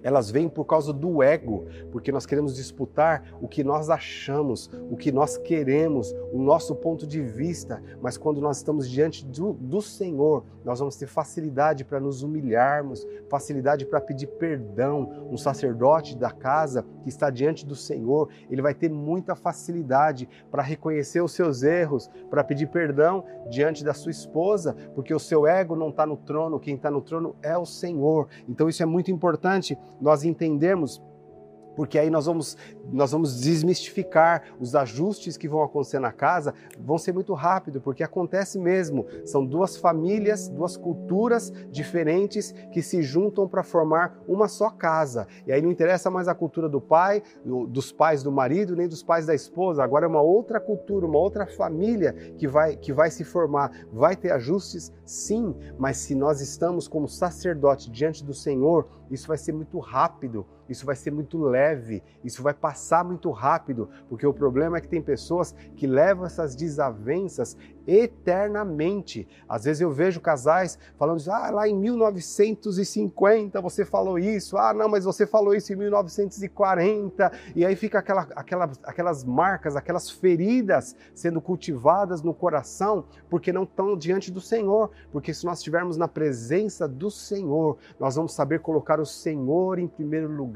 elas 0.05 0.31
vêm 0.31 0.49
por 0.49 0.67
causa 0.67 0.93
do 0.93 1.23
ego, 1.23 1.65
porque 1.91 2.13
nós 2.13 2.27
queremos 2.27 2.55
disputar 2.55 3.25
o 3.41 3.49
que 3.49 3.65
nós 3.65 3.89
achamos, 3.89 4.71
o 4.91 4.97
que 4.97 5.11
nós 5.11 5.39
queremos, 5.39 6.15
o 6.31 6.39
nosso 6.39 6.77
ponto 6.77 7.07
de 7.07 7.23
vista, 7.23 7.83
mas 8.03 8.19
quando 8.19 8.41
nós 8.41 8.59
estamos 8.59 8.89
diante 8.89 9.25
do, 9.25 9.55
do 9.55 9.81
Senhor, 9.81 10.45
nós 10.63 10.79
vamos 10.79 10.97
ter 10.97 11.07
facilidade 11.07 11.85
para 11.85 11.99
nos 11.99 12.23
humilharmos, 12.23 13.07
facilidade 13.29 13.87
para 13.87 14.01
pedir 14.01 14.27
perdão. 14.27 15.29
Um 15.31 15.37
sacerdote 15.37 16.17
da 16.17 16.31
casa 16.31 16.85
que 17.03 17.09
está 17.09 17.31
diante 17.31 17.67
do 17.67 17.75
Senhor, 17.75 18.29
ele 18.51 18.63
vai 18.63 18.75
ter 18.75 18.91
muita 18.91 19.35
facilidade 19.35 20.29
para 20.51 20.63
reconhecer 20.63 21.23
os 21.23 21.33
seus 21.33 21.63
erros, 21.63 22.11
para 22.31 22.45
pedir 22.45 22.69
perdão 22.69 23.25
diante 23.51 23.85
da 23.85 23.95
sua 23.95 24.11
esposa, 24.11 24.75
porque 24.95 25.15
o 25.15 25.19
seu 25.19 25.47
ego 25.47 25.75
não 25.75 25.89
está 25.89 26.05
no 26.05 26.17
trono, 26.17 26.61
quem 26.61 26.75
está 26.75 26.91
no 26.91 27.01
trono 27.01 27.35
é 27.43 27.57
o 27.57 27.67
Senhor. 27.67 28.29
Então 28.49 28.69
isso 28.69 28.83
é 28.83 28.87
muito 28.87 29.11
importante 29.11 29.79
nós 30.01 30.25
entendermos 30.25 31.03
porque 31.77 31.99
aí 31.99 32.11
nós 32.11 32.27
vamos, 32.27 32.57
nós 32.93 33.13
vamos 33.13 33.41
desmistificar 33.41 34.43
os 34.61 34.75
ajustes 34.75 35.37
que 35.37 35.49
vão 35.49 35.63
acontecer 35.63 35.99
na 35.99 36.13
casa, 36.13 36.55
vão 36.79 36.99
ser 36.99 37.13
muito 37.13 37.35
rápido, 37.35 37.81
porque 37.81 38.03
acontece 38.03 38.59
mesmo. 38.59 39.07
São 39.25 39.45
duas 39.45 39.77
famílias, 39.77 40.49
duas 40.49 40.77
culturas 40.77 41.53
diferentes 41.71 42.53
que 42.73 42.83
se 42.83 43.03
juntam 43.03 43.49
para 43.49 43.63
formar 43.63 44.19
uma 44.27 44.49
só 44.49 44.71
casa. 44.71 45.27
E 45.47 45.53
aí 45.53 45.61
não 45.61 45.71
interessa 45.71 46.11
mais 46.11 46.29
a 46.29 46.35
cultura 46.35 46.69
do 46.69 46.81
pai, 46.81 47.23
dos 47.45 47.93
pais 47.93 48.23
do 48.23 48.33
marido, 48.33 48.77
nem 48.77 48.89
dos 48.89 49.03
pais 49.03 49.27
da 49.27 49.35
esposa. 49.35 49.83
Agora 49.83 50.07
é 50.07 50.09
uma 50.09 50.23
outra 50.23 50.61
cultura, 50.61 51.07
uma 51.07 51.19
outra 51.19 51.47
família 51.47 52.13
que 52.37 52.47
vai, 52.47 52.77
que 52.77 52.93
vai 52.93 53.11
se 53.11 53.25
formar. 53.25 53.71
Vai 53.93 54.17
ter 54.17 54.33
ajustes? 54.33 54.93
Sim, 55.05 55.55
mas 55.79 55.99
se 55.99 56.15
nós 56.15 56.41
estamos 56.41 56.89
como 56.89 57.09
sacerdote 57.09 57.91
diante 57.91 58.25
do 58.25 58.35
Senhor, 58.35 58.89
isso 59.11 59.29
vai 59.29 59.39
ser 59.39 59.53
muito 59.53 59.79
rápido, 59.79 60.47
isso 60.69 60.87
vai 60.87 60.97
ser 60.97 61.11
muito 61.11 61.39
leve 61.43 62.03
isso 62.25 62.43
vai 62.43 62.55
passar 62.55 63.05
muito 63.05 63.31
rápido, 63.31 63.89
porque 64.09 64.27
o 64.27 64.33
problema 64.33 64.79
é 64.79 64.81
que 64.81 64.89
tem 64.89 65.03
pessoas 65.03 65.55
que 65.77 65.87
levam 65.87 66.25
essas 66.25 66.57
desavenças 66.57 67.57
eternamente. 67.87 69.29
Às 69.47 69.65
vezes 69.65 69.83
eu 69.83 69.91
vejo 69.91 70.19
casais 70.21 70.79
falando, 70.99 71.23
ah, 71.31 71.51
lá 71.51 71.69
em 71.69 71.77
1950 71.77 73.61
você 73.61 73.85
falou 73.85 74.19
isso, 74.19 74.57
ah, 74.57 74.73
não, 74.73 74.89
mas 74.89 75.05
você 75.05 75.27
falou 75.27 75.55
isso 75.55 75.71
em 75.73 75.77
1940, 75.77 77.31
e 77.55 77.67
aí 77.67 77.77
fica 77.77 77.99
aquela, 77.99 78.23
aquela, 78.35 78.71
aquelas 78.85 79.23
marcas, 79.23 79.77
aquelas 79.77 80.09
feridas 80.09 80.97
sendo 81.15 81.43
cultivadas 81.43 82.23
no 82.23 82.33
coração, 82.33 83.05
porque 83.29 83.53
não 83.53 83.65
estão 83.65 83.99
diante 83.99 84.31
do 84.31 84.41
Senhor, 84.41 84.91
porque 85.13 85.35
se 85.35 85.45
nós 85.45 85.59
estivermos 85.59 85.99
na 85.99 86.09
presença 86.09 86.89
do 86.89 87.11
Senhor, 87.11 87.77
nós 88.01 88.17
vamos 88.17 88.33
saber 88.33 88.61
colocar 88.61 88.99
o 88.99 89.07
Senhor 89.07 89.79
em 89.79 89.87
primeiro 89.87 90.29
lugar, 90.29 90.54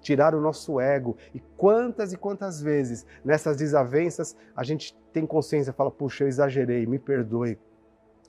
tirar 0.00 0.34
o 0.34 0.40
nosso 0.40 0.80
ego, 0.80 1.16
e 1.34 1.40
quantas 1.56 2.12
e 2.12 2.16
quantas 2.16 2.60
vezes 2.60 3.06
nessas 3.24 3.56
desavenças 3.56 4.36
a 4.56 4.64
gente 4.64 4.96
tem 5.12 5.26
consciência, 5.26 5.72
fala, 5.72 5.90
puxa, 5.90 6.24
eu 6.24 6.28
exagerei, 6.28 6.86
me 6.86 6.98
perdoe. 6.98 7.58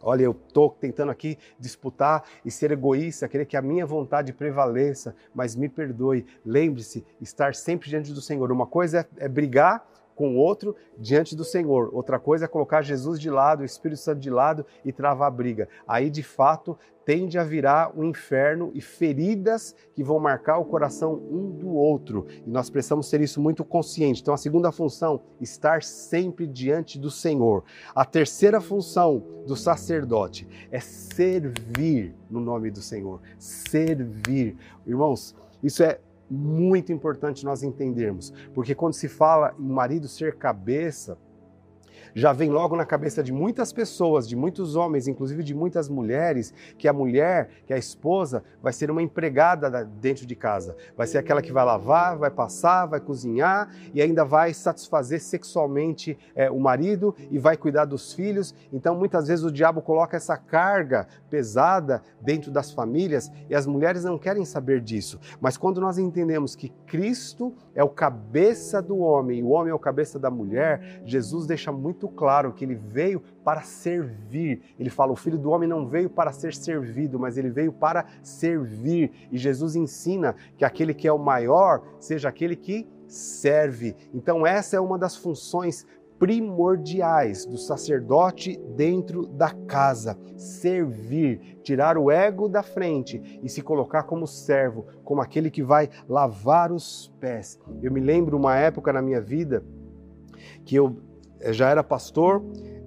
Olha, 0.02 0.24
eu 0.24 0.32
estou 0.48 0.70
tentando 0.70 1.12
aqui 1.12 1.38
disputar 1.60 2.24
e 2.44 2.52
ser 2.52 2.72
egoísta, 2.72 3.28
querer 3.28 3.46
que 3.46 3.58
a 3.58 3.62
minha 3.62 3.86
vontade 3.86 4.34
prevaleça, 4.34 5.16
mas 5.34 5.56
me 5.56 5.68
perdoe. 5.68 6.26
Lembre-se, 6.46 7.04
estar 7.20 7.56
sempre 7.56 7.90
diante 7.90 8.14
do 8.14 8.22
Senhor. 8.22 8.52
Uma 8.52 8.68
coisa 8.68 9.08
é, 9.18 9.26
é 9.26 9.28
brigar 9.28 9.84
com 10.16 10.36
o 10.36 10.38
outro 10.38 10.76
diante 10.98 11.36
do 11.36 11.44
Senhor. 11.44 11.90
Outra 11.94 12.18
coisa 12.18 12.46
é 12.46 12.48
colocar 12.48 12.82
Jesus 12.82 13.20
de 13.20 13.30
lado, 13.30 13.62
o 13.62 13.66
Espírito 13.66 14.00
Santo 14.00 14.20
de 14.20 14.30
lado 14.30 14.66
e 14.84 14.92
travar 14.92 15.28
a 15.28 15.32
briga. 15.32 15.68
Aí, 15.88 16.10
de 16.10 16.24
fato, 16.24 16.78
tende 17.06 17.38
a 17.38 17.44
virar 17.44 17.92
um 17.96 18.04
inferno 18.04 18.72
e 18.74 18.82
feridas 18.82 19.76
que 19.94 20.04
vão 20.04 20.20
marcar 20.20 20.58
o 20.58 20.66
coração 20.66 21.14
um 21.14 21.52
do 21.52 21.70
outro. 21.70 22.26
E 22.46 22.50
nós 22.50 22.70
precisamos 22.70 23.08
ser 23.08 23.22
isso 23.22 23.40
muito 23.40 23.64
consciente. 23.64 24.22
Então, 24.22 24.34
a 24.34 24.38
segunda 24.38 24.72
função, 24.72 25.22
estar 25.40 25.84
sempre 25.84 26.48
diante 26.48 26.98
do 26.98 27.12
Senhor. 27.12 27.64
A 27.94 28.04
terceira 28.04 28.60
função 28.60 29.24
do 29.46 29.56
sacerdote 29.56 30.48
é 30.72 30.80
servir 30.80 32.16
no 32.30 32.40
nome 32.40 32.72
do 32.72 32.82
Senhor. 32.82 33.22
Servir. 33.38 34.58
Irmãos, 34.88 35.36
isso 35.62 35.84
é 35.84 36.00
muito 36.30 36.92
importante 36.92 37.46
nós 37.46 37.64
entendermos, 37.64 38.34
porque 38.54 38.74
quando 38.74 38.94
se 38.94 39.08
fala 39.08 39.54
em 39.60 39.68
marido 39.68 40.08
ser 40.08 40.36
cabeça, 40.36 41.18
já 42.16 42.32
vem 42.32 42.50
logo 42.50 42.78
na 42.78 42.86
cabeça 42.86 43.22
de 43.22 43.34
muitas 43.34 43.74
pessoas, 43.74 44.26
de 44.26 44.38
muitos 44.38 44.78
homens, 44.78 45.06
inclusive 45.06 45.44
de 45.44 45.54
muitas 45.54 45.90
mulheres, 45.90 46.54
que 46.78 46.88
a 46.88 46.94
mulher, 46.94 47.50
que 47.68 47.74
a 47.74 47.78
esposa, 47.78 48.42
vai 48.64 48.72
ser 48.72 48.90
uma 48.90 49.04
empregada 49.04 49.84
dentro 49.84 50.26
de 50.26 50.34
casa. 50.34 50.78
Vai 50.96 51.08
ser 51.08 51.18
aquela 51.18 51.42
que 51.42 51.52
vai 51.52 51.66
lavar, 51.66 52.18
vai 52.18 52.32
passar, 52.32 52.86
vai 52.86 53.02
cozinhar 53.02 53.70
e 53.94 54.02
ainda 54.02 54.24
vai 54.24 54.54
satisfazer 54.54 55.20
sexualmente 55.20 56.18
é, 56.34 56.50
o 56.50 56.58
marido 56.58 57.14
e 57.30 57.38
vai 57.38 57.58
cuidar 57.58 57.84
dos 57.84 58.14
filhos. 58.14 58.56
Então, 58.72 58.96
muitas 58.96 59.28
vezes 59.28 59.44
o 59.44 59.52
diabo 59.52 59.82
coloca 59.82 60.16
essa 60.16 60.38
carga 60.38 61.08
pesada 61.30 62.02
dentro 62.22 62.50
das 62.50 62.72
famílias 62.72 63.30
e 63.50 63.56
as 63.56 63.68
mulheres 63.68 64.06
não 64.06 64.18
querem 64.18 64.46
saber 64.46 64.80
disso. 64.80 65.20
Mas 65.42 65.58
quando 65.58 65.82
nós 65.82 65.98
entendemos 65.98 66.56
que 66.56 66.70
Cristo 66.88 67.54
é 67.74 67.84
o 67.84 67.90
cabeça 67.90 68.82
do 68.82 69.00
homem 69.00 69.40
e 69.40 69.44
o 69.44 69.50
homem 69.50 69.72
é 69.72 69.74
o 69.76 69.80
cabeça 69.80 70.18
da 70.18 70.32
mulher, 70.32 71.02
Jesus 71.04 71.46
deixa 71.46 71.74
muito 71.74 72.05
muito 72.06 72.10
claro 72.10 72.54
que 72.54 72.64
ele 72.64 72.76
veio 72.76 73.22
para 73.44 73.62
servir. 73.62 74.62
Ele 74.80 74.90
fala: 74.90 75.12
o 75.12 75.16
filho 75.16 75.38
do 75.38 75.50
homem 75.50 75.68
não 75.68 75.88
veio 75.88 76.10
para 76.10 76.32
ser 76.32 76.54
servido, 76.54 77.20
mas 77.20 77.38
ele 77.38 77.50
veio 77.50 77.74
para 77.74 78.06
servir. 78.22 79.12
E 79.32 79.38
Jesus 79.38 79.76
ensina 79.76 80.36
que 80.56 80.64
aquele 80.64 80.94
que 80.94 81.08
é 81.08 81.12
o 81.12 81.18
maior 81.18 81.82
seja 82.00 82.30
aquele 82.30 82.56
que 82.56 82.88
serve. 83.08 83.96
Então, 84.14 84.46
essa 84.46 84.76
é 84.76 84.80
uma 84.80 84.98
das 84.98 85.16
funções 85.16 85.86
primordiais 86.20 87.46
do 87.46 87.58
sacerdote 87.58 88.58
dentro 88.76 89.26
da 89.26 89.50
casa: 89.68 90.18
servir, 90.38 91.60
tirar 91.64 91.98
o 91.98 92.12
ego 92.12 92.48
da 92.48 92.62
frente 92.62 93.40
e 93.42 93.50
se 93.50 93.62
colocar 93.62 94.04
como 94.04 94.28
servo, 94.28 94.86
como 95.04 95.22
aquele 95.22 95.50
que 95.50 95.64
vai 95.64 95.90
lavar 96.08 96.72
os 96.72 97.12
pés. 97.20 97.60
Eu 97.82 97.92
me 97.92 98.00
lembro 98.00 98.38
uma 98.38 98.56
época 98.56 98.94
na 98.94 99.02
minha 99.02 99.22
vida 99.22 99.64
que 100.64 100.76
eu 100.76 100.98
já 101.54 101.70
era 101.70 101.84
pastor, 101.84 102.44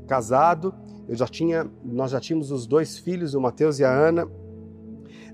casado, 0.07 0.75
eu 1.09 1.17
já 1.17 1.27
tinha, 1.27 1.67
nós 1.85 2.11
já 2.11 2.21
tínhamos 2.21 2.51
os 2.51 2.67
dois 2.67 2.99
filhos, 2.99 3.35
o 3.35 3.41
Mateus 3.41 3.79
e 3.79 3.85
a 3.85 3.91
Ana. 3.91 4.29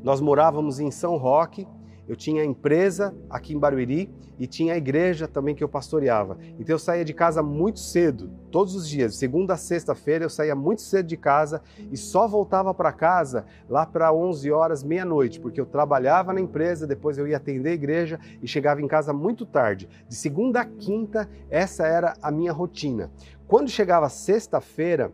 Nós 0.02 0.20
morávamos 0.20 0.78
em 0.78 0.90
São 0.90 1.16
Roque, 1.16 1.66
eu 2.06 2.14
tinha 2.14 2.44
empresa 2.44 3.14
aqui 3.30 3.54
em 3.54 3.58
Barueri 3.58 4.12
e 4.38 4.46
tinha 4.46 4.74
a 4.74 4.76
igreja 4.76 5.28
também 5.28 5.54
que 5.54 5.62
eu 5.62 5.68
pastoreava. 5.68 6.38
Então 6.58 6.74
eu 6.74 6.78
saía 6.78 7.04
de 7.04 7.12
casa 7.12 7.42
muito 7.42 7.80
cedo, 7.80 8.30
todos 8.50 8.74
os 8.74 8.88
dias, 8.88 9.16
segunda 9.16 9.54
a 9.54 9.56
sexta-feira 9.56 10.24
eu 10.24 10.30
saía 10.30 10.54
muito 10.54 10.82
cedo 10.82 11.06
de 11.06 11.16
casa 11.16 11.62
e 11.90 11.96
só 11.96 12.26
voltava 12.26 12.72
para 12.74 12.92
casa 12.92 13.44
lá 13.68 13.84
para 13.84 14.12
11 14.12 14.50
horas, 14.50 14.82
meia-noite, 14.82 15.40
porque 15.40 15.60
eu 15.60 15.66
trabalhava 15.66 16.32
na 16.32 16.40
empresa, 16.40 16.86
depois 16.86 17.18
eu 17.18 17.26
ia 17.26 17.36
atender 17.36 17.70
a 17.70 17.74
igreja 17.74 18.20
e 18.42 18.46
chegava 18.46 18.80
em 18.80 18.88
casa 18.88 19.12
muito 19.12 19.44
tarde. 19.44 19.88
De 20.08 20.14
segunda 20.14 20.60
a 20.60 20.64
quinta, 20.64 21.28
essa 21.50 21.86
era 21.86 22.14
a 22.22 22.30
minha 22.30 22.52
rotina. 22.52 23.10
Quando 23.46 23.68
chegava 23.68 24.08
sexta-feira, 24.08 25.12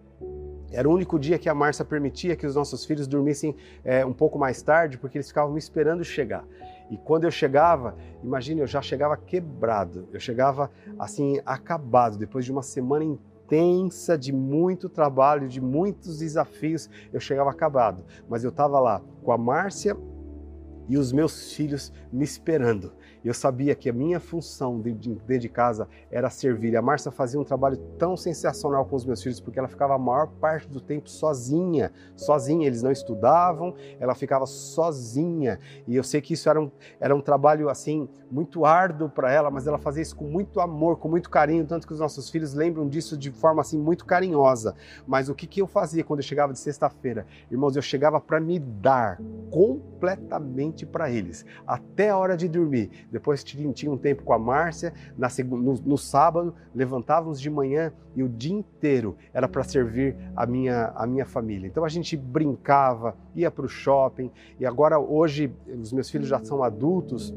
era 0.73 0.89
o 0.89 0.93
único 0.93 1.19
dia 1.19 1.39
que 1.39 1.49
a 1.49 1.55
Márcia 1.55 1.85
permitia 1.85 2.37
que 2.37 2.47
os 2.47 2.55
nossos 2.55 2.85
filhos 2.85 3.09
dormissem 3.09 3.57
é, 3.85 4.07
um 4.07 4.13
pouco 4.13 4.39
mais 4.39 4.63
tarde, 4.63 4.99
porque 4.99 5.19
eles 5.19 5.29
ficavam 5.29 5.53
me 5.53 5.59
esperando 5.59 6.05
chegar. 6.05 6.45
E 6.91 6.97
quando 6.97 7.25
eu 7.25 7.31
chegava, 7.31 7.97
imagine, 8.23 8.61
eu 8.61 8.67
já 8.67 8.83
chegava 8.83 9.17
quebrado, 9.17 10.09
eu 10.13 10.19
chegava 10.19 10.71
assim, 10.99 11.41
acabado, 11.47 12.19
depois 12.19 12.45
de 12.45 12.51
uma 12.51 12.63
semana 12.63 13.05
intensa 13.05 14.19
de 14.19 14.33
muito 14.33 14.89
trabalho, 14.89 15.49
de 15.49 15.61
muitos 15.61 16.19
desafios, 16.19 16.91
eu 17.13 17.21
chegava 17.21 17.51
acabado. 17.51 18.05
Mas 18.29 18.45
eu 18.45 18.51
estava 18.51 18.79
lá 18.81 19.01
com 19.23 19.33
a 19.33 19.39
Márcia 19.39 19.97
e 20.91 20.99
os 20.99 21.13
meus 21.13 21.53
filhos 21.53 21.93
me 22.13 22.25
esperando. 22.25 22.93
Eu 23.25 23.33
sabia 23.33 23.77
que 23.77 23.89
a 23.89 23.93
minha 23.93 24.19
função 24.19 24.81
dentro 24.81 25.39
de 25.39 25.49
casa 25.49 25.87
era 26.11 26.29
servir. 26.29 26.77
A 26.77 26.83
Márcia 26.83 27.13
fazia 27.13 27.39
um 27.39 27.45
trabalho 27.45 27.77
tão 27.97 28.17
sensacional 28.17 28.85
com 28.87 28.97
os 28.97 29.05
meus 29.05 29.23
filhos, 29.23 29.39
porque 29.39 29.59
ela 29.59 29.69
ficava 29.69 29.95
a 29.95 29.99
maior 29.99 30.27
parte 30.27 30.69
do 30.69 30.81
tempo 30.81 31.09
sozinha, 31.09 31.93
sozinha. 32.17 32.67
Eles 32.67 32.83
não 32.83 32.91
estudavam, 32.91 33.75
ela 34.01 34.17
ficava 34.17 34.47
sozinha. 34.47 35.61
E 35.87 35.95
eu 35.95 36.03
sei 36.03 36.21
que 36.21 36.35
isso 36.35 36.49
era 36.49 36.61
um, 36.61 36.71
era 36.99 37.15
um 37.15 37.21
trabalho 37.21 37.69
assim 37.69 38.09
muito 38.31 38.65
árduo 38.65 39.09
para 39.09 39.31
ela, 39.31 39.51
mas 39.51 39.67
ela 39.67 39.79
fazia 39.79 40.03
isso 40.03 40.17
com 40.17 40.25
muito 40.25 40.61
amor, 40.61 40.97
com 40.97 41.09
muito 41.09 41.29
carinho, 41.29 41.67
tanto 41.67 41.87
que 41.87 41.93
os 41.93 42.01
nossos 42.01 42.31
filhos 42.31 42.55
lembram 42.55 42.89
disso 42.89 43.17
de 43.17 43.31
forma 43.31 43.61
assim 43.61 43.79
muito 43.79 44.07
carinhosa. 44.07 44.75
Mas 45.07 45.29
o 45.29 45.35
que, 45.35 45.47
que 45.47 45.61
eu 45.61 45.67
fazia 45.67 46.03
quando 46.03 46.21
eu 46.21 46.25
chegava 46.25 46.53
de 46.53 46.59
sexta-feira? 46.59 47.27
Irmãos, 47.51 47.77
eu 47.77 47.83
chegava 47.83 48.21
para 48.21 48.41
me 48.41 48.59
dar 48.59 49.21
completamente 49.51 50.80
para 50.87 51.11
eles, 51.11 51.45
até 51.67 52.11
a 52.11 52.17
hora 52.17 52.37
de 52.37 52.49
dormir 52.49 52.91
depois 53.11 53.43
tinha 53.45 53.91
um 53.91 53.97
tempo 53.97 54.23
com 54.23 54.33
a 54.33 54.39
Márcia, 54.39 54.93
no, 55.45 55.75
no 55.75 55.99
sábado 55.99 56.55
levantávamos 56.75 57.41
de 57.41 57.51
manhã 57.51 57.93
e 58.15 58.23
o 58.23 58.29
dia 58.29 58.55
inteiro 58.55 59.17
era 59.33 59.49
para 59.49 59.63
servir 59.63 60.17
a 60.35 60.47
minha, 60.47 60.93
a 60.95 61.07
minha 61.07 61.25
família. 61.25 61.67
Então 61.67 61.85
a 61.85 61.89
gente 61.89 62.17
brincava, 62.17 63.17
ia 63.35 63.51
para 63.51 63.65
o 63.65 63.69
shopping 63.69 64.31
e 64.59 64.67
agora 64.67 64.99
hoje 64.99 65.53
os 65.67 65.93
meus 65.93 66.11
filhos 66.11 66.29
já 66.29 66.39
são 66.41 66.63
adultos 66.63 67.35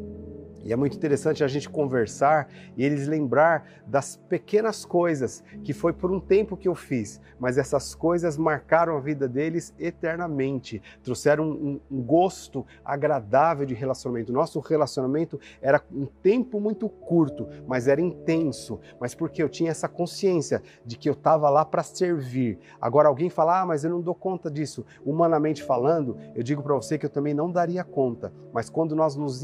e 0.63 0.71
é 0.71 0.75
muito 0.75 0.95
interessante 0.95 1.43
a 1.43 1.47
gente 1.47 1.69
conversar 1.69 2.47
e 2.77 2.83
eles 2.83 3.07
lembrar 3.07 3.67
das 3.85 4.15
pequenas 4.15 4.85
coisas 4.85 5.43
que 5.63 5.73
foi 5.73 5.91
por 5.91 6.11
um 6.11 6.19
tempo 6.19 6.55
que 6.55 6.67
eu 6.67 6.75
fiz, 6.75 7.19
mas 7.39 7.57
essas 7.57 7.93
coisas 7.93 8.37
marcaram 8.37 8.95
a 8.95 8.99
vida 8.99 9.27
deles 9.27 9.73
eternamente, 9.77 10.81
trouxeram 11.03 11.49
um, 11.49 11.79
um 11.91 12.01
gosto 12.01 12.65
agradável 12.83 13.65
de 13.65 13.73
relacionamento. 13.73 14.31
Nosso 14.31 14.59
relacionamento 14.59 15.39
era 15.61 15.81
um 15.91 16.05
tempo 16.05 16.59
muito 16.59 16.87
curto, 16.87 17.47
mas 17.67 17.87
era 17.87 18.01
intenso, 18.01 18.79
mas 18.99 19.13
porque 19.13 19.43
eu 19.43 19.49
tinha 19.49 19.71
essa 19.71 19.87
consciência 19.87 20.61
de 20.85 20.97
que 20.97 21.09
eu 21.09 21.13
estava 21.13 21.49
lá 21.49 21.65
para 21.65 21.83
servir. 21.83 22.57
Agora 22.79 23.09
alguém 23.09 23.29
fala, 23.29 23.61
ah, 23.61 23.65
mas 23.65 23.83
eu 23.83 23.89
não 23.89 24.01
dou 24.01 24.15
conta 24.15 24.49
disso. 24.49 24.85
Humanamente 25.05 25.61
falando, 25.61 26.17
eu 26.33 26.43
digo 26.43 26.63
para 26.63 26.75
você 26.75 26.97
que 26.97 27.05
eu 27.05 27.09
também 27.09 27.33
não 27.33 27.51
daria 27.51 27.83
conta, 27.83 28.31
mas 28.53 28.69
quando 28.69 28.95
nós 28.95 29.15
nos 29.15 29.43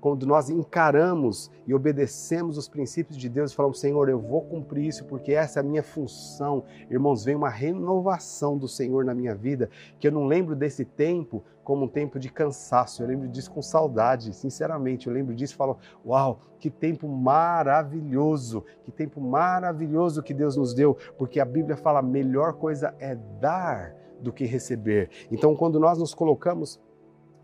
quando 0.00 0.26
nós 0.26 0.45
encaramos 0.50 1.50
e 1.66 1.74
obedecemos 1.74 2.56
os 2.56 2.68
princípios 2.68 3.16
de 3.16 3.28
Deus 3.28 3.52
e 3.52 3.54
falamos, 3.54 3.80
Senhor, 3.80 4.08
eu 4.08 4.18
vou 4.18 4.42
cumprir 4.42 4.86
isso 4.86 5.04
porque 5.04 5.32
essa 5.32 5.58
é 5.58 5.60
a 5.60 5.64
minha 5.64 5.82
função. 5.82 6.64
Irmãos, 6.90 7.24
vem 7.24 7.34
uma 7.34 7.48
renovação 7.48 8.56
do 8.56 8.68
Senhor 8.68 9.04
na 9.04 9.14
minha 9.14 9.34
vida, 9.34 9.70
que 9.98 10.08
eu 10.08 10.12
não 10.12 10.26
lembro 10.26 10.54
desse 10.54 10.84
tempo 10.84 11.42
como 11.62 11.86
um 11.86 11.88
tempo 11.88 12.20
de 12.20 12.30
cansaço, 12.30 13.02
eu 13.02 13.08
lembro 13.08 13.26
disso 13.26 13.50
com 13.50 13.60
saudade, 13.60 14.32
sinceramente, 14.32 15.08
eu 15.08 15.12
lembro 15.12 15.34
disso 15.34 15.54
e 15.54 15.56
falo, 15.56 15.78
uau, 16.06 16.38
que 16.60 16.70
tempo 16.70 17.08
maravilhoso, 17.08 18.64
que 18.84 18.92
tempo 18.92 19.20
maravilhoso 19.20 20.22
que 20.22 20.32
Deus 20.32 20.56
nos 20.56 20.72
deu, 20.72 20.96
porque 21.18 21.40
a 21.40 21.44
Bíblia 21.44 21.76
fala, 21.76 21.98
a 21.98 22.02
melhor 22.02 22.52
coisa 22.52 22.94
é 23.00 23.16
dar 23.40 23.96
do 24.20 24.32
que 24.32 24.44
receber. 24.44 25.10
Então, 25.30 25.56
quando 25.56 25.80
nós 25.80 25.98
nos 25.98 26.14
colocamos 26.14 26.80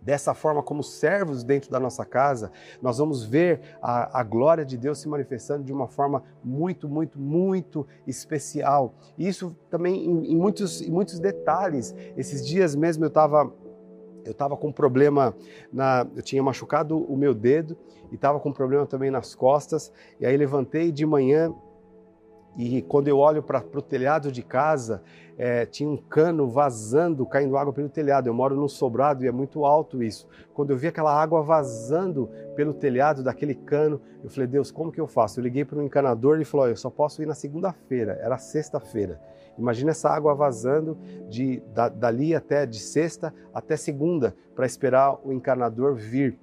Dessa 0.02 0.34
forma, 0.34 0.62
como 0.62 0.82
servos 0.82 1.44
dentro 1.44 1.70
da 1.70 1.78
nossa 1.78 2.04
casa, 2.04 2.50
nós 2.80 2.98
vamos 2.98 3.24
ver 3.24 3.60
a, 3.80 4.20
a, 4.20 4.22
glória 4.24 4.64
de 4.64 4.76
Deus 4.76 4.98
se 4.98 5.08
manifestando 5.08 5.62
de 5.62 5.72
uma 5.72 5.86
forma 5.86 6.24
muito, 6.42 6.88
muito, 6.88 7.20
muito 7.20 7.86
especial. 8.06 8.94
Isso 9.16 9.56
também 9.70 10.04
em, 10.04 10.32
em 10.32 10.36
muitos, 10.36 10.82
em 10.82 10.90
muitos 10.90 11.20
detalhes. 11.20 11.94
Esses 12.16 12.44
dias 12.44 12.74
mesmo 12.74 13.04
eu 13.04 13.08
estava 13.08 13.52
eu 14.24 14.30
estava 14.30 14.56
com 14.56 14.68
um 14.68 14.72
problema 14.72 15.34
na, 15.72 16.06
eu 16.14 16.22
tinha 16.22 16.40
machucado 16.42 16.96
o 16.96 17.16
meu 17.16 17.34
dedo 17.34 17.76
e 18.10 18.14
estava 18.14 18.38
com 18.38 18.50
um 18.50 18.52
problema 18.52 18.86
também 18.86 19.10
nas 19.10 19.34
costas. 19.34 19.92
E 20.20 20.26
aí 20.26 20.36
levantei 20.36 20.92
de 20.92 21.04
manhã 21.04 21.52
e 22.56 22.82
quando 22.82 23.08
eu 23.08 23.18
olho 23.18 23.42
para 23.42 23.64
o 23.74 23.82
telhado 23.82 24.30
de 24.30 24.42
casa, 24.42 25.02
é, 25.38 25.64
tinha 25.64 25.88
um 25.88 25.96
cano 25.96 26.48
vazando, 26.48 27.24
caindo 27.24 27.56
água 27.56 27.72
pelo 27.72 27.88
telhado. 27.88 28.26
Eu 28.26 28.34
moro 28.34 28.54
num 28.54 28.68
sobrado 28.68 29.24
e 29.24 29.28
é 29.28 29.32
muito 29.32 29.64
alto 29.64 30.02
isso. 30.02 30.28
Quando 30.52 30.70
eu 30.70 30.76
vi 30.76 30.88
aquela 30.88 31.14
água 31.14 31.42
vazando 31.42 32.28
pelo 32.54 32.74
telhado 32.74 33.22
daquele 33.22 33.54
cano, 33.54 34.00
eu 34.22 34.28
falei, 34.28 34.46
Deus, 34.46 34.70
como 34.70 34.92
que 34.92 35.00
eu 35.00 35.06
faço? 35.06 35.40
Eu 35.40 35.44
liguei 35.44 35.64
para 35.64 35.78
um 35.78 35.82
encanador 35.82 36.40
e 36.40 36.44
falou, 36.44 36.68
eu 36.68 36.76
só 36.76 36.90
posso 36.90 37.22
ir 37.22 37.26
na 37.26 37.34
segunda-feira. 37.34 38.18
Era 38.20 38.36
sexta-feira. 38.36 39.18
Imagina 39.58 39.90
essa 39.90 40.10
água 40.10 40.34
vazando 40.34 40.98
de, 41.28 41.62
da, 41.74 41.88
dali 41.88 42.34
até 42.34 42.66
de 42.66 42.78
sexta 42.78 43.34
até 43.52 43.76
segunda 43.76 44.34
para 44.54 44.66
esperar 44.66 45.18
o 45.24 45.32
encanador 45.32 45.94
vir. 45.94 46.38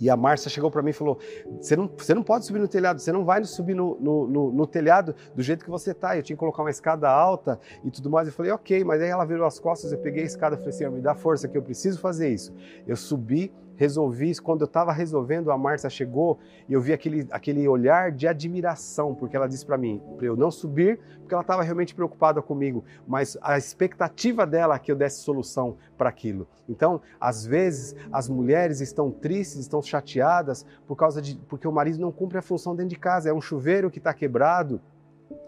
E 0.00 0.10
a 0.10 0.16
Márcia 0.16 0.50
chegou 0.50 0.70
para 0.70 0.82
mim 0.82 0.90
e 0.90 0.92
falou: 0.92 1.18
você 1.60 1.76
não, 1.76 1.90
você 1.96 2.14
não 2.14 2.22
pode 2.22 2.44
subir 2.44 2.58
no 2.58 2.68
telhado, 2.68 3.00
você 3.00 3.12
não 3.12 3.24
vai 3.24 3.42
subir 3.44 3.74
no, 3.74 3.98
no, 4.00 4.26
no, 4.26 4.52
no 4.52 4.66
telhado 4.66 5.14
do 5.34 5.42
jeito 5.42 5.64
que 5.64 5.70
você 5.70 5.92
está. 5.92 6.16
Eu 6.16 6.22
tinha 6.22 6.36
que 6.36 6.40
colocar 6.40 6.62
uma 6.62 6.70
escada 6.70 7.08
alta 7.08 7.58
e 7.84 7.90
tudo 7.90 8.10
mais. 8.10 8.28
Eu 8.28 8.34
falei: 8.34 8.52
ok, 8.52 8.84
mas 8.84 9.00
aí 9.00 9.08
ela 9.08 9.24
virou 9.24 9.46
as 9.46 9.58
costas, 9.58 9.92
eu 9.92 9.98
peguei 9.98 10.22
a 10.22 10.26
escada 10.26 10.54
e 10.54 10.58
falei 10.58 10.70
assim: 10.70 10.88
me 10.88 11.00
dá 11.00 11.14
força 11.14 11.48
que 11.48 11.56
eu 11.56 11.62
preciso 11.62 11.98
fazer 11.98 12.28
isso. 12.28 12.54
Eu 12.86 12.96
subi 12.96 13.52
resolvi. 13.76 14.34
Quando 14.40 14.62
eu 14.62 14.66
estava 14.66 14.92
resolvendo, 14.92 15.50
a 15.50 15.58
Márcia 15.58 15.88
chegou 15.88 16.38
e 16.68 16.72
eu 16.72 16.80
vi 16.80 16.92
aquele, 16.92 17.26
aquele 17.30 17.68
olhar 17.68 18.10
de 18.10 18.26
admiração, 18.26 19.14
porque 19.14 19.36
ela 19.36 19.48
disse 19.48 19.64
para 19.64 19.78
mim, 19.78 20.02
para 20.16 20.26
eu 20.26 20.36
não 20.36 20.50
subir, 20.50 20.98
porque 21.20 21.34
ela 21.34 21.42
estava 21.42 21.62
realmente 21.62 21.94
preocupada 21.94 22.40
comigo, 22.40 22.84
mas 23.06 23.36
a 23.42 23.58
expectativa 23.58 24.46
dela 24.46 24.76
é 24.76 24.78
que 24.78 24.90
eu 24.90 24.96
desse 24.96 25.20
solução 25.20 25.76
para 25.98 26.08
aquilo. 26.08 26.46
Então, 26.68 27.00
às 27.20 27.44
vezes, 27.44 27.94
as 28.12 28.28
mulheres 28.28 28.80
estão 28.80 29.10
tristes, 29.10 29.60
estão 29.60 29.82
chateadas 29.82 30.64
por 30.86 30.96
causa 30.96 31.20
de 31.20 31.36
porque 31.48 31.66
o 31.66 31.72
marido 31.72 32.00
não 32.00 32.12
cumpre 32.12 32.38
a 32.38 32.42
função 32.42 32.74
dentro 32.74 32.90
de 32.90 32.96
casa, 32.96 33.28
é 33.28 33.32
um 33.32 33.40
chuveiro 33.40 33.90
que 33.90 33.98
está 33.98 34.14
quebrado, 34.14 34.80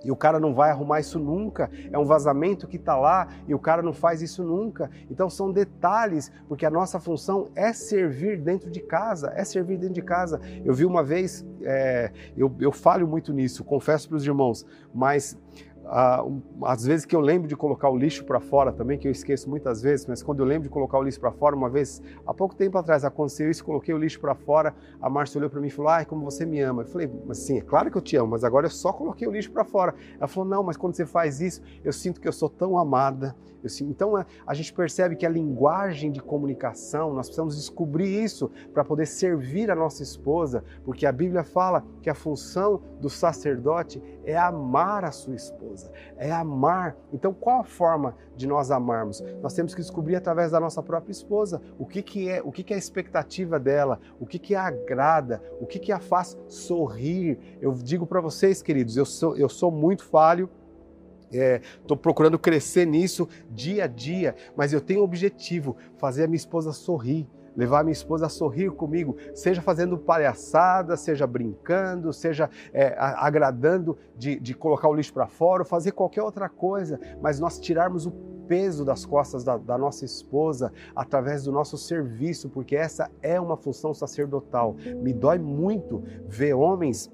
e 0.05 0.11
o 0.11 0.17
cara 0.17 0.39
não 0.39 0.55
vai 0.55 0.71
arrumar 0.71 1.01
isso 1.01 1.19
nunca. 1.19 1.71
É 1.91 1.99
um 1.99 2.05
vazamento 2.05 2.67
que 2.67 2.77
está 2.77 2.97
lá 2.97 3.29
e 3.47 3.55
o 3.55 3.59
cara 3.59 3.83
não 3.83 3.93
faz 3.93 4.23
isso 4.23 4.43
nunca. 4.43 4.91
Então 5.11 5.29
são 5.29 5.51
detalhes, 5.51 6.31
porque 6.49 6.65
a 6.65 6.71
nossa 6.71 7.01
função 7.01 7.49
é 7.55 7.73
servir 7.73 8.39
dentro 8.39 8.71
de 8.71 8.81
casa, 8.81 9.33
é 9.35 9.45
servir 9.45 9.79
dentro 9.79 9.95
de 9.95 10.03
casa. 10.03 10.41
Eu 10.65 10.75
vi 10.75 10.85
uma 10.85 11.03
vez, 11.03 11.45
é, 11.63 12.13
eu, 12.37 12.55
eu 12.61 12.73
falho 12.73 13.07
muito 13.07 13.33
nisso, 13.33 13.65
confesso 13.65 14.09
para 14.09 14.17
os 14.17 14.25
irmãos, 14.25 14.65
mas 14.95 15.37
às 16.63 16.85
vezes 16.85 17.07
que 17.07 17.17
eu 17.17 17.21
lembro 17.21 17.49
de 17.49 17.57
colocar 17.57 17.89
o 17.89 17.97
lixo 17.97 18.25
para 18.25 18.41
fora 18.41 18.73
também, 18.73 18.99
que 18.99 19.09
eu 19.09 19.13
esqueço 19.13 19.49
muitas 19.49 19.81
vezes, 19.81 20.07
mas 20.07 20.23
quando 20.23 20.41
eu 20.41 20.47
lembro 20.47 20.65
de 20.65 20.69
colocar 20.69 20.99
o 20.99 21.03
lixo 21.03 21.19
para 21.19 21.33
fora, 21.33 21.57
uma 21.57 21.69
vez, 21.71 22.03
há 22.27 22.35
pouco 22.35 22.55
tempo 22.55 22.77
atrás 22.77 23.05
aconteceu 23.05 23.51
isso, 23.51 23.65
coloquei 23.65 23.95
o 23.95 23.99
lixo 23.99 24.21
para 24.21 24.35
fora, 24.35 24.75
a 25.01 25.09
Márcia 25.09 25.39
olhou 25.39 25.49
para 25.51 25.61
mim 25.61 25.69
e 25.69 25.71
falou, 25.71 25.91
ai, 25.91 26.05
como 26.05 26.25
você 26.25 26.45
me 26.45 26.61
ama. 26.61 26.83
Eu 26.83 26.87
falei, 26.87 27.11
mas 27.27 27.39
sim, 27.39 27.59
é 27.59 27.63
claro 27.63 27.91
que 27.91 27.97
eu 27.97 28.03
te 28.03 28.17
amo, 28.17 28.33
mas 28.33 28.45
agora 28.45 28.67
eu 28.67 28.71
só 28.71 28.93
coloquei 28.93 29.27
o 29.27 29.31
lixo 29.31 29.51
para 29.51 29.65
fora. 29.65 29.95
Ela 30.19 30.29
falou, 30.29 30.49
não, 30.49 30.63
mas 30.63 30.77
quando 30.77 30.95
você 30.95 31.07
faz 31.07 31.41
isso, 31.41 31.63
eu 31.85 31.93
sinto 31.93 32.21
que 32.21 32.29
eu 32.29 32.33
sou 32.33 32.49
tão 32.49 32.79
amada. 32.79 33.35
Sinto... 33.67 33.91
Então 33.91 34.19
é, 34.19 34.25
a 34.47 34.55
gente 34.55 34.73
percebe 34.73 35.17
que 35.17 35.27
a 35.27 35.29
linguagem 35.29 36.11
de 36.13 36.21
comunicação, 36.21 37.13
nós 37.13 37.27
precisamos 37.27 37.57
descobrir 37.57 38.23
isso 38.23 38.51
para 38.73 38.85
poder 38.85 39.07
servir 39.07 39.71
a 39.71 39.75
nossa 39.75 40.03
esposa, 40.03 40.63
porque 40.85 41.07
a 41.07 41.13
Bíblia 41.13 41.43
fala 41.43 41.85
que 42.03 42.11
a 42.11 42.15
função 42.15 42.83
do 43.01 43.09
sacerdote 43.09 44.03
é 44.25 44.37
amar 44.37 45.05
a 45.05 45.11
sua 45.11 45.35
esposa, 45.35 45.91
é 46.17 46.31
amar. 46.31 46.97
Então, 47.13 47.33
qual 47.33 47.61
a 47.61 47.65
forma 47.65 48.15
de 48.37 48.47
nós 48.47 48.71
amarmos? 48.71 49.23
Nós 49.43 49.55
temos 49.55 49.75
que 49.75 49.81
descobrir 49.81 50.17
através 50.17 50.51
da 50.51 50.61
nossa 50.61 50.83
própria 50.83 51.13
esposa 51.13 51.63
o 51.79 51.87
que, 51.87 52.03
que 52.03 52.29
é, 52.29 52.43
o 52.43 52.53
que, 52.53 52.63
que 52.63 52.75
é 52.75 52.77
a 52.77 52.79
expectativa 52.79 53.59
dela, 53.59 53.99
o 54.21 54.27
que, 54.27 54.39
que 54.39 54.55
a 54.55 54.67
agrada, 54.67 55.43
o 55.61 55.67
que, 55.67 55.79
que 55.79 55.93
a 55.93 55.99
faz 55.99 56.37
sorrir. 56.47 57.39
Eu 57.61 57.73
digo 57.73 58.07
para 58.07 58.21
vocês, 58.21 58.61
queridos, 58.61 58.97
eu 58.97 59.07
sou, 59.07 59.37
eu 59.37 59.49
sou 59.49 59.71
muito 59.71 60.05
falho, 60.05 60.51
Estou 61.31 61.97
é, 61.97 62.01
procurando 62.01 62.39
crescer 62.39 62.87
nisso 62.87 63.29
dia 63.51 63.85
a 63.85 63.87
dia, 63.87 64.35
mas 64.57 64.73
eu 64.73 64.81
tenho 64.81 65.01
o 65.01 65.05
objetivo: 65.05 65.77
fazer 65.97 66.25
a 66.25 66.27
minha 66.27 66.37
esposa 66.37 66.73
sorrir 66.73 67.29
levar 67.59 67.83
minha 67.83 67.93
esposa 67.93 68.27
a 68.27 68.29
sorrir 68.29 68.71
comigo, 68.71 69.17
seja 69.35 69.61
fazendo 69.61 69.99
palhaçada, 69.99 70.97
seja 70.97 71.27
brincando, 71.27 72.13
seja 72.13 72.49
é, 72.73 72.95
agradando 72.97 73.99
de, 74.17 74.39
de 74.39 74.55
colocar 74.55 74.89
o 74.89 74.95
lixo 74.95 75.13
para 75.13 75.27
fora, 75.27 75.63
ou 75.63 75.67
fazer 75.67 75.91
qualquer 75.91 76.23
outra 76.23 76.49
coisa, 76.49 77.01
mas 77.21 77.41
nós 77.41 77.59
tirarmos 77.59 78.07
o 78.07 78.13
peso 78.47 78.85
das 78.85 79.05
costas 79.05 79.43
da, 79.43 79.57
da, 79.57 79.77
nossa 79.77 80.05
esposa 80.05 80.73
através 80.95 81.43
do 81.43 81.53
nosso 81.53 81.77
serviço, 81.77 82.49
porque 82.49 82.77
essa 82.77 83.11
é 83.21 83.41
uma 83.41 83.57
função 83.57 83.93
sacerdotal. 83.93 84.77
Me 85.03 85.13
dói 85.13 85.39
muito 85.39 86.03
ver 86.27 86.55
homens 86.55 87.11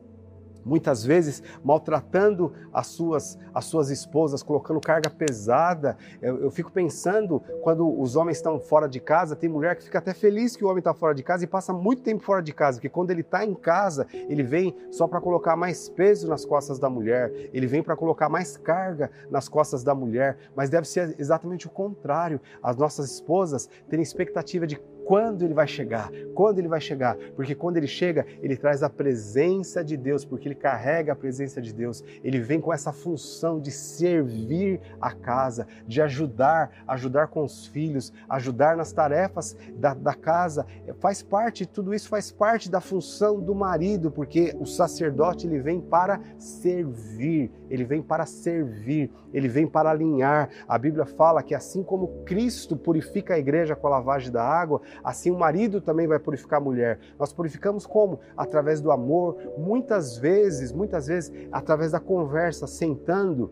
muitas 0.64 1.04
vezes 1.04 1.42
maltratando 1.62 2.52
as 2.72 2.88
suas, 2.88 3.38
as 3.52 3.64
suas 3.64 3.90
esposas, 3.90 4.42
colocando 4.42 4.80
carga 4.80 5.10
pesada. 5.10 5.96
Eu, 6.20 6.44
eu, 6.44 6.50
fico 6.50 6.70
pensando, 6.72 7.40
quando 7.62 8.00
os 8.00 8.16
homens 8.16 8.38
estão 8.38 8.58
fora 8.58 8.88
de 8.88 9.00
casa, 9.00 9.36
tem 9.36 9.48
mulher 9.48 9.76
que 9.76 9.84
fica 9.84 9.98
até 9.98 10.14
feliz 10.14 10.56
que 10.56 10.64
o 10.64 10.68
homem 10.68 10.78
está 10.78 10.94
fora 10.94 11.14
de 11.14 11.22
casa 11.22 11.44
e 11.44 11.46
passa 11.46 11.72
muito 11.72 12.02
tempo 12.02 12.22
fora 12.22 12.42
de 12.42 12.52
casa, 12.52 12.78
porque 12.78 12.88
quando 12.88 13.10
ele 13.10 13.20
está 13.20 13.44
em 13.44 13.54
casa, 13.54 14.06
ele 14.28 14.42
vem 14.42 14.74
só 14.90 15.06
para 15.06 15.20
colocar 15.20 15.56
mais 15.56 15.88
peso 15.88 16.28
nas 16.28 16.44
costas 16.44 16.78
da 16.78 16.88
mulher, 16.88 17.32
ele 17.52 17.66
vem 17.66 17.82
para 17.82 17.96
colocar 17.96 18.28
mais 18.28 18.56
carga 18.56 19.10
nas 19.30 19.48
costas 19.48 19.82
da 19.82 19.94
mulher, 19.94 20.36
mas 20.54 20.70
deve 20.70 20.86
ser 20.86 21.14
exatamente 21.18 21.66
o 21.66 21.70
contrário. 21.70 22.40
As 22.62 22.76
nossas 22.76 23.10
esposas 23.10 23.68
terem 23.88 24.02
expectativa 24.02 24.66
de 24.66 24.80
quando 25.04 25.42
ele 25.42 25.54
vai 25.54 25.66
chegar, 25.66 26.10
quando 26.34 26.58
ele 26.58 26.68
vai 26.68 26.80
chegar, 26.80 27.16
porque 27.36 27.54
quando 27.54 27.76
ele 27.76 27.86
chega, 27.86 28.26
ele 28.42 28.56
traz 28.56 28.82
a 28.82 28.90
presença 28.90 29.84
de 29.84 29.96
Deus, 29.96 30.24
porque 30.24 30.48
ele 30.48 30.54
carrega 30.54 31.12
a 31.12 31.16
presença 31.16 31.60
de 31.60 31.72
Deus, 31.72 32.02
ele 32.22 32.40
vem 32.40 32.60
com 32.60 32.72
essa 32.72 32.92
função 32.92 33.60
de 33.60 33.70
servir 33.70 34.80
a 35.00 35.12
casa, 35.12 35.66
de 35.86 36.00
ajudar, 36.00 36.70
ajudar 36.86 37.28
com 37.28 37.44
os 37.44 37.66
filhos, 37.66 38.12
ajudar 38.28 38.76
nas 38.76 38.92
tarefas 38.92 39.56
da, 39.76 39.94
da 39.94 40.14
casa, 40.14 40.66
faz 40.98 41.22
parte, 41.22 41.66
tudo 41.66 41.94
isso 41.94 42.08
faz 42.08 42.30
parte 42.30 42.70
da 42.70 42.80
função 42.80 43.40
do 43.40 43.54
marido, 43.54 44.10
porque 44.10 44.54
o 44.58 44.66
sacerdote 44.66 45.46
ele 45.46 45.60
vem 45.60 45.80
para 45.80 46.20
servir, 46.38 47.50
ele 47.70 47.84
vem 47.84 48.02
para 48.02 48.26
servir, 48.26 49.10
ele 49.32 49.48
vem 49.48 49.66
para 49.66 49.90
alinhar. 49.90 50.48
A 50.68 50.78
Bíblia 50.78 51.04
fala 51.04 51.42
que 51.42 51.54
assim 51.54 51.82
como 51.82 52.24
Cristo 52.24 52.76
purifica 52.76 53.34
a 53.34 53.38
igreja 53.38 53.74
com 53.74 53.86
a 53.86 53.90
lavagem 53.90 54.30
da 54.30 54.42
água, 54.42 54.80
assim 55.02 55.30
o 55.30 55.38
marido 55.38 55.80
também 55.80 56.06
vai 56.06 56.18
purificar 56.18 56.60
a 56.60 56.64
mulher. 56.64 56.98
Nós 57.18 57.32
purificamos 57.32 57.86
como? 57.86 58.20
Através 58.36 58.80
do 58.80 58.90
amor, 58.90 59.38
muitas 59.58 60.16
vezes, 60.16 60.72
muitas 60.72 61.06
vezes 61.06 61.32
através 61.50 61.92
da 61.92 62.00
conversa, 62.00 62.66
sentando 62.66 63.50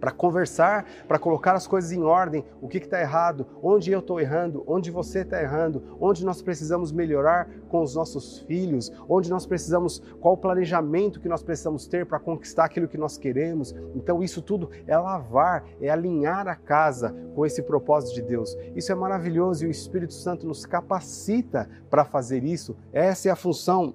para 0.00 0.10
conversar, 0.10 0.86
para 1.06 1.18
colocar 1.18 1.54
as 1.54 1.66
coisas 1.66 1.92
em 1.92 2.02
ordem, 2.02 2.44
o 2.60 2.68
que 2.68 2.78
está 2.78 3.00
errado, 3.00 3.46
onde 3.62 3.90
eu 3.90 3.98
estou 4.00 4.20
errando, 4.20 4.64
onde 4.66 4.90
você 4.90 5.20
está 5.20 5.40
errando, 5.40 5.96
onde 6.00 6.24
nós 6.24 6.40
precisamos 6.40 6.92
melhorar 6.92 7.48
com 7.68 7.82
os 7.82 7.94
nossos 7.94 8.40
filhos, 8.40 8.92
onde 9.08 9.30
nós 9.30 9.46
precisamos, 9.46 10.00
qual 10.20 10.34
o 10.34 10.38
planejamento 10.38 11.20
que 11.20 11.28
nós 11.28 11.42
precisamos 11.42 11.86
ter 11.86 12.06
para 12.06 12.18
conquistar 12.18 12.64
aquilo 12.64 12.88
que 12.88 12.98
nós 12.98 13.18
queremos. 13.18 13.74
Então, 13.94 14.22
isso 14.22 14.40
tudo 14.42 14.70
é 14.86 14.96
lavar, 14.96 15.64
é 15.80 15.90
alinhar 15.90 16.48
a 16.48 16.54
casa 16.54 17.14
com 17.34 17.44
esse 17.44 17.62
propósito 17.62 18.14
de 18.14 18.22
Deus. 18.22 18.56
Isso 18.74 18.92
é 18.92 18.94
maravilhoso 18.94 19.64
e 19.64 19.68
o 19.68 19.70
Espírito 19.70 20.14
Santo 20.14 20.46
nos 20.46 20.64
capacita 20.64 21.68
para 21.90 22.04
fazer 22.04 22.44
isso. 22.44 22.76
Essa 22.92 23.28
é 23.28 23.32
a 23.32 23.36
função 23.36 23.94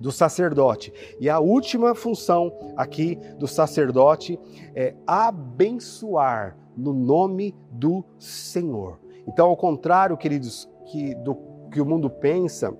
do 0.00 0.12
sacerdote. 0.12 0.92
E 1.20 1.28
a 1.28 1.38
última 1.38 1.94
função 1.94 2.52
aqui 2.76 3.18
do 3.38 3.46
sacerdote 3.46 4.38
é 4.74 4.94
abençoar 5.06 6.56
no 6.76 6.92
nome 6.92 7.54
do 7.70 8.04
Senhor. 8.18 9.00
Então, 9.26 9.46
ao 9.46 9.56
contrário, 9.56 10.16
queridos, 10.16 10.68
que 10.90 11.14
do 11.16 11.34
que 11.70 11.80
o 11.80 11.86
mundo 11.86 12.08
pensa, 12.08 12.70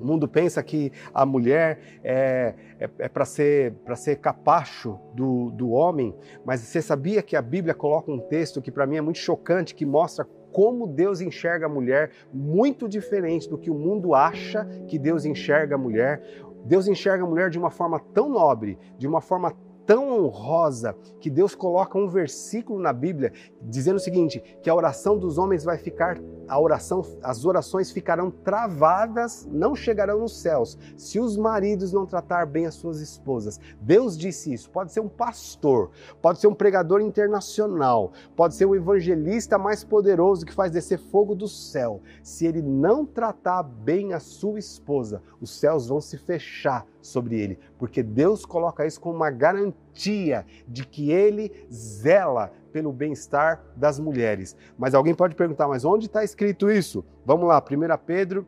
o 0.00 0.04
mundo 0.04 0.26
pensa 0.26 0.62
que 0.62 0.90
a 1.12 1.26
mulher 1.26 2.00
é, 2.02 2.54
é, 2.78 2.90
é 2.98 3.08
para 3.08 3.24
ser, 3.26 3.74
ser 3.96 4.16
capacho 4.16 4.98
do, 5.14 5.50
do 5.50 5.70
homem, 5.70 6.14
mas 6.44 6.60
você 6.60 6.80
sabia 6.80 7.22
que 7.22 7.36
a 7.36 7.42
Bíblia 7.42 7.74
coloca 7.74 8.10
um 8.10 8.18
texto 8.18 8.62
que 8.62 8.70
para 8.70 8.86
mim 8.86 8.96
é 8.96 9.00
muito 9.00 9.18
chocante, 9.18 9.74
que 9.74 9.84
mostra 9.84 10.26
como 10.52 10.86
Deus 10.86 11.20
enxerga 11.20 11.66
a 11.66 11.68
mulher, 11.68 12.10
muito 12.32 12.88
diferente 12.88 13.48
do 13.48 13.58
que 13.58 13.70
o 13.70 13.74
mundo 13.74 14.14
acha 14.14 14.64
que 14.86 14.98
Deus 14.98 15.24
enxerga 15.24 15.74
a 15.74 15.78
mulher. 15.78 16.22
Deus 16.64 16.86
enxerga 16.86 17.24
a 17.24 17.26
mulher 17.26 17.50
de 17.50 17.58
uma 17.58 17.70
forma 17.70 17.98
tão 18.12 18.28
nobre, 18.28 18.78
de 18.98 19.06
uma 19.06 19.20
forma 19.20 19.54
tão 19.86 20.24
honrosa 20.24 20.94
que 21.20 21.30
Deus 21.30 21.54
coloca 21.54 21.98
um 21.98 22.08
versículo 22.08 22.80
na 22.80 22.92
Bíblia 22.92 23.32
dizendo 23.62 23.96
o 23.96 24.00
seguinte: 24.00 24.40
que 24.62 24.70
a 24.70 24.74
oração 24.74 25.18
dos 25.18 25.38
homens 25.38 25.64
vai 25.64 25.78
ficar, 25.78 26.18
a 26.48 26.60
oração, 26.60 27.02
as 27.22 27.44
orações 27.44 27.90
ficarão 27.90 28.30
travadas, 28.30 29.48
não 29.50 29.74
chegarão 29.74 30.20
nos 30.20 30.40
céus, 30.40 30.78
se 30.96 31.20
os 31.20 31.36
maridos 31.36 31.92
não 31.92 32.06
tratar 32.06 32.46
bem 32.46 32.66
as 32.66 32.74
suas 32.74 33.00
esposas. 33.00 33.60
Deus 33.80 34.16
disse 34.16 34.52
isso. 34.52 34.70
Pode 34.70 34.92
ser 34.92 35.00
um 35.00 35.08
pastor, 35.08 35.90
pode 36.20 36.40
ser 36.40 36.46
um 36.46 36.54
pregador 36.54 37.00
internacional, 37.00 38.12
pode 38.36 38.54
ser 38.54 38.66
o 38.66 38.74
evangelista 38.74 39.58
mais 39.58 39.84
poderoso 39.84 40.46
que 40.46 40.52
faz 40.52 40.72
descer 40.72 40.98
fogo 40.98 41.34
do 41.34 41.48
céu. 41.48 42.00
Se 42.22 42.46
ele 42.46 42.62
não 42.62 43.04
tratar 43.04 43.62
bem 43.62 44.12
a 44.12 44.20
sua 44.20 44.58
esposa, 44.58 45.22
os 45.40 45.50
céus 45.50 45.88
vão 45.88 46.00
se 46.00 46.16
fechar 46.18 46.86
sobre 47.00 47.40
ele, 47.40 47.58
porque 47.78 48.02
Deus 48.02 48.44
coloca 48.44 48.86
isso 48.86 49.00
como 49.00 49.16
uma 49.16 49.30
garantia 49.30 50.44
de 50.66 50.84
que 50.84 51.10
ele 51.10 51.66
zela 51.72 52.52
pelo 52.72 52.92
bem-estar 52.92 53.62
das 53.76 53.98
mulheres. 53.98 54.56
Mas 54.78 54.94
alguém 54.94 55.14
pode 55.14 55.34
perguntar, 55.34 55.68
mas 55.68 55.84
onde 55.84 56.06
está 56.06 56.22
escrito 56.24 56.70
isso? 56.70 57.04
Vamos 57.24 57.48
lá, 57.48 57.58
1 57.58 58.04
Pedro, 58.06 58.46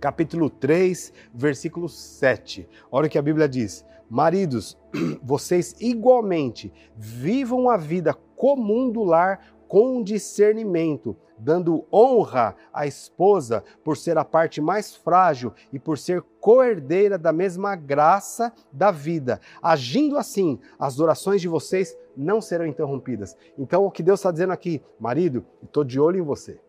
capítulo 0.00 0.50
3, 0.50 1.12
versículo 1.32 1.88
7. 1.88 2.68
Olha 2.90 3.06
o 3.06 3.10
que 3.10 3.18
a 3.18 3.22
Bíblia 3.22 3.48
diz: 3.48 3.84
Maridos, 4.08 4.76
vocês 5.22 5.74
igualmente 5.80 6.72
vivam 6.96 7.70
a 7.70 7.76
vida 7.76 8.14
comum 8.36 8.90
do 8.90 9.02
lar 9.02 9.53
com 9.74 10.04
discernimento, 10.04 11.16
dando 11.36 11.84
honra 11.92 12.54
à 12.72 12.86
esposa 12.86 13.64
por 13.82 13.96
ser 13.96 14.16
a 14.16 14.24
parte 14.24 14.60
mais 14.60 14.94
frágil 14.94 15.52
e 15.72 15.80
por 15.80 15.98
ser 15.98 16.22
coerdeira 16.40 17.18
da 17.18 17.32
mesma 17.32 17.74
graça 17.74 18.52
da 18.72 18.92
vida. 18.92 19.40
Agindo 19.60 20.16
assim, 20.16 20.60
as 20.78 21.00
orações 21.00 21.40
de 21.40 21.48
vocês 21.48 21.98
não 22.16 22.40
serão 22.40 22.68
interrompidas. 22.68 23.36
Então, 23.58 23.84
o 23.84 23.90
que 23.90 24.04
Deus 24.04 24.20
está 24.20 24.30
dizendo 24.30 24.52
aqui, 24.52 24.80
marido, 25.00 25.44
estou 25.60 25.82
de 25.82 25.98
olho 25.98 26.20
em 26.20 26.24
você. 26.24 26.60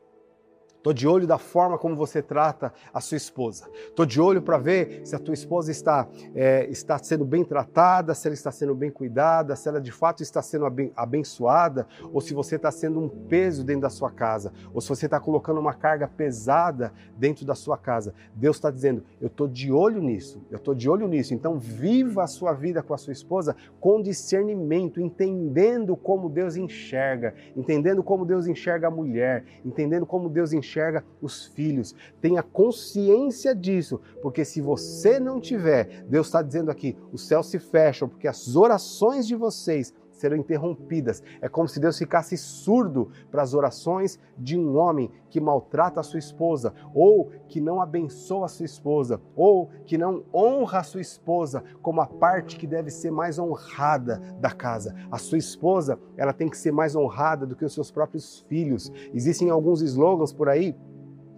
Estou 0.86 0.94
de 0.94 1.08
olho 1.08 1.26
da 1.26 1.40
forma 1.40 1.80
como 1.80 1.96
você 1.96 2.22
trata 2.22 2.72
a 2.94 3.02
sua 3.02 3.18
esposa. 3.18 3.68
Estou 3.88 4.06
de 4.06 4.22
olho 4.22 4.40
para 4.40 4.60
ver 4.60 5.02
se 5.04 5.16
a 5.16 5.20
tua 5.20 5.34
esposa 5.34 5.72
está, 5.72 6.08
é, 6.36 6.68
está 6.70 6.96
sendo 7.00 7.26
bem 7.26 7.44
tratada, 7.44 8.14
se 8.14 8.28
ela 8.28 8.36
está 8.36 8.52
sendo 8.52 8.76
bem 8.76 8.92
cuidada, 8.92 9.56
se 9.56 9.68
ela 9.68 9.82
de 9.82 9.92
fato 9.92 10.22
está 10.22 10.44
sendo 10.44 10.64
abençoada, 10.96 11.88
ou 12.14 12.22
se 12.22 12.36
você 12.36 12.58
está 12.58 12.70
sendo 12.70 13.00
um 13.00 13.10
peso 13.10 13.64
dentro 13.64 13.82
da 13.82 13.90
sua 13.90 14.12
casa, 14.12 14.54
ou 14.76 14.80
se 14.80 14.88
você 14.88 15.06
está 15.06 15.20
colocando 15.20 15.60
uma 15.60 15.74
carga 15.74 16.08
pesada 16.08 16.94
dentro 17.18 17.48
da 17.48 17.56
sua 17.56 17.80
casa. 17.80 18.14
Deus 18.36 18.58
está 18.58 18.70
dizendo: 18.70 19.04
eu 19.20 19.26
estou 19.26 19.48
de 19.48 19.72
olho 19.72 20.04
nisso, 20.04 20.40
eu 20.52 20.58
estou 20.58 20.76
de 20.76 20.88
olho 20.88 21.08
nisso. 21.08 21.34
Então, 21.34 21.58
viva 21.58 22.24
a 22.24 22.28
sua 22.28 22.54
vida 22.54 22.84
com 22.84 22.94
a 22.94 22.98
sua 23.00 23.12
esposa 23.12 23.56
com 23.80 24.04
discernimento, 24.04 25.02
entendendo 25.02 25.96
como 25.96 26.30
Deus 26.30 26.56
enxerga, 26.56 27.34
entendendo 27.58 28.04
como 28.04 28.24
Deus 28.24 28.46
enxerga 28.46 28.88
a 28.88 28.92
mulher, 28.92 29.44
entendendo 29.66 30.06
como 30.06 30.30
Deus 30.30 30.54
enxerga 30.54 30.75
enxerga 30.76 31.06
os 31.22 31.46
filhos. 31.46 31.96
Tenha 32.20 32.44
consciência 32.44 33.56
disso, 33.56 34.00
porque 34.22 34.44
se 34.44 34.60
você 34.62 35.20
não 35.20 35.40
tiver, 35.40 36.06
Deus 36.10 36.28
está 36.28 36.42
dizendo 36.42 36.70
aqui: 36.70 36.98
os 37.12 37.26
céus 37.26 37.48
se 37.48 37.58
fecham, 37.58 38.10
porque 38.10 38.28
as 38.28 38.56
orações 38.56 39.26
de 39.26 39.36
vocês 39.36 39.94
serão 40.26 40.38
interrompidas. 40.38 41.22
É 41.40 41.48
como 41.48 41.68
se 41.68 41.80
Deus 41.80 42.00
ficasse 42.00 42.36
surdo 42.36 43.12
para 43.30 43.44
as 43.44 43.54
orações 43.54 44.20
de 44.36 44.58
um 44.58 44.76
homem 44.76 45.12
que 45.30 45.40
maltrata 45.40 46.00
a 46.00 46.04
sua 46.04 46.18
esposa, 46.18 46.74
ou 46.96 47.30
que 47.48 47.62
não 47.62 47.80
abençoa 47.80 48.46
a 48.46 48.50
sua 48.50 48.66
esposa, 48.66 49.22
ou 49.36 49.70
que 49.86 49.98
não 49.98 50.24
honra 50.34 50.80
a 50.80 50.84
sua 50.84 51.02
esposa 51.02 51.64
como 51.82 52.02
a 52.02 52.08
parte 52.08 52.58
que 52.58 52.66
deve 52.66 52.90
ser 52.90 53.12
mais 53.12 53.38
honrada 53.38 54.20
da 54.40 54.50
casa. 54.50 54.96
A 55.12 55.20
sua 55.20 55.38
esposa, 55.38 56.00
ela 56.18 56.34
tem 56.34 56.50
que 56.50 56.58
ser 56.58 56.72
mais 56.72 56.96
honrada 56.96 57.46
do 57.46 57.56
que 57.56 57.66
os 57.66 57.74
seus 57.74 57.92
próprios 57.92 58.40
filhos. 58.50 58.92
Existem 59.14 59.52
alguns 59.52 59.82
slogans 59.82 60.34
por 60.34 60.50
aí 60.50 60.76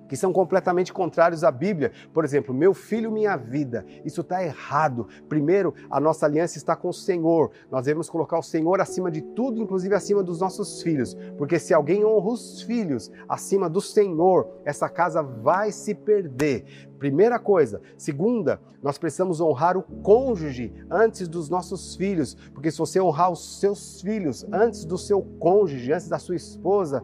que 0.08 0.16
são 0.16 0.32
completamente 0.32 0.94
contrários 0.94 1.44
à 1.44 1.52
Bíblia. 1.52 1.92
Por 2.14 2.24
exemplo, 2.24 2.54
meu 2.54 2.74
filho, 2.74 3.12
minha 3.12 3.36
vida. 3.36 3.86
Isso 4.06 4.22
está 4.22 4.44
errado. 4.44 5.08
Primeiro, 5.28 5.74
a 5.90 6.00
nossa 6.00 6.26
aliança 6.26 6.58
está 6.58 6.76
com 6.76 6.90
o 6.90 6.94
Senhor. 6.94 7.52
Nós 7.72 7.86
devemos 7.86 8.10
colocar 8.10 8.38
o 8.40 8.44
Senhor 8.44 8.80
acima 8.82 9.12
de 9.12 9.22
tudo, 9.22 9.62
inclusive 9.62 9.94
acima 9.94 10.24
dos 10.24 10.40
nossos 10.40 10.82
filhos. 10.82 11.16
Porque 11.38 11.60
se 11.60 11.74
alguém 11.74 12.06
honra 12.06 12.30
os 12.30 12.62
filhos 12.62 13.12
acima 13.28 13.70
do 13.70 13.82
Senhor, 13.82 14.48
essa 14.66 14.90
casa 14.90 15.22
vai 15.22 15.72
se 15.72 15.94
perder. 15.94 16.88
Primeira 17.00 17.38
coisa. 17.38 17.82
Segunda, 17.98 18.60
nós 18.82 18.98
precisamos 18.98 19.40
honrar 19.40 19.78
o 19.78 19.84
cônjuge 19.84 20.74
antes 20.90 21.28
dos 21.28 21.50
nossos 21.50 21.96
filhos, 21.96 22.36
porque 22.54 22.72
se 22.72 22.78
você 22.78 23.00
honrar 23.00 23.32
os 23.32 23.60
seus 23.60 24.02
filhos 24.02 24.46
antes 24.52 24.86
do 24.86 24.98
seu 24.98 25.22
cônjuge, 25.40 25.92
antes 25.92 26.08
da 26.08 26.18
sua 26.18 26.36
esposa, 26.36 27.04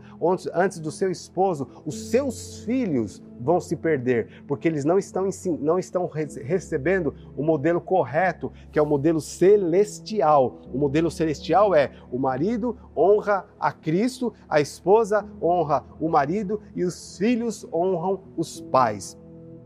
antes 0.53 0.79
do 0.79 0.91
seu 0.91 1.11
esposo, 1.11 1.67
os 1.85 2.09
seus 2.09 2.63
filhos 2.63 3.21
vão 3.39 3.59
se 3.59 3.75
perder, 3.75 4.43
porque 4.47 4.67
eles 4.67 4.85
não 4.85 4.97
estão, 4.97 5.27
não 5.59 5.77
estão 5.77 6.07
recebendo 6.07 7.13
o 7.35 7.43
modelo 7.43 7.81
correto, 7.81 8.51
que 8.71 8.79
é 8.79 8.81
o 8.81 8.85
modelo 8.85 9.19
celestial. 9.19 10.61
O 10.73 10.77
modelo 10.77 11.11
celestial 11.11 11.75
é 11.75 11.91
o 12.11 12.17
marido 12.17 12.77
honra 12.95 13.45
a 13.59 13.71
Cristo, 13.71 14.33
a 14.47 14.61
esposa 14.61 15.25
honra 15.41 15.83
o 15.99 16.07
marido 16.07 16.61
e 16.75 16.83
os 16.83 17.17
filhos 17.17 17.67
honram 17.73 18.21
os 18.37 18.61
pais. 18.61 19.17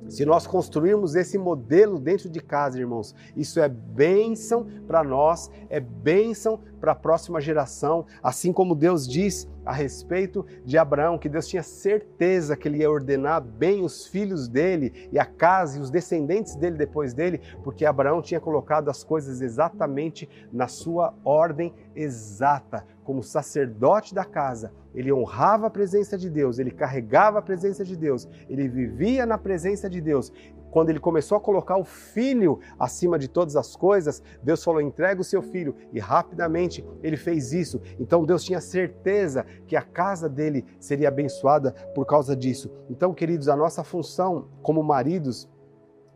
Se 0.09 0.25
nós 0.25 0.47
construirmos 0.47 1.15
esse 1.15 1.37
modelo 1.37 1.99
dentro 1.99 2.29
de 2.29 2.39
casa, 2.39 2.79
irmãos, 2.79 3.13
isso 3.35 3.59
é 3.59 3.67
bênção 3.67 4.65
para 4.87 5.03
nós, 5.03 5.51
é 5.69 5.79
bênção 5.79 6.59
para 6.79 6.93
a 6.93 6.95
próxima 6.95 7.41
geração, 7.41 8.05
assim 8.21 8.53
como 8.53 8.75
Deus 8.75 9.07
diz 9.07 9.47
a 9.65 9.73
respeito 9.73 10.45
de 10.63 10.77
Abraão, 10.77 11.17
que 11.17 11.27
Deus 11.27 11.47
tinha 11.47 11.63
certeza 11.63 12.55
que 12.55 12.67
ele 12.67 12.77
ia 12.77 12.89
ordenar 12.89 13.41
bem 13.41 13.83
os 13.83 14.07
filhos 14.07 14.47
dele 14.47 15.09
e 15.11 15.19
a 15.19 15.25
casa 15.25 15.77
e 15.77 15.81
os 15.81 15.89
descendentes 15.89 16.55
dele 16.55 16.77
depois 16.77 17.13
dele, 17.13 17.41
porque 17.63 17.85
Abraão 17.85 18.21
tinha 18.21 18.39
colocado 18.39 18.89
as 18.89 19.03
coisas 19.03 19.41
exatamente 19.41 20.29
na 20.53 20.69
sua 20.69 21.13
ordem 21.25 21.73
exata. 21.93 22.85
Como 23.07 23.23
sacerdote 23.23 24.13
da 24.13 24.25
casa, 24.25 24.73
ele 24.93 25.13
honrava 25.13 25.67
a 25.67 25.69
presença 25.69 26.17
de 26.17 26.29
Deus, 26.29 26.59
ele 26.59 26.71
carregava 26.71 27.39
a 27.39 27.41
presença 27.41 27.85
de 27.85 27.95
Deus, 27.95 28.27
ele 28.49 28.67
vivia 28.67 29.25
na 29.25 29.37
presença 29.37 29.89
de 29.89 30.01
Deus 30.01 30.29
quando 30.71 30.89
ele 30.89 30.99
começou 30.99 31.37
a 31.37 31.41
colocar 31.41 31.77
o 31.77 31.85
filho 31.85 32.59
acima 32.77 33.17
de 33.17 33.29
todas 33.29 33.55
as 33.55 33.77
coisas, 33.77 34.21
Deus 34.43 34.61
falou: 34.61 34.81
entrega 34.81 35.21
o 35.21 35.23
seu 35.23 35.41
filho. 35.41 35.73
E 35.93 35.99
rapidamente 35.99 36.85
ele 37.01 37.15
fez 37.15 37.53
isso. 37.53 37.81
Então 37.97 38.25
Deus 38.25 38.43
tinha 38.43 38.59
certeza 38.59 39.45
que 39.65 39.77
a 39.77 39.81
casa 39.81 40.27
dele 40.27 40.65
seria 40.77 41.07
abençoada 41.07 41.71
por 41.95 42.05
causa 42.05 42.35
disso. 42.35 42.69
Então, 42.89 43.13
queridos, 43.13 43.47
a 43.47 43.55
nossa 43.55 43.85
função 43.85 44.49
como 44.61 44.83
maridos 44.83 45.47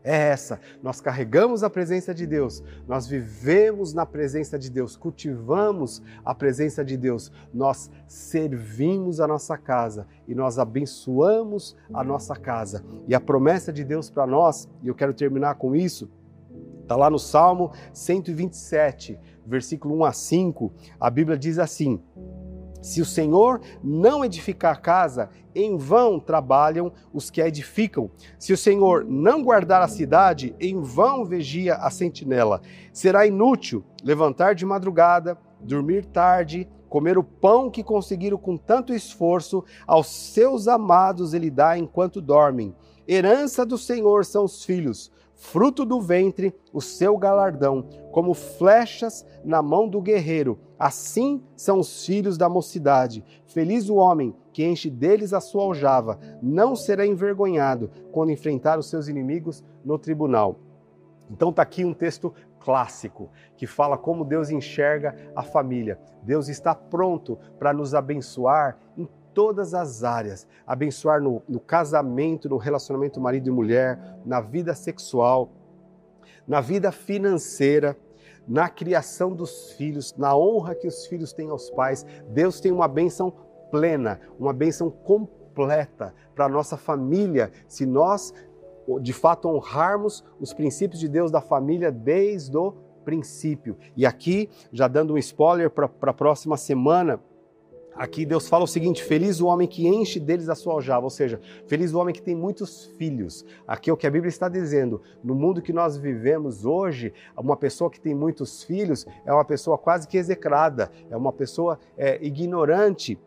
é 0.04 0.30
essa. 0.30 0.60
Nós 0.82 1.00
carregamos 1.00 1.64
a 1.64 1.70
presença 1.70 2.14
de 2.14 2.26
Deus, 2.26 2.64
nós 2.88 3.08
vivemos 3.08 3.94
na 3.94 4.06
presença 4.06 4.58
de 4.58 4.70
Deus, 4.70 4.96
cultivamos 4.96 6.02
a 6.24 6.34
presença 6.34 6.84
de 6.84 6.98
Deus, 6.98 7.32
nós 7.54 7.90
servimos 8.08 9.20
a 9.20 9.28
nossa 9.28 9.58
casa 9.58 10.08
e 10.28 10.36
nós 10.36 10.60
abençoamos 10.60 11.76
a 11.94 12.04
nossa 12.04 12.36
casa. 12.36 12.84
E 13.08 13.16
a 13.16 13.20
promessa 13.20 13.72
de 13.72 13.84
Deus 13.84 14.10
para 14.10 14.26
nós, 14.26 14.68
e 14.82 14.88
eu 14.88 14.96
quero 14.96 15.14
terminar 15.14 15.56
com 15.56 15.76
isso, 15.76 16.10
está 16.82 16.96
lá 16.96 17.10
no 17.10 17.20
Salmo 17.20 17.72
127, 17.94 19.18
versículo 19.46 19.96
1 19.98 20.06
a 20.06 20.14
5, 20.14 20.74
a 21.00 21.10
Bíblia 21.10 21.38
diz 21.38 21.58
assim. 21.58 22.02
Se 22.82 23.02
o 23.02 23.06
Senhor 23.06 23.62
não 23.84 24.26
edificar 24.26 24.74
a 24.74 24.80
casa, 24.80 25.30
em 25.54 25.78
vão 25.78 26.20
trabalham 26.20 26.92
os 27.14 27.30
que 27.30 27.42
a 27.42 27.48
edificam. 27.48 28.10
Se 28.40 28.52
o 28.52 28.58
Senhor 28.58 29.06
não 29.06 29.44
guardar 29.44 29.82
a 29.82 29.88
cidade, 29.88 30.56
em 30.60 30.82
vão 30.82 31.24
vigia 31.24 31.76
a 31.76 31.90
sentinela. 31.90 32.62
Será 32.92 33.26
inútil 33.26 33.84
levantar 34.04 34.56
de 34.56 34.66
madrugada, 34.66 35.38
dormir 35.62 36.06
tarde, 36.06 36.68
comer 36.90 37.18
o 37.18 37.24
pão 37.24 37.70
que 37.70 37.84
conseguiram 37.84 38.38
com 38.38 38.58
tanto 38.58 38.94
esforço, 38.94 39.64
aos 39.88 40.08
seus 40.08 40.68
amados 40.68 41.34
ele 41.34 41.50
dá 41.50 41.78
enquanto 41.78 42.20
dormem. 42.20 42.76
Herança 43.08 43.66
do 43.66 43.78
Senhor 43.78 44.26
são 44.26 44.44
os 44.44 44.66
filhos, 44.66 45.12
fruto 45.36 45.86
do 45.86 46.02
ventre, 46.02 46.54
o 46.74 46.82
seu 46.82 47.18
galardão, 47.18 47.88
como 48.12 48.34
flechas 48.34 49.26
na 49.44 49.62
mão 49.62 49.88
do 49.88 50.02
guerreiro. 50.02 50.60
Assim 50.82 51.44
são 51.56 51.78
os 51.78 52.04
filhos 52.04 52.40
da 52.40 52.50
mocidade. 52.50 53.24
Feliz 53.46 53.88
o 53.88 53.98
homem 53.98 54.36
que 54.52 54.66
enche 54.66 54.90
deles 54.90 55.32
a 55.32 55.40
sua 55.40 55.62
aljava, 55.62 56.18
não 56.42 56.76
será 56.76 57.06
envergonhado 57.06 57.92
quando 58.12 58.32
enfrentar 58.32 58.80
os 58.80 58.90
seus 58.90 59.08
inimigos 59.08 59.64
no 59.86 60.00
tribunal. 60.00 60.58
Então 61.30 61.52
está 61.52 61.62
aqui 61.62 61.86
um 61.86 61.94
texto 61.94 62.34
clássico 62.60 63.30
que 63.56 63.68
fala 63.68 63.96
como 63.96 64.26
Deus 64.26 64.50
enxerga 64.50 65.16
a 65.36 65.44
família. 65.44 66.00
Deus 66.24 66.50
está 66.50 66.74
pronto 66.74 67.38
para 67.60 67.72
nos 67.72 67.94
abençoar 67.94 68.80
em 68.98 69.08
todas 69.36 69.76
as 69.76 70.04
áreas, 70.04 70.48
abençoar 70.66 71.22
no, 71.22 71.44
no 71.48 71.60
casamento, 71.60 72.50
no 72.50 72.58
relacionamento 72.58 73.22
marido 73.22 73.48
e 73.48 73.52
mulher, 73.52 74.18
na 74.26 74.42
vida 74.42 74.74
sexual, 74.74 75.52
na 76.48 76.60
vida 76.60 76.92
financeira, 76.92 77.96
na 78.48 78.70
criação 78.70 79.34
dos 79.34 79.72
filhos, 79.74 80.16
na 80.18 80.36
honra 80.36 80.76
que 80.76 80.88
os 80.88 81.06
filhos 81.06 81.34
têm 81.34 81.50
aos 81.50 81.70
pais. 81.70 82.06
Deus 82.30 82.60
tem 82.60 82.72
uma 82.72 82.88
bênção 82.88 83.34
plena, 83.70 84.20
uma 84.40 84.54
bênção 84.54 84.90
completa 84.90 86.14
para 86.36 86.46
a 86.46 86.50
nossa 86.50 86.78
família, 86.78 87.52
se 87.68 87.86
nós 87.86 88.34
de 89.02 89.14
fato 89.14 89.48
honrarmos 89.48 90.24
os 90.40 90.54
princípios 90.54 91.00
de 91.00 91.08
Deus 91.08 91.32
da 91.32 91.40
família 91.40 91.92
desde 91.92 92.58
o 92.58 92.74
princípio. 93.06 93.78
E 93.96 94.06
aqui, 94.06 94.50
já 94.72 94.88
dando 94.88 95.14
um 95.14 95.18
spoiler 95.18 95.70
para 95.70 95.90
a 96.02 96.14
próxima 96.14 96.58
semana, 96.58 97.20
Aqui 98.02 98.26
Deus 98.26 98.50
fala 98.50 98.64
o 98.64 98.68
seguinte: 98.68 99.04
feliz 99.04 99.40
o 99.40 99.46
homem 99.46 99.68
que 99.68 99.88
enche 99.88 100.20
deles 100.20 100.50
a 100.50 100.56
sua 100.56 100.74
aljava, 100.74 101.04
ou 101.04 101.10
seja, 101.12 101.40
feliz 101.68 101.94
o 101.94 102.00
homem 102.00 102.16
que 102.16 102.22
tem 102.22 102.34
muitos 102.34 102.88
filhos. 102.98 103.46
Aqui 103.68 103.92
é 103.92 103.94
o 103.94 103.96
que 103.98 104.08
a 104.08 104.10
Bíblia 104.10 104.30
está 104.30 104.50
dizendo. 104.50 105.04
No 105.24 105.36
mundo 105.36 105.62
que 105.62 105.72
nós 105.72 105.98
vivemos 105.98 106.66
hoje, 106.66 107.14
uma 107.38 107.56
pessoa 107.56 107.92
que 107.92 108.02
tem 108.02 108.16
muitos 108.16 108.64
filhos 108.64 109.06
é 109.24 109.32
uma 109.32 109.46
pessoa 109.46 109.78
quase 109.78 110.08
que 110.08 110.18
execrada, 110.18 110.92
é 111.12 111.16
uma 111.16 111.32
pessoa 111.32 111.78
é, 111.96 112.18
ignorante. 112.26 113.20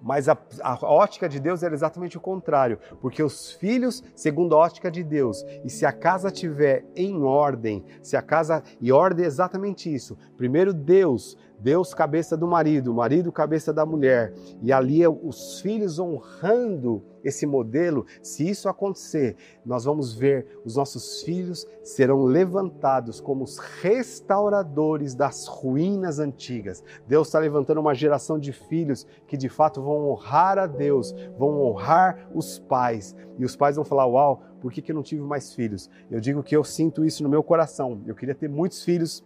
Mas 0.00 0.28
a, 0.28 0.38
a, 0.60 0.78
ótica 0.84 1.28
de 1.28 1.40
Deus 1.40 1.64
era 1.64 1.74
exatamente 1.74 2.16
o 2.16 2.20
contrário, 2.20 2.78
porque 3.00 3.20
os 3.20 3.50
filhos, 3.50 4.04
segundo 4.14 4.54
a 4.54 4.58
ótica 4.58 4.88
de 4.88 5.02
Deus, 5.02 5.44
e 5.64 5.68
se 5.68 5.84
a 5.84 5.90
casa 5.90 6.30
tiver 6.30 6.84
em 6.94 7.24
ordem, 7.24 7.84
se 8.02 8.16
a 8.16 8.22
casa. 8.22 8.62
E 8.80 8.92
ordem 8.92 9.24
é 9.24 9.26
exatamente 9.26 9.92
isso. 9.92 10.16
Primeiro 10.36 10.72
Deus, 10.72 11.36
Deus 11.58 11.94
cabeça 11.94 12.36
do 12.36 12.46
marido, 12.46 12.92
marido 12.94 13.32
cabeça 13.32 13.72
da 13.72 13.86
mulher, 13.86 14.32
e 14.62 14.72
ali 14.72 15.02
é 15.02 15.08
os 15.08 15.60
filhos 15.60 15.98
honrando 15.98 17.02
esse 17.26 17.44
modelo, 17.44 18.06
se 18.22 18.48
isso 18.48 18.68
acontecer, 18.68 19.36
nós 19.64 19.84
vamos 19.84 20.14
ver 20.14 20.46
os 20.64 20.76
nossos 20.76 21.22
filhos 21.22 21.66
serão 21.82 22.22
levantados 22.22 23.20
como 23.20 23.42
os 23.42 23.58
restauradores 23.58 25.14
das 25.14 25.46
ruínas 25.46 26.20
antigas. 26.20 26.84
Deus 27.06 27.26
está 27.26 27.40
levantando 27.40 27.80
uma 27.80 27.94
geração 27.94 28.38
de 28.38 28.52
filhos 28.52 29.06
que 29.26 29.36
de 29.36 29.48
fato 29.48 29.82
vão 29.82 30.08
honrar 30.08 30.56
a 30.56 30.68
Deus, 30.68 31.12
vão 31.36 31.60
honrar 31.62 32.28
os 32.32 32.60
pais. 32.60 33.16
E 33.38 33.44
os 33.44 33.56
pais 33.56 33.74
vão 33.74 33.84
falar: 33.84 34.06
Uau, 34.06 34.42
por 34.60 34.70
que, 34.70 34.80
que 34.80 34.92
eu 34.92 34.96
não 34.96 35.02
tive 35.02 35.22
mais 35.22 35.52
filhos? 35.52 35.90
Eu 36.08 36.20
digo 36.20 36.44
que 36.44 36.56
eu 36.56 36.62
sinto 36.62 37.04
isso 37.04 37.24
no 37.24 37.28
meu 37.28 37.42
coração. 37.42 38.00
Eu 38.06 38.14
queria 38.14 38.34
ter 38.34 38.48
muitos 38.48 38.84
filhos 38.84 39.24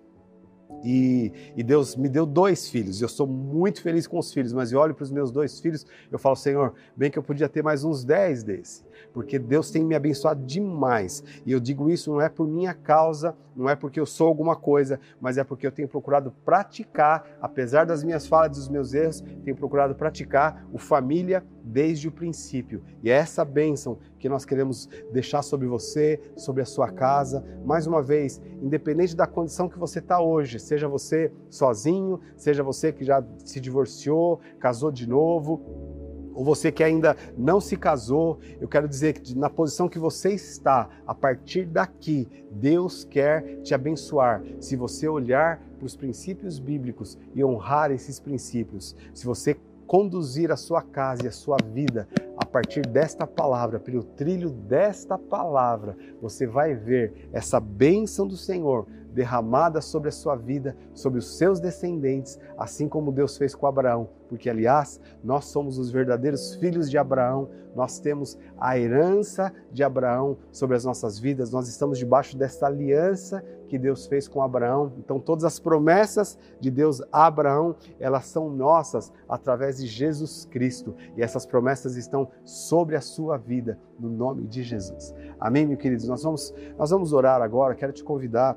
e, 0.83 1.33
e, 1.57 1.63
Deus 1.63 1.95
me 1.95 2.09
deu 2.09 2.25
dois 2.25 2.69
filhos. 2.69 3.03
Eu 3.03 3.09
sou 3.09 3.27
muito 3.27 3.83
feliz 3.83 4.07
com 4.07 4.19
os 4.19 4.33
filhos, 4.33 4.53
mas 4.53 4.73
eu 4.73 4.79
olho 4.79 4.95
para 4.95 5.05
os 5.05 5.11
meus 5.11 5.31
dois 5.31 5.61
filhos, 5.61 5.87
eu 6.11 6.19
falo, 6.19 6.37
Senhor, 6.37 6.75
bem 6.97 7.11
que 7.11 7.19
eu 7.19 7.23
podia 7.23 7.49
ter 7.49 7.63
mais 7.63 7.85
uns 7.85 8.05
dez 8.05 8.43
desse, 8.43 8.83
porque 9.13 9.39
Deus 9.39 9.71
tem 9.71 9.85
me 9.85 9.95
abençoado 9.95 10.45
demais. 10.45 11.23
E 11.45 11.53
eu 11.53 11.61
digo 11.61 11.91
isso 11.91 12.11
não 12.11 12.21
é 12.21 12.29
por 12.29 12.47
minha 12.47 12.75
causa, 12.75 13.35
não 13.55 13.69
é 13.69 13.75
porque 13.75 14.01
eu 14.01 14.07
sou 14.07 14.27
alguma 14.27 14.57
coisa, 14.57 14.99
mas 15.21 15.37
é 15.37 15.45
porque 15.45 15.67
eu 15.67 15.73
tenho 15.73 15.89
procurado 15.89 16.33
praticar, 16.45 17.27
apesar 17.41 17.85
das 17.85 18.03
minhas 18.03 18.27
falhas 18.27 18.57
e 18.57 18.61
dos 18.61 18.69
meus 18.69 18.95
erros, 18.95 19.21
tenho 19.45 19.57
procurado 19.57 19.95
praticar 19.95 20.67
o 20.73 20.79
família 20.79 21.45
desde 21.63 22.09
o 22.09 22.13
princípio. 22.13 22.83
E 23.03 23.11
é 23.11 23.15
essa 23.15 23.45
bênção 23.45 23.99
que 24.19 24.29
nós 24.29 24.45
queremos 24.45 24.89
deixar 25.13 25.43
sobre 25.43 25.67
você, 25.67 26.21
sobre 26.37 26.63
a 26.63 26.67
sua 26.67 26.91
casa. 26.91 27.45
Mais 27.65 27.87
uma 27.87 28.03
vez, 28.03 28.41
independente 28.63 29.17
da 29.17 29.27
condição 29.27 29.69
que 29.69 29.79
você 29.79 29.99
está 29.99 30.21
hoje, 30.21 30.59
seja 30.59 30.89
você 30.89 31.33
sozinho, 31.49 32.21
seja 32.37 32.63
você 32.63 32.93
que 32.93 33.05
já 33.05 33.23
se 33.45 33.61
divorciou, 33.61 34.41
casou 34.59 34.91
de 34.91 35.09
novo, 35.09 36.00
ou 36.35 36.45
você 36.45 36.71
que 36.71 36.83
ainda 36.83 37.17
não 37.37 37.61
se 37.61 37.77
casou, 37.77 38.39
eu 38.61 38.69
quero 38.69 38.89
dizer 38.89 39.15
que 39.15 39.37
na 39.37 39.51
posição 39.51 39.89
que 39.89 39.99
você 39.99 40.31
está, 40.31 40.89
a 41.07 41.15
partir 41.15 41.67
daqui, 41.67 42.29
Deus 42.51 43.05
quer 43.05 43.61
te 43.63 43.75
abençoar. 43.75 44.43
Se 44.61 44.77
você 44.77 45.09
olhar 45.09 45.61
para 45.79 45.87
os 45.87 45.97
princípios 45.97 46.59
bíblicos 46.59 47.19
e 47.35 47.45
honrar 47.45 47.91
esses 47.91 48.21
princípios, 48.21 48.95
se 49.15 49.25
você 49.25 49.57
conduzir 49.87 50.53
a 50.53 50.57
sua 50.57 50.83
casa 50.83 51.25
e 51.25 51.29
a 51.29 51.33
sua 51.33 51.57
vida 51.75 52.07
a 52.37 52.47
partir 52.47 52.87
desta 52.87 53.27
palavra, 53.27 53.81
pelo 53.81 54.05
trilho 54.05 54.51
desta 54.51 55.19
palavra, 55.19 55.97
você 56.23 56.47
vai 56.47 56.75
ver 56.75 57.29
essa 57.33 57.59
bênção 57.59 58.25
do 58.25 58.37
Senhor 58.37 58.87
derramada 59.13 59.81
sobre 59.81 60.09
a 60.09 60.13
sua 60.13 60.37
vida, 60.37 60.77
sobre 60.95 61.19
os 61.19 61.37
seus 61.37 61.61
descendentes, 61.61 62.39
assim 62.57 62.89
como 62.89 63.13
Deus 63.13 63.37
fez 63.37 63.55
com 63.55 63.67
Abraão. 63.67 64.09
Porque, 64.29 64.49
aliás, 64.49 65.01
nós 65.23 65.47
somos 65.47 65.79
os 65.79 65.91
verdadeiros 65.91 66.55
filhos 66.55 66.89
de 66.89 66.97
Abraão, 66.97 67.49
nós 67.75 67.99
temos 67.99 68.39
a 68.59 68.79
herança 68.79 69.53
de 69.73 69.83
Abraão 69.83 70.39
sobre 70.51 70.77
as 70.77 70.85
nossas 70.85 71.19
vidas, 71.19 71.53
nós 71.53 71.69
estamos 71.69 71.99
debaixo 71.99 72.37
desta 72.37 72.67
aliança 72.67 73.45
que 73.71 73.79
Deus 73.79 74.07
fez 74.07 74.27
com 74.27 74.43
Abraão. 74.43 74.93
Então, 74.99 75.21
todas 75.21 75.45
as 75.45 75.61
promessas 75.61 76.37
de 76.61 76.71
Deus 76.73 77.01
a 77.13 77.27
Abraão, 77.27 77.77
elas 78.01 78.27
são 78.27 78.51
nossas 78.51 79.13
através 79.29 79.79
de 79.79 79.87
Jesus 79.87 80.45
Cristo. 80.45 80.95
E 81.17 81.23
essas 81.23 81.47
promessas 81.47 81.97
estão 81.97 82.29
sobre 82.45 82.97
a 82.97 83.01
sua 83.01 83.37
vida, 83.37 83.79
no 83.99 84.11
nome 84.11 84.49
de 84.49 84.65
Jesus. 84.65 85.15
Amém, 85.39 85.67
meus 85.67 85.81
queridos? 85.81 86.09
Nós 86.09 86.23
vamos, 86.23 86.53
nós 86.77 86.91
vamos 86.91 87.13
orar 87.13 87.41
agora. 87.41 87.77
Quero 87.77 87.93
te 87.93 88.03
convidar 88.03 88.57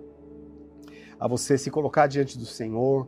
a 1.20 1.28
você 1.28 1.58
se 1.58 1.72
colocar 1.72 2.08
diante 2.08 2.38
do 2.38 2.46
Senhor, 2.46 3.08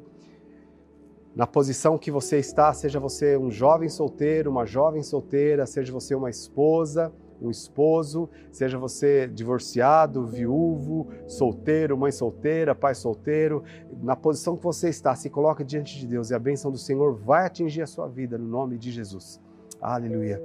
na 1.36 1.46
posição 1.46 1.98
que 1.98 2.10
você 2.10 2.38
está, 2.38 2.74
seja 2.74 3.00
você 3.00 3.38
um 3.38 3.52
jovem 3.52 3.90
solteiro, 3.90 4.50
uma 4.50 4.66
jovem 4.66 5.04
solteira, 5.04 5.66
seja 5.66 5.92
você 5.92 6.16
uma 6.16 6.30
esposa, 6.30 7.12
um 7.42 7.52
esposo, 7.52 8.30
seja 8.52 8.78
você 8.78 9.28
divorciado, 9.28 10.26
viúvo, 10.26 11.10
solteiro, 11.28 11.98
mãe 11.98 12.12
solteira, 12.12 12.74
pai 12.74 12.96
solteiro, 12.96 13.64
na 14.02 14.16
posição 14.16 14.56
que 14.56 14.64
você 14.64 14.88
está, 14.88 15.14
se 15.14 15.30
coloque 15.30 15.64
diante 15.64 16.00
de 16.00 16.08
Deus 16.08 16.30
e 16.30 16.34
a 16.34 16.40
bênção 16.40 16.72
do 16.72 16.78
Senhor 16.78 17.14
vai 17.14 17.46
atingir 17.46 17.82
a 17.82 17.88
sua 17.88 18.08
vida 18.08 18.38
no 18.38 18.48
nome 18.48 18.78
de 18.78 18.90
Jesus. 18.90 19.42
Aleluia. 19.82 20.42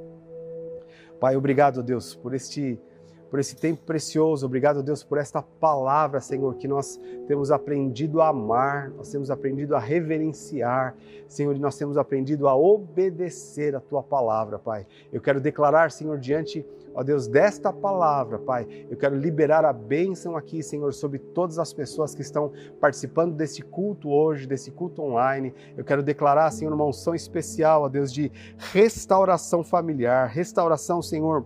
Pai, 1.20 1.36
obrigado, 1.36 1.82
Deus, 1.82 2.14
por 2.16 2.34
este 2.34 2.80
por 3.30 3.38
esse 3.38 3.54
tempo 3.54 3.82
precioso. 3.84 4.44
Obrigado, 4.44 4.82
Deus, 4.82 5.04
por 5.04 5.16
esta 5.16 5.40
palavra, 5.40 6.20
Senhor, 6.20 6.54
que 6.56 6.66
nós 6.66 7.00
temos 7.28 7.52
aprendido 7.52 8.20
a 8.20 8.28
amar, 8.28 8.90
nós 8.90 9.08
temos 9.08 9.30
aprendido 9.30 9.76
a 9.76 9.78
reverenciar, 9.78 10.96
Senhor, 11.28 11.54
e 11.54 11.60
nós 11.60 11.76
temos 11.76 11.96
aprendido 11.96 12.48
a 12.48 12.56
obedecer 12.56 13.76
a 13.76 13.80
tua 13.80 14.02
palavra, 14.02 14.58
Pai. 14.58 14.84
Eu 15.12 15.20
quero 15.20 15.40
declarar, 15.40 15.92
Senhor, 15.92 16.18
diante, 16.18 16.66
ó 16.92 17.04
Deus, 17.04 17.28
desta 17.28 17.72
palavra, 17.72 18.36
Pai, 18.40 18.66
eu 18.90 18.96
quero 18.96 19.16
liberar 19.16 19.64
a 19.64 19.72
bênção 19.72 20.36
aqui, 20.36 20.60
Senhor, 20.60 20.92
sobre 20.92 21.20
todas 21.20 21.60
as 21.60 21.72
pessoas 21.72 22.16
que 22.16 22.22
estão 22.22 22.50
participando 22.80 23.36
desse 23.36 23.62
culto 23.62 24.10
hoje, 24.10 24.44
desse 24.44 24.72
culto 24.72 25.02
online. 25.02 25.54
Eu 25.76 25.84
quero 25.84 26.02
declarar, 26.02 26.50
Senhor, 26.50 26.74
uma 26.74 26.84
unção 26.84 27.14
especial, 27.14 27.82
ó 27.82 27.88
Deus, 27.88 28.12
de 28.12 28.32
restauração 28.72 29.62
familiar, 29.62 30.26
restauração, 30.28 31.00
Senhor 31.00 31.44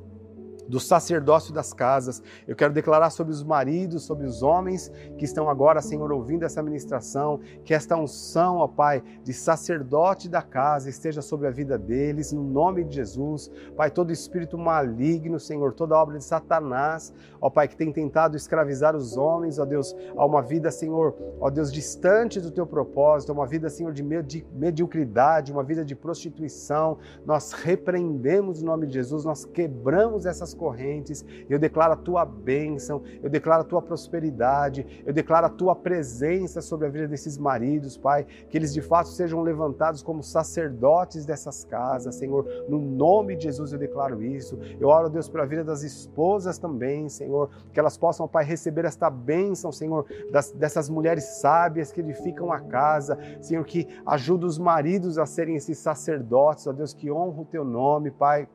do 0.69 0.81
sacerdócio 0.81 1.53
das 1.53 1.73
casas. 1.73 2.23
Eu 2.47 2.57
quero 2.57 2.73
declarar 2.73 3.11
sobre 3.11 3.33
os 3.33 3.43
maridos, 3.43 4.05
sobre 4.05 4.27
os 4.27 4.43
homens 4.43 4.91
que 5.19 5.25
estão 5.25 5.49
agora, 5.49 5.81
Senhor, 5.81 6.13
ouvindo 6.13 6.45
essa 6.45 6.63
ministração, 6.63 7.41
que 7.65 7.75
esta 7.75 7.97
unção, 7.97 8.57
ó 8.57 8.69
Pai, 8.69 9.03
de 9.23 9.33
sacerdote 9.33 10.29
da 10.29 10.43
casa 10.43 10.89
esteja 10.89 11.23
sobre 11.23 11.47
a 11.47 11.51
vida 11.51 11.79
deles, 11.79 12.33
no 12.33 12.43
nome 12.43 12.85
de 12.85 12.95
Jesus. 12.97 13.51
Pai, 13.77 13.91
todo 13.91 14.13
espírito 14.13 14.59
maligno, 14.59 15.39
Senhor, 15.39 15.73
toda 15.73 15.97
obra 15.97 16.19
de 16.19 16.25
Satanás, 16.25 17.13
ó 17.45 17.51
Pai, 17.51 17.69
que 17.69 17.77
tem 17.77 17.93
tentado 17.93 18.39
escravizar 18.39 18.97
os 18.97 19.19
homens, 19.19 19.59
ó 19.59 19.67
Deus, 19.67 19.95
a 20.17 20.25
uma 20.25 20.41
vida, 20.41 20.71
Senhor, 20.71 21.15
ó 21.39 21.51
Deus, 21.51 21.71
distante 21.71 22.41
do 22.41 22.51
teu 22.51 22.67
propósito, 22.67 23.35
uma 23.35 23.47
vida, 23.47 23.69
Senhor, 23.69 23.93
de 23.93 24.03
mediocridade, 24.03 25.53
uma 25.53 25.63
vida 25.63 25.85
de 25.85 25.95
prostituição. 25.95 26.97
Nós 27.27 27.53
repreendemos 27.53 28.63
o 28.63 28.65
nome 28.65 28.87
de 28.87 28.95
Jesus, 28.95 29.27
nós 29.27 29.45
quebramos 29.45 30.25
essas 30.25 30.55
correntes, 30.55 31.23
eu 31.51 31.59
declaro 31.59 31.93
a 31.93 31.97
tua 31.97 32.25
bênção, 32.25 33.03
eu 33.23 33.29
declaro 33.29 33.61
a 33.61 33.65
tua 33.67 33.83
prosperidade, 33.83 35.05
eu 35.05 35.13
declaro 35.13 35.45
a 35.45 35.51
tua 35.51 35.77
presença 35.77 36.63
sobre 36.63 36.87
a 36.87 36.91
vida 36.91 37.07
desses 37.07 37.37
maridos, 37.37 37.99
Pai, 37.99 38.27
que 38.49 38.57
eles 38.57 38.73
de 38.73 38.81
fato 38.81 39.11
sejam 39.11 39.43
levantados 39.43 40.03
como 40.03 40.23
sacerdotes 40.23 41.27
dessas 41.27 41.63
casas, 41.63 42.15
Senhor, 42.15 42.47
no 42.71 42.79
nome 42.79 43.37
de 43.37 43.45
Jesus 43.45 43.75
eu 43.75 43.79
declaro 43.79 44.23
isso. 44.23 44.59
Eu 44.81 44.89
oro, 44.89 45.11
Deus, 45.11 45.29
pela 45.29 45.45
vida 45.45 45.63
das 45.63 45.83
esposas 45.83 46.57
também, 46.57 47.07
Senhor, 47.11 47.34
que 47.73 47.81
elas 47.81 47.97
possam, 47.97 48.29
Pai, 48.29 48.45
receber 48.45 48.85
esta 48.85 49.09
bênção, 49.11 49.73
Senhor, 49.73 50.07
das, 50.31 50.51
dessas 50.53 50.89
mulheres 50.89 51.25
sábias 51.41 51.93
que 51.93 52.01
edificam 52.01 52.53
a 52.53 52.61
casa, 52.61 53.19
Senhor, 53.41 53.65
que 53.65 53.87
ajuda 54.07 54.47
os 54.47 54.59
maridos 54.59 55.19
a 55.19 55.27
serem 55.27 55.57
esses 55.57 55.79
sacerdotes, 55.79 56.67
ó 56.67 56.73
Deus, 56.73 56.93
que 56.93 57.11
honra 57.11 57.43
o 57.43 57.47
teu 57.47 57.65
nome, 57.65 58.11
Pai 58.11 58.49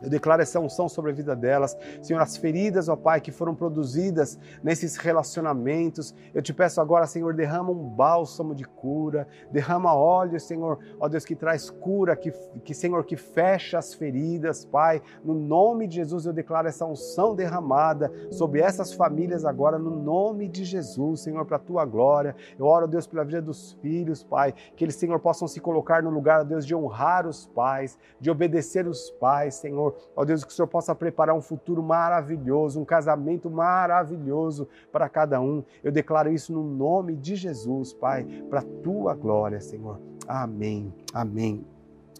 Eu 0.00 0.08
declaro 0.08 0.42
essa 0.42 0.60
unção 0.60 0.88
sobre 0.88 1.10
a 1.10 1.14
vida 1.14 1.34
delas. 1.34 1.76
Senhor, 2.00 2.20
as 2.20 2.36
feridas, 2.36 2.88
ó 2.88 2.96
Pai, 2.96 3.20
que 3.20 3.32
foram 3.32 3.54
produzidas 3.54 4.38
nesses 4.62 4.96
relacionamentos. 4.96 6.14
Eu 6.32 6.40
te 6.40 6.52
peço 6.52 6.80
agora, 6.80 7.06
Senhor, 7.06 7.34
derrama 7.34 7.70
um 7.70 7.88
bálsamo 7.88 8.54
de 8.54 8.64
cura, 8.64 9.26
derrama 9.50 9.94
óleo, 9.94 10.38
Senhor, 10.38 10.78
ó 11.00 11.08
Deus, 11.08 11.24
que 11.24 11.34
traz 11.34 11.68
cura, 11.68 12.14
que, 12.16 12.30
que 12.64 12.74
Senhor, 12.74 13.04
que 13.04 13.16
fecha 13.16 13.78
as 13.78 13.92
feridas, 13.94 14.64
Pai. 14.64 15.02
No 15.24 15.34
nome 15.34 15.86
de 15.86 15.96
Jesus, 15.96 16.26
eu 16.26 16.32
declaro 16.32 16.68
essa 16.68 16.86
unção 16.86 17.34
derramada 17.34 18.12
sobre 18.30 18.60
essas 18.60 18.92
famílias 18.92 19.44
agora, 19.44 19.78
no 19.78 19.90
nome 19.90 20.48
de 20.48 20.64
Jesus, 20.64 21.20
Senhor, 21.20 21.44
para 21.44 21.56
a 21.56 21.60
tua 21.60 21.84
glória. 21.84 22.36
Eu 22.58 22.66
oro, 22.66 22.86
Deus, 22.86 23.06
pela 23.06 23.24
vida 23.24 23.42
dos 23.42 23.72
filhos, 23.82 24.22
Pai, 24.22 24.54
que 24.76 24.84
eles, 24.84 24.94
Senhor, 24.94 25.18
possam 25.18 25.48
se 25.48 25.60
colocar 25.60 26.02
no 26.02 26.10
lugar, 26.10 26.44
Deus, 26.44 26.64
de 26.64 26.74
honrar 26.74 27.26
os 27.26 27.46
pais, 27.46 27.98
de 28.20 28.30
obedecer 28.30 28.86
os 28.86 29.10
pais, 29.10 29.56
Senhor 29.56 29.87
Senhor. 29.90 30.10
Ó 30.14 30.24
Deus, 30.24 30.44
que 30.44 30.52
o 30.52 30.54
Senhor 30.54 30.68
possa 30.68 30.94
preparar 30.94 31.34
um 31.34 31.40
futuro 31.40 31.82
maravilhoso, 31.82 32.80
um 32.80 32.84
casamento 32.84 33.50
maravilhoso 33.50 34.68
para 34.92 35.08
cada 35.08 35.40
um. 35.40 35.64
Eu 35.82 35.92
declaro 35.92 36.32
isso 36.32 36.52
no 36.52 36.62
nome 36.62 37.16
de 37.16 37.36
Jesus, 37.36 37.92
Pai, 37.92 38.24
para 38.48 38.60
a 38.60 38.64
tua 38.82 39.14
glória, 39.14 39.60
Senhor. 39.60 40.00
Amém. 40.26 40.92
Amém. 41.12 41.64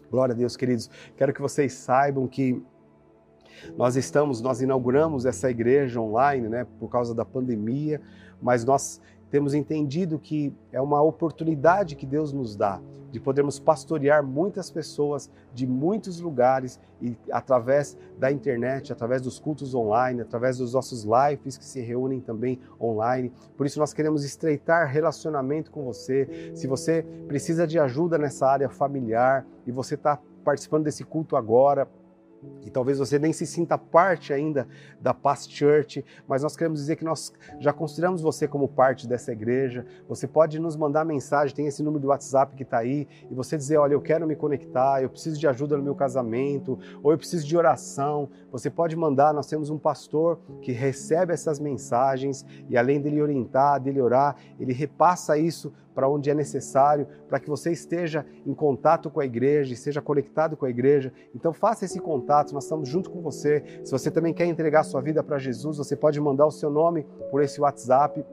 Glória 0.09 0.33
a 0.33 0.37
Deus, 0.37 0.57
queridos. 0.57 0.89
Quero 1.15 1.33
que 1.33 1.41
vocês 1.41 1.73
saibam 1.73 2.27
que 2.27 2.63
nós 3.77 3.95
estamos, 3.95 4.41
nós 4.41 4.61
inauguramos 4.61 5.25
essa 5.25 5.49
igreja 5.49 5.99
online, 5.99 6.47
né, 6.47 6.65
por 6.79 6.89
causa 6.89 7.13
da 7.13 7.25
pandemia, 7.25 8.01
mas 8.41 8.63
nós 8.63 9.01
temos 9.29 9.53
entendido 9.53 10.19
que 10.19 10.53
é 10.71 10.81
uma 10.81 11.01
oportunidade 11.01 11.95
que 11.95 12.05
Deus 12.05 12.31
nos 12.33 12.55
dá 12.55 12.81
de 13.11 13.19
podermos 13.19 13.59
pastorear 13.59 14.23
muitas 14.23 14.69
pessoas 14.69 15.29
de 15.53 15.65
muitos 15.65 16.19
lugares 16.19 16.79
e 17.01 17.17
através 17.31 17.97
da 18.17 18.31
internet, 18.31 18.91
através 18.91 19.21
dos 19.21 19.39
cultos 19.39 19.73
online, 19.73 20.21
através 20.21 20.57
dos 20.57 20.73
nossos 20.73 21.03
lives 21.05 21.57
que 21.57 21.65
se 21.65 21.81
reúnem 21.81 22.19
também 22.19 22.59
online. 22.79 23.31
Por 23.57 23.65
isso 23.65 23.79
nós 23.79 23.93
queremos 23.93 24.23
estreitar 24.23 24.87
relacionamento 24.87 25.71
com 25.71 25.83
você. 25.83 26.51
Se 26.53 26.67
você 26.67 27.03
precisa 27.27 27.65
de 27.65 27.79
ajuda 27.79 28.17
nessa 28.17 28.47
área 28.47 28.69
familiar 28.69 29.45
e 29.65 29.71
você 29.71 29.95
está 29.95 30.19
participando 30.43 30.83
desse 30.83 31.03
culto 31.03 31.35
agora, 31.35 31.87
e 32.65 32.69
talvez 32.69 32.99
você 32.99 33.17
nem 33.17 33.33
se 33.33 33.45
sinta 33.45 33.77
parte 33.77 34.31
ainda 34.31 34.67
da 35.01 35.13
Past 35.13 35.53
Church, 35.53 36.03
mas 36.27 36.43
nós 36.43 36.55
queremos 36.55 36.79
dizer 36.79 36.95
que 36.95 37.03
nós 37.03 37.33
já 37.59 37.73
consideramos 37.73 38.21
você 38.21 38.47
como 38.47 38.67
parte 38.67 39.07
dessa 39.07 39.31
igreja. 39.31 39.85
Você 40.07 40.27
pode 40.27 40.59
nos 40.59 40.75
mandar 40.75 41.05
mensagem, 41.05 41.55
tem 41.55 41.67
esse 41.67 41.81
número 41.81 42.01
do 42.01 42.07
WhatsApp 42.09 42.55
que 42.55 42.63
está 42.63 42.79
aí, 42.79 43.07
e 43.29 43.33
você 43.33 43.57
dizer: 43.57 43.77
Olha, 43.77 43.93
eu 43.93 44.01
quero 44.01 44.27
me 44.27 44.35
conectar, 44.35 45.01
eu 45.01 45.09
preciso 45.09 45.39
de 45.39 45.47
ajuda 45.47 45.77
no 45.77 45.83
meu 45.83 45.95
casamento, 45.95 46.77
ou 47.01 47.11
eu 47.11 47.17
preciso 47.17 47.45
de 47.45 47.57
oração. 47.57 48.29
Você 48.51 48.69
pode 48.69 48.95
mandar, 48.95 49.33
nós 49.33 49.47
temos 49.47 49.69
um 49.69 49.77
pastor 49.77 50.39
que 50.61 50.71
recebe 50.71 51.33
essas 51.33 51.59
mensagens 51.59 52.45
e 52.69 52.77
além 52.77 53.01
dele 53.01 53.21
orientar, 53.21 53.79
dele 53.79 54.01
orar, 54.01 54.35
ele 54.59 54.73
repassa 54.73 55.37
isso 55.37 55.73
para 55.99 56.07
onde 56.07 56.29
é 56.29 56.33
necessário, 56.33 57.05
para 57.27 57.41
que 57.41 57.49
você 57.49 57.73
esteja 57.73 58.25
em 58.45 58.53
contato 58.53 59.09
com 59.09 59.19
a 59.19 59.25
igreja, 59.25 59.73
esteja 59.73 60.01
conectado 60.01 60.55
com 60.55 60.65
a 60.65 60.69
igreja. 60.69 61.11
Então 61.35 61.51
faça 61.51 61.83
esse 61.83 61.99
contato, 61.99 62.53
nós 62.53 62.63
estamos 62.63 62.87
junto 62.87 63.09
com 63.09 63.21
você. 63.21 63.81
Se 63.83 63.91
você 63.91 64.09
também 64.09 64.33
quer 64.33 64.45
entregar 64.45 64.83
sua 64.83 65.01
vida 65.01 65.21
para 65.21 65.37
Jesus, 65.37 65.77
você 65.77 65.97
pode 65.97 66.17
mandar 66.21 66.45
o 66.45 66.51
seu 66.51 66.69
nome 66.69 67.05
por 67.29 67.43
esse 67.43 67.59
WhatsApp 67.59 68.25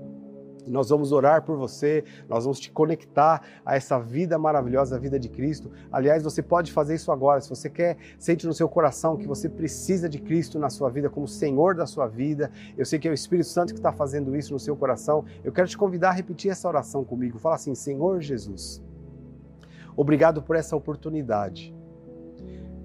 nós 0.67 0.89
vamos 0.89 1.13
orar 1.13 1.43
por 1.43 1.57
você, 1.57 2.05
nós 2.29 2.45
vamos 2.45 2.59
te 2.59 2.71
conectar 2.71 3.43
a 3.65 3.77
essa 3.77 3.99
vida 3.99 4.39
maravilhosa, 4.39 4.97
a 4.97 4.99
vida 4.99 5.19
de 5.19 5.29
Cristo. 5.29 5.71
Aliás, 5.91 6.23
você 6.23 6.43
pode 6.43 6.73
fazer 6.73 6.95
isso 6.95 7.13
agora. 7.13 7.41
Se 7.41 7.49
você 7.49 7.71
quer, 7.71 7.97
sente 8.19 8.47
no 8.47 8.53
seu 8.53 8.69
coração 8.69 9.17
que 9.17 9.27
você 9.27 9.49
precisa 9.49 10.09
de 10.09 10.19
Cristo 10.19 10.59
na 10.59 10.69
sua 10.69 10.91
vida, 10.91 11.09
como 11.09 11.29
Senhor 11.29 11.75
da 11.75 11.87
sua 11.87 12.07
vida. 12.07 12.51
Eu 12.77 12.85
sei 12.85 12.99
que 12.99 13.07
é 13.07 13.11
o 13.11 13.15
Espírito 13.15 13.49
Santo 13.49 13.73
que 13.73 13.79
está 13.79 13.93
fazendo 13.93 14.37
isso 14.37 14.53
no 14.53 14.59
seu 14.59 14.77
coração. 14.77 15.25
Eu 15.45 15.53
quero 15.53 15.69
te 15.69 15.79
convidar 15.79 16.11
a 16.11 16.13
repetir 16.13 16.51
essa 16.51 16.67
oração 16.69 17.05
comigo. 17.05 17.39
Fala 17.39 17.55
assim: 17.55 17.75
Senhor 17.75 18.21
Jesus, 18.21 18.83
obrigado 19.97 20.43
por 20.43 20.57
essa 20.57 20.77
oportunidade 20.77 21.75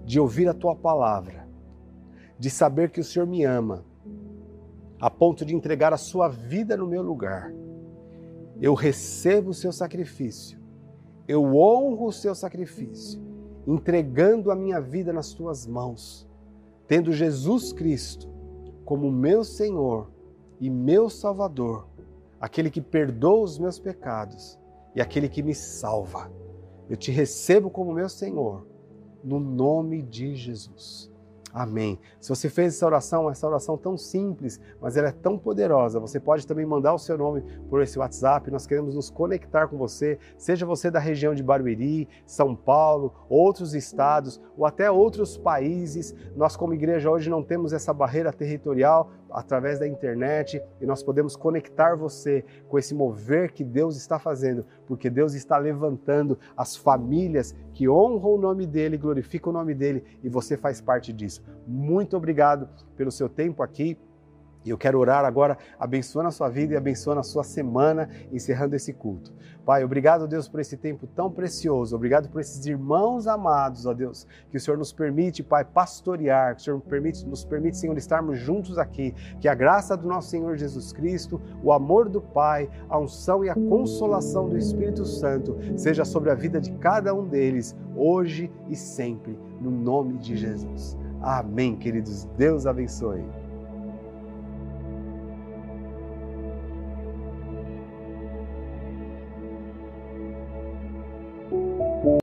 de 0.05 0.19
ouvir 0.19 0.47
a 0.47 0.53
tua 0.53 0.75
palavra, 0.75 1.47
de 2.37 2.49
saber 2.49 2.89
que 2.89 2.99
o 2.99 3.03
Senhor 3.03 3.25
me 3.25 3.43
ama, 3.43 3.85
a 4.99 5.09
ponto 5.09 5.45
de 5.45 5.55
entregar 5.55 5.93
a 5.93 5.97
sua 5.97 6.27
vida 6.27 6.75
no 6.75 6.85
meu 6.85 7.01
lugar 7.01 7.51
eu 8.61 8.75
recebo 8.75 9.49
o 9.49 9.53
seu 9.55 9.71
sacrifício, 9.71 10.59
eu 11.27 11.43
honro 11.55 12.05
o 12.05 12.11
seu 12.11 12.35
sacrifício, 12.35 13.19
entregando 13.65 14.51
a 14.51 14.55
minha 14.55 14.79
vida 14.79 15.11
nas 15.11 15.33
tuas 15.33 15.65
mãos, 15.65 16.29
tendo 16.87 17.11
Jesus 17.11 17.73
Cristo 17.73 18.29
como 18.85 19.11
meu 19.11 19.43
Senhor 19.43 20.11
e 20.59 20.69
meu 20.69 21.09
Salvador, 21.09 21.87
aquele 22.39 22.69
que 22.69 22.81
perdoa 22.81 23.41
os 23.41 23.57
meus 23.57 23.79
pecados 23.79 24.59
e 24.95 25.01
aquele 25.01 25.27
que 25.27 25.41
me 25.41 25.55
salva. 25.55 26.31
Eu 26.87 26.97
te 26.97 27.11
recebo 27.11 27.69
como 27.69 27.93
meu 27.93 28.09
Senhor, 28.09 28.67
no 29.23 29.39
nome 29.39 30.01
de 30.01 30.35
Jesus. 30.35 31.10
Amém. 31.53 31.99
Se 32.19 32.29
você 32.29 32.49
fez 32.49 32.75
essa 32.75 32.85
oração, 32.85 33.29
essa 33.29 33.47
oração 33.47 33.77
tão 33.77 33.97
simples, 33.97 34.59
mas 34.79 34.95
ela 34.95 35.09
é 35.09 35.11
tão 35.11 35.37
poderosa, 35.37 35.99
você 35.99 36.19
pode 36.19 36.47
também 36.47 36.65
mandar 36.65 36.93
o 36.93 36.99
seu 36.99 37.17
nome 37.17 37.43
por 37.69 37.81
esse 37.81 37.99
WhatsApp. 37.99 38.49
Nós 38.49 38.65
queremos 38.65 38.95
nos 38.95 39.09
conectar 39.09 39.67
com 39.67 39.77
você, 39.77 40.17
seja 40.37 40.65
você 40.65 40.89
da 40.89 40.99
região 40.99 41.35
de 41.35 41.43
Barueri, 41.43 42.07
São 42.25 42.55
Paulo, 42.55 43.13
outros 43.29 43.73
estados 43.73 44.41
ou 44.57 44.65
até 44.65 44.89
outros 44.89 45.37
países. 45.37 46.15
Nós, 46.35 46.55
como 46.55 46.73
igreja, 46.73 47.09
hoje 47.09 47.29
não 47.29 47.43
temos 47.43 47.73
essa 47.73 47.93
barreira 47.93 48.31
territorial 48.31 49.11
através 49.33 49.79
da 49.79 49.87
internet 49.87 50.61
e 50.79 50.85
nós 50.85 51.01
podemos 51.03 51.35
conectar 51.35 51.95
você 51.95 52.43
com 52.67 52.77
esse 52.77 52.93
mover 52.93 53.51
que 53.51 53.63
Deus 53.63 53.95
está 53.95 54.19
fazendo, 54.19 54.65
porque 54.85 55.09
Deus 55.09 55.33
está 55.33 55.57
levantando 55.57 56.37
as 56.55 56.75
famílias 56.75 57.55
que 57.73 57.87
honram 57.87 58.35
o 58.35 58.37
nome 58.37 58.65
dele, 58.65 58.97
glorificam 58.97 59.51
o 59.51 59.53
nome 59.53 59.73
dele 59.73 60.03
e 60.23 60.29
você 60.29 60.57
faz 60.57 60.81
parte 60.81 61.11
disso. 61.13 61.43
Muito 61.67 62.15
obrigado 62.17 62.69
pelo 62.95 63.11
seu 63.11 63.29
tempo 63.29 63.63
aqui. 63.63 63.97
E 64.63 64.69
eu 64.69 64.77
quero 64.77 64.99
orar 64.99 65.25
agora, 65.25 65.57
abençoando 65.79 66.29
a 66.29 66.31
sua 66.31 66.49
vida 66.49 66.73
e 66.73 66.77
abençoando 66.77 67.19
a 67.19 67.23
sua 67.23 67.43
semana, 67.43 68.09
encerrando 68.31 68.75
esse 68.75 68.93
culto. 68.93 69.33
Pai, 69.65 69.83
obrigado, 69.83 70.27
Deus, 70.27 70.47
por 70.47 70.59
esse 70.59 70.75
tempo 70.75 71.05
tão 71.07 71.29
precioso. 71.31 71.95
Obrigado 71.95 72.29
por 72.29 72.41
esses 72.41 72.65
irmãos 72.65 73.27
amados, 73.27 73.85
ó 73.85 73.93
Deus, 73.93 74.25
que 74.49 74.57
o 74.57 74.59
Senhor 74.59 74.77
nos 74.77 74.91
permite, 74.91 75.43
Pai, 75.43 75.63
pastorear, 75.63 76.55
que 76.55 76.61
o 76.61 76.63
Senhor 76.63 76.81
permite, 76.81 77.25
nos 77.25 77.43
permite, 77.43 77.77
Senhor, 77.77 77.95
estarmos 77.97 78.39
juntos 78.39 78.77
aqui. 78.77 79.13
Que 79.39 79.47
a 79.47 79.53
graça 79.53 79.95
do 79.95 80.07
nosso 80.07 80.29
Senhor 80.29 80.57
Jesus 80.57 80.91
Cristo, 80.91 81.39
o 81.63 81.71
amor 81.71 82.09
do 82.09 82.21
Pai, 82.21 82.69
a 82.89 82.97
unção 82.97 83.45
e 83.45 83.49
a 83.49 83.55
consolação 83.55 84.49
do 84.49 84.57
Espírito 84.57 85.05
Santo 85.05 85.57
seja 85.75 86.03
sobre 86.05 86.31
a 86.31 86.35
vida 86.35 86.59
de 86.59 86.71
cada 86.73 87.13
um 87.13 87.27
deles, 87.27 87.75
hoje 87.95 88.51
e 88.67 88.75
sempre, 88.75 89.37
no 89.59 89.69
nome 89.69 90.17
de 90.17 90.35
Jesus. 90.35 90.97
Amém, 91.21 91.75
queridos. 91.75 92.25
Deus 92.35 92.65
abençoe. 92.65 93.40